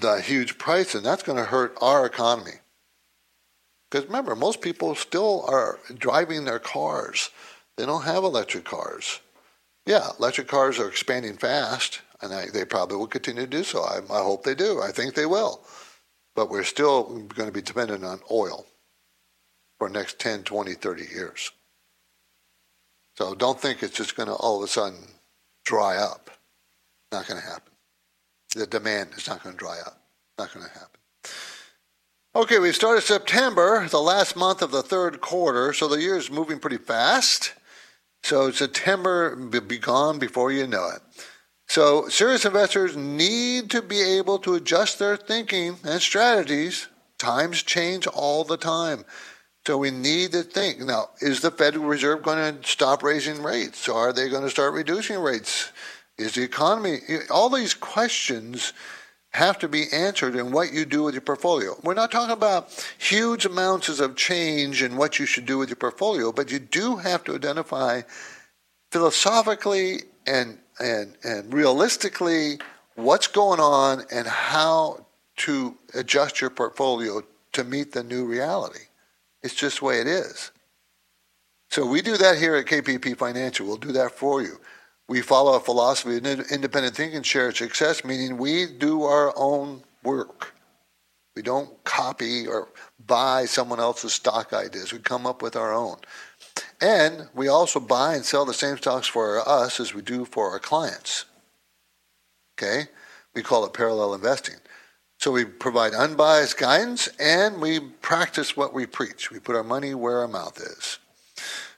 the 0.00 0.20
huge 0.20 0.58
price, 0.58 0.94
and 0.94 1.04
that's 1.04 1.22
going 1.22 1.38
to 1.38 1.44
hurt 1.44 1.76
our 1.80 2.06
economy. 2.06 2.60
Because 3.90 4.06
remember, 4.06 4.36
most 4.36 4.60
people 4.60 4.94
still 4.94 5.44
are 5.48 5.78
driving 5.94 6.44
their 6.44 6.58
cars. 6.58 7.30
They 7.76 7.86
don't 7.86 8.04
have 8.04 8.24
electric 8.24 8.64
cars. 8.64 9.20
Yeah, 9.86 10.08
electric 10.18 10.48
cars 10.48 10.78
are 10.78 10.88
expanding 10.88 11.36
fast, 11.36 12.00
and 12.20 12.32
I, 12.32 12.46
they 12.52 12.64
probably 12.64 12.96
will 12.96 13.06
continue 13.06 13.42
to 13.42 13.48
do 13.48 13.64
so. 13.64 13.82
I, 13.82 14.00
I 14.10 14.22
hope 14.22 14.44
they 14.44 14.54
do. 14.54 14.80
I 14.80 14.92
think 14.92 15.14
they 15.14 15.26
will. 15.26 15.62
But 16.34 16.50
we're 16.50 16.62
still 16.62 17.04
going 17.04 17.48
to 17.48 17.52
be 17.52 17.62
dependent 17.62 18.04
on 18.04 18.20
oil 18.30 18.66
for 19.78 19.88
the 19.88 19.98
next 19.98 20.18
10, 20.18 20.44
20, 20.44 20.74
30 20.74 21.04
years. 21.04 21.52
So 23.16 23.34
don't 23.34 23.60
think 23.60 23.82
it's 23.82 23.96
just 23.96 24.16
going 24.16 24.28
to 24.28 24.34
all 24.34 24.58
of 24.58 24.64
a 24.64 24.68
sudden 24.68 24.98
dry 25.64 25.96
up. 25.96 26.30
Not 27.10 27.26
going 27.26 27.40
to 27.40 27.46
happen. 27.46 27.72
The 28.54 28.66
demand 28.66 29.10
is 29.16 29.26
not 29.28 29.42
going 29.42 29.54
to 29.54 29.58
dry 29.58 29.78
up. 29.84 30.02
Not 30.38 30.52
going 30.52 30.66
to 30.66 30.72
happen. 30.72 31.00
Okay, 32.34 32.58
we 32.58 32.72
started 32.72 33.02
September, 33.02 33.86
the 33.88 34.00
last 34.00 34.36
month 34.36 34.62
of 34.62 34.70
the 34.70 34.82
third 34.82 35.20
quarter, 35.20 35.74
so 35.74 35.86
the 35.86 36.00
year 36.00 36.16
is 36.16 36.30
moving 36.30 36.58
pretty 36.58 36.78
fast. 36.78 37.52
So 38.22 38.50
September 38.50 39.36
will 39.36 39.60
be 39.60 39.78
gone 39.78 40.18
before 40.18 40.50
you 40.50 40.66
know 40.66 40.88
it. 40.94 41.02
So 41.68 42.08
serious 42.08 42.44
investors 42.44 42.96
need 42.96 43.70
to 43.70 43.82
be 43.82 44.00
able 44.00 44.38
to 44.40 44.54
adjust 44.54 44.98
their 44.98 45.16
thinking 45.16 45.76
and 45.84 46.00
strategies. 46.00 46.88
Times 47.18 47.62
change 47.62 48.06
all 48.06 48.44
the 48.44 48.56
time. 48.56 49.04
So 49.66 49.78
we 49.78 49.90
need 49.90 50.32
to 50.32 50.42
think 50.42 50.80
now: 50.80 51.10
Is 51.20 51.40
the 51.40 51.50
Federal 51.50 51.84
Reserve 51.84 52.22
going 52.22 52.60
to 52.60 52.68
stop 52.68 53.02
raising 53.02 53.42
rates? 53.42 53.88
Are 53.88 54.12
they 54.12 54.28
going 54.28 54.42
to 54.42 54.50
start 54.50 54.74
reducing 54.74 55.18
rates? 55.18 55.70
Is 56.18 56.34
the 56.34 56.42
economy? 56.42 56.98
All 57.30 57.48
these 57.48 57.74
questions 57.74 58.72
have 59.32 59.58
to 59.60 59.68
be 59.68 59.84
answered 59.92 60.36
in 60.36 60.52
what 60.52 60.72
you 60.72 60.84
do 60.84 61.04
with 61.04 61.14
your 61.14 61.22
portfolio. 61.22 61.74
We're 61.82 61.94
not 61.94 62.10
talking 62.12 62.32
about 62.32 62.70
huge 62.98 63.46
amounts 63.46 63.88
of 63.98 64.14
change 64.14 64.82
in 64.82 64.96
what 64.96 65.18
you 65.18 65.26
should 65.26 65.46
do 65.46 65.58
with 65.58 65.70
your 65.70 65.76
portfolio, 65.76 66.32
but 66.32 66.52
you 66.52 66.58
do 66.58 66.96
have 66.96 67.24
to 67.24 67.34
identify 67.34 68.02
philosophically 68.90 70.00
and 70.26 70.58
and 70.78 71.16
and 71.24 71.52
realistically 71.52 72.58
what's 72.94 73.26
going 73.26 73.60
on 73.60 74.02
and 74.12 74.26
how 74.26 75.06
to 75.36 75.76
adjust 75.94 76.40
your 76.40 76.50
portfolio 76.50 77.22
to 77.52 77.64
meet 77.64 77.92
the 77.92 78.02
new 78.02 78.26
reality. 78.26 78.84
It's 79.42 79.54
just 79.54 79.80
the 79.80 79.86
way 79.86 80.00
it 80.00 80.06
is. 80.06 80.50
So 81.70 81.86
we 81.86 82.02
do 82.02 82.16
that 82.16 82.38
here 82.38 82.54
at 82.56 82.66
KPP 82.66 83.16
Financial. 83.16 83.66
We'll 83.66 83.76
do 83.76 83.92
that 83.92 84.12
for 84.12 84.42
you. 84.42 84.60
We 85.08 85.20
follow 85.20 85.54
a 85.54 85.60
philosophy 85.60 86.16
of 86.18 86.26
independent 86.26 86.94
thinking, 86.94 87.22
shared 87.22 87.56
success, 87.56 88.04
meaning 88.04 88.36
we 88.38 88.66
do 88.66 89.02
our 89.02 89.32
own 89.36 89.82
work. 90.02 90.54
We 91.34 91.42
don't 91.42 91.82
copy 91.84 92.46
or 92.46 92.68
buy 93.06 93.46
someone 93.46 93.80
else's 93.80 94.12
stock 94.12 94.52
ideas. 94.52 94.92
We 94.92 94.98
come 94.98 95.26
up 95.26 95.42
with 95.42 95.56
our 95.56 95.72
own. 95.72 95.96
And 96.80 97.28
we 97.34 97.48
also 97.48 97.80
buy 97.80 98.14
and 98.14 98.24
sell 98.24 98.44
the 98.44 98.52
same 98.52 98.76
stocks 98.76 99.06
for 99.06 99.46
us 99.48 99.80
as 99.80 99.94
we 99.94 100.02
do 100.02 100.24
for 100.24 100.50
our 100.50 100.58
clients. 100.58 101.24
Okay? 102.58 102.88
We 103.34 103.42
call 103.42 103.64
it 103.64 103.72
parallel 103.72 104.14
investing. 104.14 104.56
So 105.22 105.30
we 105.30 105.44
provide 105.44 105.94
unbiased 105.94 106.58
guidance 106.58 107.08
and 107.20 107.60
we 107.60 107.78
practice 107.78 108.56
what 108.56 108.74
we 108.74 108.86
preach. 108.86 109.30
We 109.30 109.38
put 109.38 109.54
our 109.54 109.62
money 109.62 109.94
where 109.94 110.18
our 110.18 110.26
mouth 110.26 110.58
is. 110.58 110.98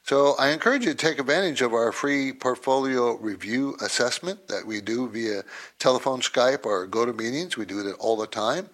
So 0.03 0.35
I 0.39 0.49
encourage 0.49 0.87
you 0.87 0.93
to 0.93 0.97
take 0.97 1.19
advantage 1.19 1.61
of 1.61 1.75
our 1.75 1.93
free 1.93 2.33
portfolio 2.33 3.19
review 3.19 3.77
assessment 3.83 4.49
that 4.49 4.67
we 4.67 4.81
do 4.81 5.11
via 5.11 5.43
telephone, 5.79 6.23
Skype, 6.23 6.65
or 6.65 6.87
go 6.87 7.05
to 7.05 7.13
meetings. 7.13 7.59
We 7.59 7.67
do 7.67 7.87
it 7.87 7.95
all 7.99 8.17
the 8.17 8.27
time. 8.27 8.71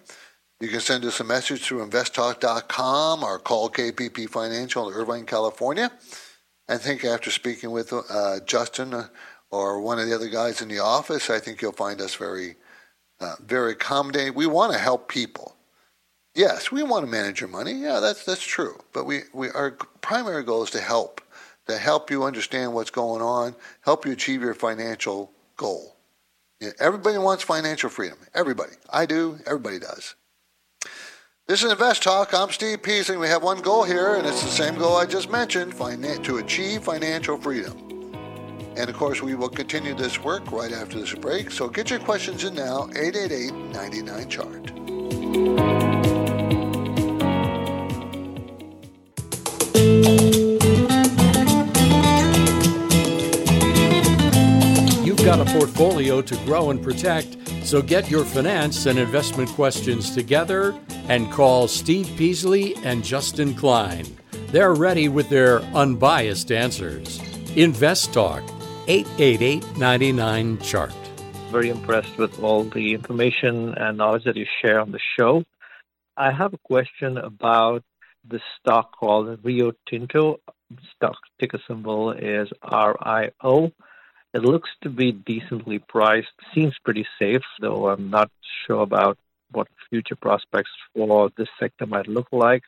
You 0.61 0.69
can 0.69 0.79
send 0.79 1.03
us 1.03 1.19
a 1.19 1.25
message 1.25 1.65
through 1.65 1.85
investtalk.com 1.85 3.25
or 3.25 3.39
call 3.39 3.69
KPP 3.69 4.29
Financial 4.29 4.87
in 4.87 4.95
Irvine, 4.95 5.25
California. 5.25 5.91
I 6.69 6.77
think 6.77 7.03
after 7.03 7.29
speaking 7.29 7.71
with 7.71 7.91
uh, 7.91 8.39
Justin 8.45 8.93
uh, 8.93 9.07
or 9.49 9.81
one 9.81 9.99
of 9.99 10.07
the 10.07 10.15
other 10.15 10.29
guys 10.29 10.61
in 10.61 10.69
the 10.69 10.79
office, 10.79 11.29
I 11.29 11.39
think 11.39 11.61
you'll 11.61 11.73
find 11.73 11.99
us 11.99 12.15
very 12.15 12.55
uh, 13.21 13.35
very 13.45 13.73
accommodating. 13.73 14.33
We 14.33 14.47
want 14.47 14.73
to 14.73 14.79
help 14.79 15.07
people. 15.07 15.55
Yes, 16.33 16.71
we 16.71 16.83
want 16.83 17.05
to 17.05 17.11
manage 17.11 17.41
your 17.41 17.49
money. 17.49 17.73
Yeah, 17.73 17.99
that's 17.99 18.23
that's 18.23 18.43
true. 18.43 18.79
But 18.93 19.05
we, 19.05 19.21
we 19.33 19.49
our 19.49 19.71
primary 20.01 20.43
goal 20.43 20.63
is 20.63 20.71
to 20.71 20.81
help, 20.81 21.21
to 21.67 21.77
help 21.77 22.09
you 22.09 22.23
understand 22.23 22.73
what's 22.73 22.91
going 22.91 23.21
on, 23.21 23.55
help 23.81 24.05
you 24.05 24.13
achieve 24.13 24.41
your 24.41 24.53
financial 24.53 25.31
goal. 25.57 25.95
everybody 26.79 27.17
wants 27.17 27.43
financial 27.43 27.89
freedom. 27.89 28.17
Everybody. 28.33 28.73
I 28.89 29.05
do. 29.05 29.39
Everybody 29.45 29.79
does. 29.79 30.15
This 31.47 31.63
is 31.63 31.71
Invest 31.71 32.03
Talk. 32.03 32.33
I'm 32.33 32.49
Steve 32.49 32.81
Peasley. 32.81 33.17
We 33.17 33.27
have 33.27 33.43
one 33.43 33.59
goal 33.59 33.83
here, 33.83 34.15
and 34.15 34.25
it's 34.25 34.41
the 34.41 34.49
same 34.49 34.75
goal 34.75 34.95
I 34.95 35.05
just 35.05 35.29
mentioned: 35.29 35.73
to 35.75 36.37
achieve 36.37 36.83
financial 36.83 37.37
freedom. 37.37 38.00
And 38.77 38.89
of 38.89 38.95
course, 38.95 39.21
we 39.21 39.35
will 39.35 39.49
continue 39.49 39.93
this 39.93 40.23
work 40.23 40.49
right 40.51 40.71
after 40.71 40.99
this 40.99 41.13
break. 41.13 41.51
So 41.51 41.67
get 41.67 41.89
your 41.89 41.99
questions 41.99 42.45
in 42.45 42.55
now, 42.55 42.89
888 42.95 43.53
99 43.53 44.29
Chart. 44.29 44.71
You've 55.05 55.25
got 55.25 55.41
a 55.41 55.45
portfolio 55.45 56.21
to 56.21 56.35
grow 56.45 56.69
and 56.69 56.81
protect, 56.81 57.37
so 57.63 57.81
get 57.81 58.09
your 58.09 58.23
finance 58.23 58.85
and 58.85 58.97
investment 58.97 59.49
questions 59.49 60.15
together 60.15 60.79
and 61.09 61.29
call 61.29 61.67
Steve 61.67 62.09
Peasley 62.17 62.75
and 62.83 63.03
Justin 63.03 63.53
Klein. 63.53 64.05
They're 64.47 64.73
ready 64.73 65.09
with 65.09 65.29
their 65.29 65.59
unbiased 65.73 66.51
answers. 66.51 67.19
Invest 67.55 68.13
Talk 68.13 68.43
888 68.87 69.77
99 69.77 70.57
Chart. 70.59 70.93
Very 71.51 71.69
impressed 71.69 72.17
with 72.17 72.41
all 72.41 72.63
the 72.63 72.93
information 72.93 73.75
and 73.75 73.97
knowledge 73.97 74.23
that 74.23 74.35
you 74.35 74.45
share 74.61 74.79
on 74.79 74.91
the 74.91 74.99
show. 75.17 75.43
I 76.17 76.31
have 76.31 76.53
a 76.53 76.57
question 76.57 77.17
about 77.17 77.83
the 78.27 78.39
stock 78.59 78.97
called 78.97 79.39
Rio 79.43 79.73
Tinto. 79.87 80.39
Stock 80.95 81.17
ticker 81.39 81.59
symbol 81.67 82.11
is 82.11 82.49
RIO. 82.63 83.71
It 84.33 84.41
looks 84.41 84.69
to 84.81 84.89
be 84.89 85.11
decently 85.11 85.79
priced, 85.79 86.31
seems 86.55 86.73
pretty 86.83 87.05
safe, 87.19 87.43
though 87.59 87.89
I'm 87.89 88.09
not 88.09 88.31
sure 88.65 88.81
about 88.81 89.17
what 89.51 89.67
future 89.89 90.15
prospects 90.15 90.71
for 90.95 91.29
this 91.37 91.49
sector 91.59 91.85
might 91.85 92.07
look 92.07 92.27
like. 92.31 92.63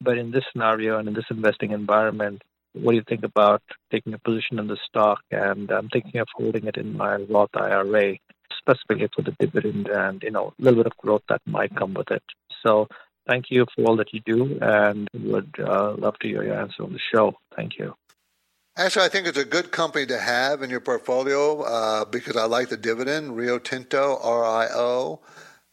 But 0.00 0.18
in 0.18 0.30
this 0.30 0.44
scenario 0.52 0.98
and 0.98 1.08
in 1.08 1.14
this 1.14 1.30
investing 1.30 1.72
environment, 1.72 2.42
what 2.74 2.92
do 2.92 2.96
you 2.96 3.04
think 3.08 3.24
about 3.24 3.62
taking 3.90 4.14
a 4.14 4.18
position 4.18 4.58
in 4.58 4.66
the 4.66 4.78
stock? 4.88 5.20
And 5.30 5.70
I'm 5.70 5.88
thinking 5.88 6.20
of 6.20 6.28
holding 6.34 6.66
it 6.66 6.76
in 6.76 6.96
my 6.96 7.16
Roth 7.16 7.54
IRA, 7.54 8.16
specifically 8.58 9.08
for 9.14 9.22
the 9.22 9.34
dividend 9.38 9.88
and 9.88 10.22
you 10.22 10.30
know 10.30 10.52
a 10.58 10.62
little 10.62 10.82
bit 10.82 10.92
of 10.92 10.96
growth 10.98 11.22
that 11.28 11.40
might 11.46 11.74
come 11.74 11.94
with 11.94 12.10
it. 12.10 12.22
So 12.62 12.88
thank 13.26 13.50
you 13.50 13.66
for 13.74 13.84
all 13.84 13.96
that 13.96 14.12
you 14.12 14.20
do, 14.24 14.58
and 14.60 15.08
would 15.14 15.54
uh, 15.58 15.94
love 15.94 16.18
to 16.20 16.28
hear 16.28 16.42
your 16.42 16.60
answer 16.60 16.82
on 16.82 16.92
the 16.92 17.00
show. 17.12 17.34
Thank 17.54 17.78
you. 17.78 17.94
Actually, 18.76 19.04
I 19.04 19.08
think 19.08 19.28
it's 19.28 19.38
a 19.38 19.44
good 19.44 19.70
company 19.70 20.04
to 20.06 20.18
have 20.18 20.62
in 20.62 20.68
your 20.68 20.80
portfolio 20.80 21.60
uh, 21.60 22.04
because 22.04 22.36
I 22.36 22.46
like 22.46 22.70
the 22.70 22.76
dividend. 22.76 23.36
Rio 23.36 23.58
Tinto, 23.60 24.18
RIO. 24.18 25.20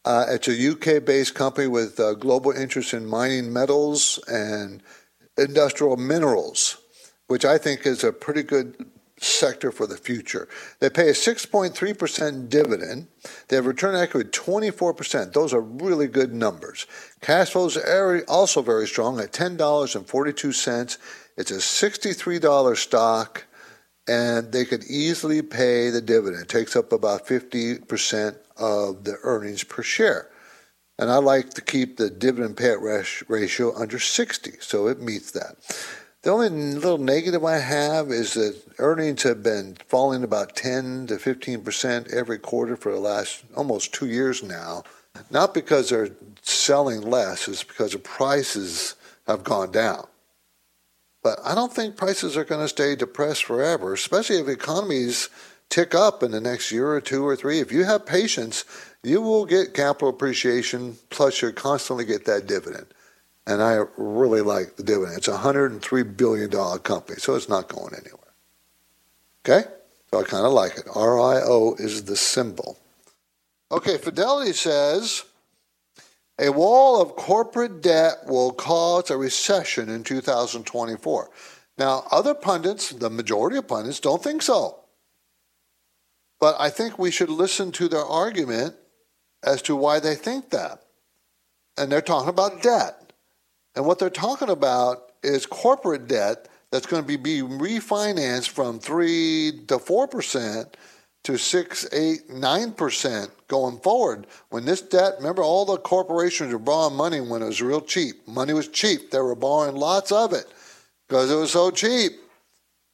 Uh, 0.04 0.26
it's 0.28 0.48
a 0.48 0.70
UK 0.70 1.04
based 1.04 1.34
company 1.34 1.66
with 1.66 1.98
uh, 1.98 2.14
global 2.14 2.52
interest 2.52 2.94
in 2.94 3.06
mining 3.06 3.52
metals 3.52 4.20
and 4.28 4.82
industrial 5.36 5.96
minerals, 5.96 6.78
which 7.32 7.44
I 7.44 7.58
think 7.58 7.86
is 7.86 8.04
a 8.04 8.12
pretty 8.12 8.42
good 8.42 8.86
sector 9.18 9.70
for 9.70 9.86
the 9.86 9.96
future. 9.96 10.48
They 10.80 10.90
pay 10.90 11.08
a 11.08 11.12
6.3% 11.12 12.48
dividend. 12.48 13.06
They 13.48 13.56
have 13.56 13.66
return 13.66 13.94
equity 13.94 14.28
24%. 14.30 15.32
Those 15.32 15.54
are 15.54 15.60
really 15.60 16.08
good 16.08 16.34
numbers. 16.34 16.86
Cash 17.20 17.50
flows 17.50 17.76
are 17.76 18.24
also 18.28 18.62
very 18.62 18.86
strong 18.86 19.20
at 19.20 19.32
$10.42 19.32 20.98
it's 21.36 21.50
a 21.50 21.54
$63 21.54 22.76
stock, 22.76 23.44
and 24.06 24.52
they 24.52 24.64
could 24.64 24.84
easily 24.84 25.42
pay 25.42 25.90
the 25.90 26.00
dividend. 26.00 26.42
It 26.42 26.48
takes 26.48 26.76
up 26.76 26.92
about 26.92 27.26
50% 27.26 28.36
of 28.58 29.04
the 29.04 29.16
earnings 29.22 29.64
per 29.64 29.82
share. 29.82 30.28
And 30.98 31.10
I 31.10 31.16
like 31.16 31.50
to 31.54 31.62
keep 31.62 31.96
the 31.96 32.10
dividend 32.10 32.56
payout 32.56 33.28
ratio 33.28 33.74
under 33.74 33.98
60, 33.98 34.52
so 34.60 34.88
it 34.88 35.00
meets 35.00 35.30
that. 35.32 35.56
The 36.22 36.30
only 36.30 36.50
little 36.50 36.98
negative 36.98 37.44
I 37.44 37.58
have 37.58 38.10
is 38.10 38.34
that 38.34 38.56
earnings 38.78 39.24
have 39.24 39.42
been 39.42 39.76
falling 39.88 40.22
about 40.22 40.54
10 40.54 41.08
to 41.08 41.16
15% 41.16 42.12
every 42.12 42.38
quarter 42.38 42.76
for 42.76 42.92
the 42.92 43.00
last 43.00 43.42
almost 43.56 43.92
two 43.92 44.06
years 44.06 44.40
now. 44.40 44.84
Not 45.32 45.52
because 45.52 45.90
they're 45.90 46.10
selling 46.42 47.00
less, 47.00 47.48
it's 47.48 47.64
because 47.64 47.92
the 47.92 47.98
prices 47.98 48.94
have 49.26 49.42
gone 49.42 49.72
down. 49.72 50.06
But 51.24 51.40
I 51.44 51.56
don't 51.56 51.72
think 51.72 51.96
prices 51.96 52.36
are 52.36 52.44
going 52.44 52.60
to 52.60 52.68
stay 52.68 52.94
depressed 52.94 53.44
forever, 53.44 53.92
especially 53.92 54.36
if 54.36 54.48
economies 54.48 55.28
tick 55.70 55.92
up 55.92 56.22
in 56.22 56.30
the 56.30 56.40
next 56.40 56.70
year 56.70 56.92
or 56.92 57.00
two 57.00 57.26
or 57.26 57.34
three. 57.34 57.58
If 57.58 57.72
you 57.72 57.82
have 57.84 58.06
patience, 58.06 58.64
you 59.02 59.20
will 59.20 59.44
get 59.44 59.74
capital 59.74 60.08
appreciation, 60.08 60.98
plus 61.10 61.42
you'll 61.42 61.52
constantly 61.52 62.04
get 62.04 62.26
that 62.26 62.46
dividend. 62.46 62.86
And 63.46 63.62
I 63.62 63.84
really 63.96 64.40
like 64.40 64.76
the 64.76 64.82
dividend. 64.82 65.18
It's 65.18 65.28
a 65.28 65.36
$103 65.36 66.16
billion 66.16 66.50
company, 66.78 67.18
so 67.18 67.34
it's 67.34 67.48
not 67.48 67.68
going 67.68 67.94
anywhere. 67.94 68.18
Okay? 69.44 69.68
So 70.10 70.20
I 70.20 70.24
kind 70.24 70.46
of 70.46 70.52
like 70.52 70.76
it. 70.76 70.86
RIO 70.94 71.74
is 71.74 72.04
the 72.04 72.16
symbol. 72.16 72.78
Okay, 73.72 73.98
Fidelity 73.98 74.52
says 74.52 75.24
a 76.38 76.50
wall 76.50 77.00
of 77.00 77.16
corporate 77.16 77.82
debt 77.82 78.26
will 78.26 78.52
cause 78.52 79.10
a 79.10 79.16
recession 79.16 79.88
in 79.88 80.04
2024. 80.04 81.30
Now, 81.78 82.04
other 82.10 82.34
pundits, 82.34 82.90
the 82.90 83.10
majority 83.10 83.56
of 83.56 83.66
pundits, 83.66 84.00
don't 84.00 84.22
think 84.22 84.42
so. 84.42 84.78
But 86.38 86.56
I 86.58 86.70
think 86.70 86.98
we 86.98 87.10
should 87.10 87.30
listen 87.30 87.72
to 87.72 87.88
their 87.88 88.04
argument 88.04 88.74
as 89.44 89.62
to 89.62 89.76
why 89.76 90.00
they 90.00 90.14
think 90.14 90.50
that. 90.50 90.82
And 91.78 91.90
they're 91.90 92.02
talking 92.02 92.28
about 92.28 92.62
debt. 92.62 93.01
And 93.74 93.86
what 93.86 93.98
they're 93.98 94.10
talking 94.10 94.50
about 94.50 95.12
is 95.22 95.46
corporate 95.46 96.08
debt 96.08 96.48
that's 96.70 96.86
going 96.86 97.02
to 97.02 97.06
be, 97.06 97.16
be 97.16 97.40
refinanced 97.40 98.48
from 98.48 98.78
3 98.78 99.64
to 99.68 99.78
4% 99.78 100.74
to 101.24 101.38
six, 101.38 101.86
eight, 101.92 102.28
nine 102.30 102.72
percent 102.72 103.30
going 103.48 103.78
forward. 103.78 104.26
When 104.50 104.64
this 104.64 104.80
debt, 104.80 105.14
remember, 105.18 105.42
all 105.42 105.64
the 105.64 105.78
corporations 105.78 106.52
were 106.52 106.58
borrowing 106.58 106.96
money 106.96 107.20
when 107.20 107.42
it 107.42 107.46
was 107.46 107.62
real 107.62 107.80
cheap. 107.80 108.26
Money 108.26 108.52
was 108.52 108.68
cheap. 108.68 109.10
They 109.10 109.20
were 109.20 109.36
borrowing 109.36 109.76
lots 109.76 110.10
of 110.10 110.32
it 110.32 110.46
because 111.08 111.30
it 111.30 111.36
was 111.36 111.52
so 111.52 111.70
cheap. 111.70 112.12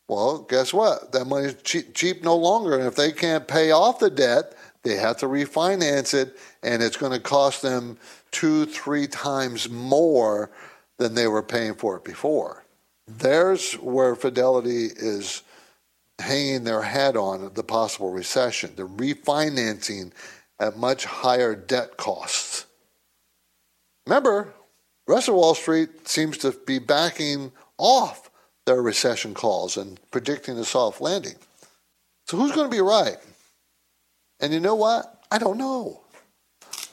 Well, 0.08 0.40
guess 0.40 0.72
what? 0.72 1.12
That 1.12 1.26
money's 1.26 1.54
cheap, 1.62 1.94
cheap 1.94 2.22
no 2.22 2.36
longer, 2.36 2.74
and 2.78 2.86
if 2.86 2.96
they 2.96 3.12
can't 3.12 3.46
pay 3.46 3.70
off 3.70 3.98
the 3.98 4.10
debt, 4.10 4.54
they 4.82 4.96
have 4.96 5.18
to 5.18 5.26
refinance 5.26 6.14
it, 6.14 6.36
and 6.62 6.82
it's 6.82 6.96
going 6.96 7.12
to 7.12 7.20
cost 7.20 7.60
them 7.60 7.98
two, 8.30 8.64
three 8.64 9.06
times 9.06 9.68
more 9.68 10.50
than 10.98 11.14
they 11.14 11.26
were 11.26 11.42
paying 11.42 11.74
for 11.74 11.96
it 11.96 12.04
before. 12.04 12.64
There's 13.06 13.74
where 13.74 14.14
Fidelity 14.14 14.86
is 14.86 15.42
hanging 16.18 16.64
their 16.64 16.82
hat 16.82 17.16
on 17.16 17.52
the 17.54 17.62
possible 17.62 18.10
recession, 18.10 18.74
the 18.76 18.86
refinancing 18.86 20.12
at 20.60 20.76
much 20.76 21.04
higher 21.04 21.54
debt 21.54 21.96
costs. 21.96 22.66
Remember, 24.06 24.52
rest 25.06 25.28
of 25.28 25.36
Wall 25.36 25.54
Street 25.54 26.08
seems 26.08 26.38
to 26.38 26.52
be 26.66 26.78
backing 26.78 27.52
off 27.78 28.30
their 28.66 28.82
recession 28.82 29.34
calls 29.34 29.76
and 29.76 29.98
predicting 30.10 30.58
a 30.58 30.64
soft 30.64 31.00
landing. 31.00 31.36
So 32.26 32.36
who's 32.36 32.52
going 32.52 32.68
to 32.68 32.76
be 32.76 32.82
right? 32.82 33.16
And 34.40 34.52
you 34.52 34.60
know 34.60 34.74
what? 34.74 35.22
I 35.30 35.38
don't 35.38 35.58
know. 35.58 36.00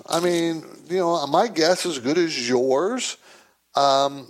I 0.08 0.20
mean, 0.20 0.64
you 0.88 0.97
know, 0.97 1.26
my 1.28 1.47
guess 1.47 1.86
is 1.86 1.97
as 1.97 2.03
good 2.03 2.18
as 2.18 2.47
yours. 2.47 3.18
Um, 3.76 4.28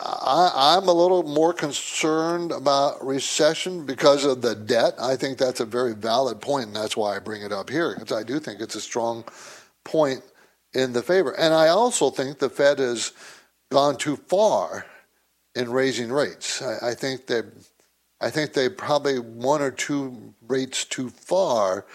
I, 0.00 0.76
am 0.76 0.88
a 0.88 0.92
little 0.92 1.22
more 1.22 1.52
concerned 1.52 2.52
about 2.52 3.04
recession 3.04 3.86
because 3.86 4.24
of 4.24 4.42
the 4.42 4.54
debt. 4.54 4.94
I 5.00 5.16
think 5.16 5.38
that's 5.38 5.60
a 5.60 5.64
very 5.64 5.94
valid 5.94 6.40
point, 6.40 6.66
and 6.66 6.76
that's 6.76 6.96
why 6.96 7.16
I 7.16 7.20
bring 7.20 7.42
it 7.42 7.52
up 7.52 7.70
here, 7.70 7.94
because 7.94 8.16
I 8.16 8.22
do 8.24 8.40
think 8.40 8.60
it's 8.60 8.74
a 8.74 8.80
strong 8.80 9.24
point 9.84 10.22
in 10.74 10.92
the 10.92 11.02
favor. 11.02 11.32
And 11.38 11.54
I 11.54 11.68
also 11.68 12.10
think 12.10 12.38
the 12.38 12.50
Fed 12.50 12.80
has 12.80 13.12
gone 13.70 13.96
too 13.96 14.16
far 14.16 14.84
in 15.54 15.70
raising 15.70 16.10
rates. 16.10 16.60
I, 16.60 16.90
I 16.90 16.94
think 16.94 17.26
they, 17.26 17.42
I 18.20 18.30
think 18.30 18.52
they 18.52 18.68
probably 18.68 19.20
one 19.20 19.62
or 19.62 19.70
two 19.70 20.34
rates 20.46 20.84
too 20.84 21.08
far. 21.08 21.86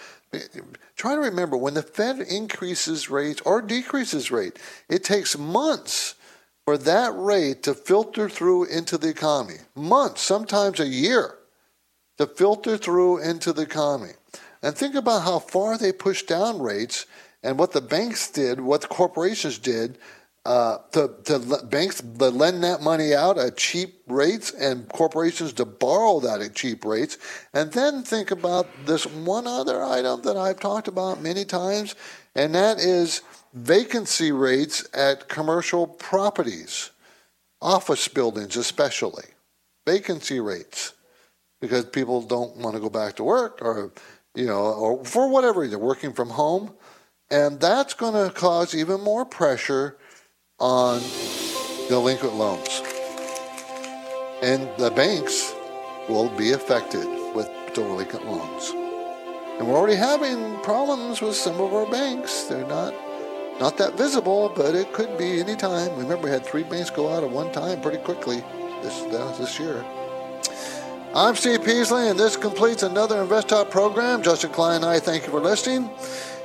Try 0.96 1.14
to 1.14 1.20
remember 1.20 1.56
when 1.56 1.74
the 1.74 1.82
Fed 1.82 2.20
increases 2.20 3.10
rates 3.10 3.42
or 3.44 3.60
decreases 3.60 4.30
rate, 4.30 4.58
it 4.88 5.04
takes 5.04 5.36
months 5.36 6.14
for 6.70 6.78
that 6.78 7.12
rate 7.16 7.64
to 7.64 7.74
filter 7.74 8.28
through 8.28 8.62
into 8.66 8.96
the 8.96 9.08
economy. 9.08 9.56
Months, 9.74 10.22
sometimes 10.22 10.78
a 10.78 10.86
year, 10.86 11.34
to 12.16 12.28
filter 12.28 12.76
through 12.76 13.18
into 13.18 13.52
the 13.52 13.62
economy. 13.62 14.12
And 14.62 14.76
think 14.76 14.94
about 14.94 15.24
how 15.24 15.40
far 15.40 15.76
they 15.76 15.90
pushed 15.90 16.28
down 16.28 16.62
rates 16.62 17.06
and 17.42 17.58
what 17.58 17.72
the 17.72 17.80
banks 17.80 18.30
did, 18.30 18.60
what 18.60 18.82
the 18.82 18.86
corporations 18.86 19.58
did 19.58 19.98
uh, 20.44 20.78
to, 20.92 21.10
to 21.24 21.40
banks 21.64 22.00
to 22.02 22.28
lend 22.28 22.62
that 22.62 22.82
money 22.82 23.14
out 23.14 23.36
at 23.36 23.56
cheap 23.56 24.02
rates 24.06 24.52
and 24.52 24.88
corporations 24.90 25.52
to 25.54 25.64
borrow 25.64 26.20
that 26.20 26.40
at 26.40 26.54
cheap 26.54 26.84
rates. 26.84 27.18
And 27.52 27.72
then 27.72 28.04
think 28.04 28.30
about 28.30 28.68
this 28.86 29.06
one 29.06 29.48
other 29.48 29.82
item 29.82 30.22
that 30.22 30.36
I've 30.36 30.60
talked 30.60 30.86
about 30.86 31.20
many 31.20 31.44
times, 31.44 31.96
and 32.36 32.54
that 32.54 32.78
is 32.78 33.22
vacancy 33.54 34.32
rates 34.32 34.86
at 34.94 35.28
commercial 35.28 35.86
properties, 35.86 36.90
office 37.60 38.08
buildings 38.08 38.56
especially. 38.56 39.24
Vacancy 39.86 40.40
rates 40.40 40.94
because 41.60 41.84
people 41.86 42.22
don't 42.22 42.56
want 42.56 42.74
to 42.74 42.80
go 42.80 42.90
back 42.90 43.16
to 43.16 43.24
work 43.24 43.60
or 43.62 43.92
you 44.34 44.46
know 44.46 44.60
or 44.60 45.04
for 45.04 45.28
whatever 45.28 45.60
reason 45.60 45.80
working 45.80 46.12
from 46.12 46.30
home 46.30 46.72
and 47.30 47.60
that's 47.60 47.94
going 47.94 48.14
to 48.14 48.32
cause 48.34 48.74
even 48.74 49.00
more 49.00 49.24
pressure 49.24 49.96
on 50.58 51.00
delinquent 51.88 52.34
loans 52.34 52.82
and 54.42 54.68
the 54.78 54.90
banks 54.94 55.52
will 56.08 56.28
be 56.36 56.52
affected 56.52 57.06
with 57.34 57.48
delinquent 57.74 58.26
loans 58.26 58.72
And 59.58 59.68
we're 59.68 59.76
already 59.76 59.96
having 59.96 60.58
problems 60.60 61.20
with 61.20 61.36
some 61.36 61.60
of 61.60 61.74
our 61.74 61.84
banks. 61.90 62.44
They're 62.44 62.66
not 62.66 62.94
not 63.60 63.76
that 63.76 63.96
visible, 63.96 64.50
but 64.56 64.74
it 64.74 64.92
could 64.94 65.16
be 65.18 65.38
any 65.38 65.54
time. 65.54 65.90
Remember, 65.98 66.24
we 66.24 66.30
had 66.30 66.44
three 66.44 66.62
banks 66.62 66.88
go 66.88 67.08
out 67.14 67.22
at 67.22 67.30
one 67.30 67.52
time 67.52 67.80
pretty 67.80 67.98
quickly 67.98 68.42
this 68.82 69.02
uh, 69.02 69.36
this 69.38 69.60
year. 69.60 69.84
I'm 71.14 71.36
Steve 71.36 71.64
Peasley, 71.64 72.08
and 72.08 72.18
this 72.18 72.36
completes 72.36 72.82
another 72.82 73.16
InvestTalk 73.16 73.70
program. 73.70 74.22
Justin 74.22 74.50
Klein 74.50 74.76
and 74.76 74.84
I 74.84 74.98
thank 74.98 75.24
you 75.24 75.30
for 75.30 75.40
listening. 75.40 75.90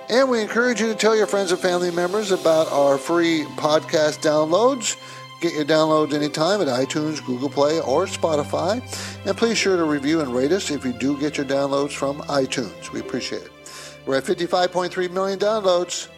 And 0.09 0.29
we 0.29 0.41
encourage 0.41 0.81
you 0.81 0.87
to 0.87 0.95
tell 0.95 1.15
your 1.15 1.25
friends 1.25 1.51
and 1.51 1.59
family 1.59 1.89
members 1.89 2.31
about 2.31 2.71
our 2.71 2.97
free 2.97 3.45
podcast 3.55 4.21
downloads. 4.21 4.97
Get 5.39 5.53
your 5.53 5.65
downloads 5.65 6.13
anytime 6.13 6.61
at 6.61 6.67
iTunes, 6.67 7.25
Google 7.25 7.49
Play, 7.49 7.79
or 7.79 8.05
Spotify. 8.05 8.81
And 9.25 9.37
please 9.37 9.57
sure 9.57 9.77
to 9.77 9.83
review 9.83 10.21
and 10.21 10.33
rate 10.33 10.51
us 10.51 10.69
if 10.69 10.83
you 10.83 10.93
do 10.93 11.19
get 11.19 11.37
your 11.37 11.45
downloads 11.45 11.91
from 11.91 12.19
iTunes. 12.21 12.91
We 12.91 12.99
appreciate 12.99 13.43
it. 13.43 13.51
We're 14.05 14.17
at 14.17 14.23
55.3 14.23 15.11
million 15.11 15.39
downloads. 15.39 16.09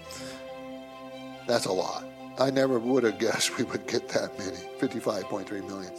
That's 1.48 1.66
a 1.66 1.72
lot. 1.72 2.04
I 2.40 2.52
never 2.52 2.78
would 2.78 3.04
have 3.04 3.18
guessed 3.18 3.58
we 3.58 3.64
would 3.64 3.88
get 3.88 4.10
that 4.10 4.38
many 4.38 4.58
55.3 4.80 5.50
million. 5.68 5.92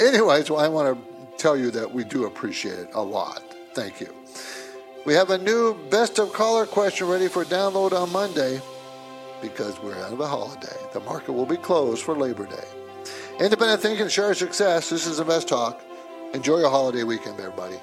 Anyways, 0.00 0.50
I 0.50 0.68
want 0.68 0.96
to 0.96 1.36
tell 1.36 1.56
you 1.56 1.70
that 1.72 1.92
we 1.92 2.04
do 2.04 2.24
appreciate 2.24 2.78
it 2.78 2.88
a 2.94 3.02
lot. 3.02 3.42
Thank 3.74 4.00
you. 4.00 4.14
We 5.04 5.14
have 5.14 5.30
a 5.30 5.38
new 5.38 5.74
best 5.90 6.18
of 6.18 6.32
caller 6.32 6.64
question 6.64 7.08
ready 7.08 7.26
for 7.26 7.44
download 7.44 7.92
on 7.92 8.12
Monday 8.12 8.60
because 9.40 9.80
we're 9.82 9.98
out 9.98 10.12
of 10.12 10.20
a 10.20 10.26
holiday. 10.26 10.76
The 10.92 11.00
market 11.00 11.32
will 11.32 11.46
be 11.46 11.56
closed 11.56 12.04
for 12.04 12.16
Labor 12.16 12.46
Day. 12.46 12.64
Independent 13.40 13.82
thinking, 13.82 14.08
share 14.08 14.32
success. 14.34 14.90
This 14.90 15.06
is 15.06 15.18
Invest 15.18 15.48
Talk. 15.48 15.82
Enjoy 16.32 16.58
your 16.58 16.70
holiday 16.70 17.02
weekend, 17.02 17.40
everybody. 17.40 17.76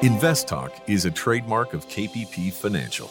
Invest 0.00 0.48
Talk 0.48 0.72
is 0.86 1.04
a 1.04 1.10
trademark 1.10 1.74
of 1.74 1.86
KPP 1.88 2.52
Financial. 2.52 3.10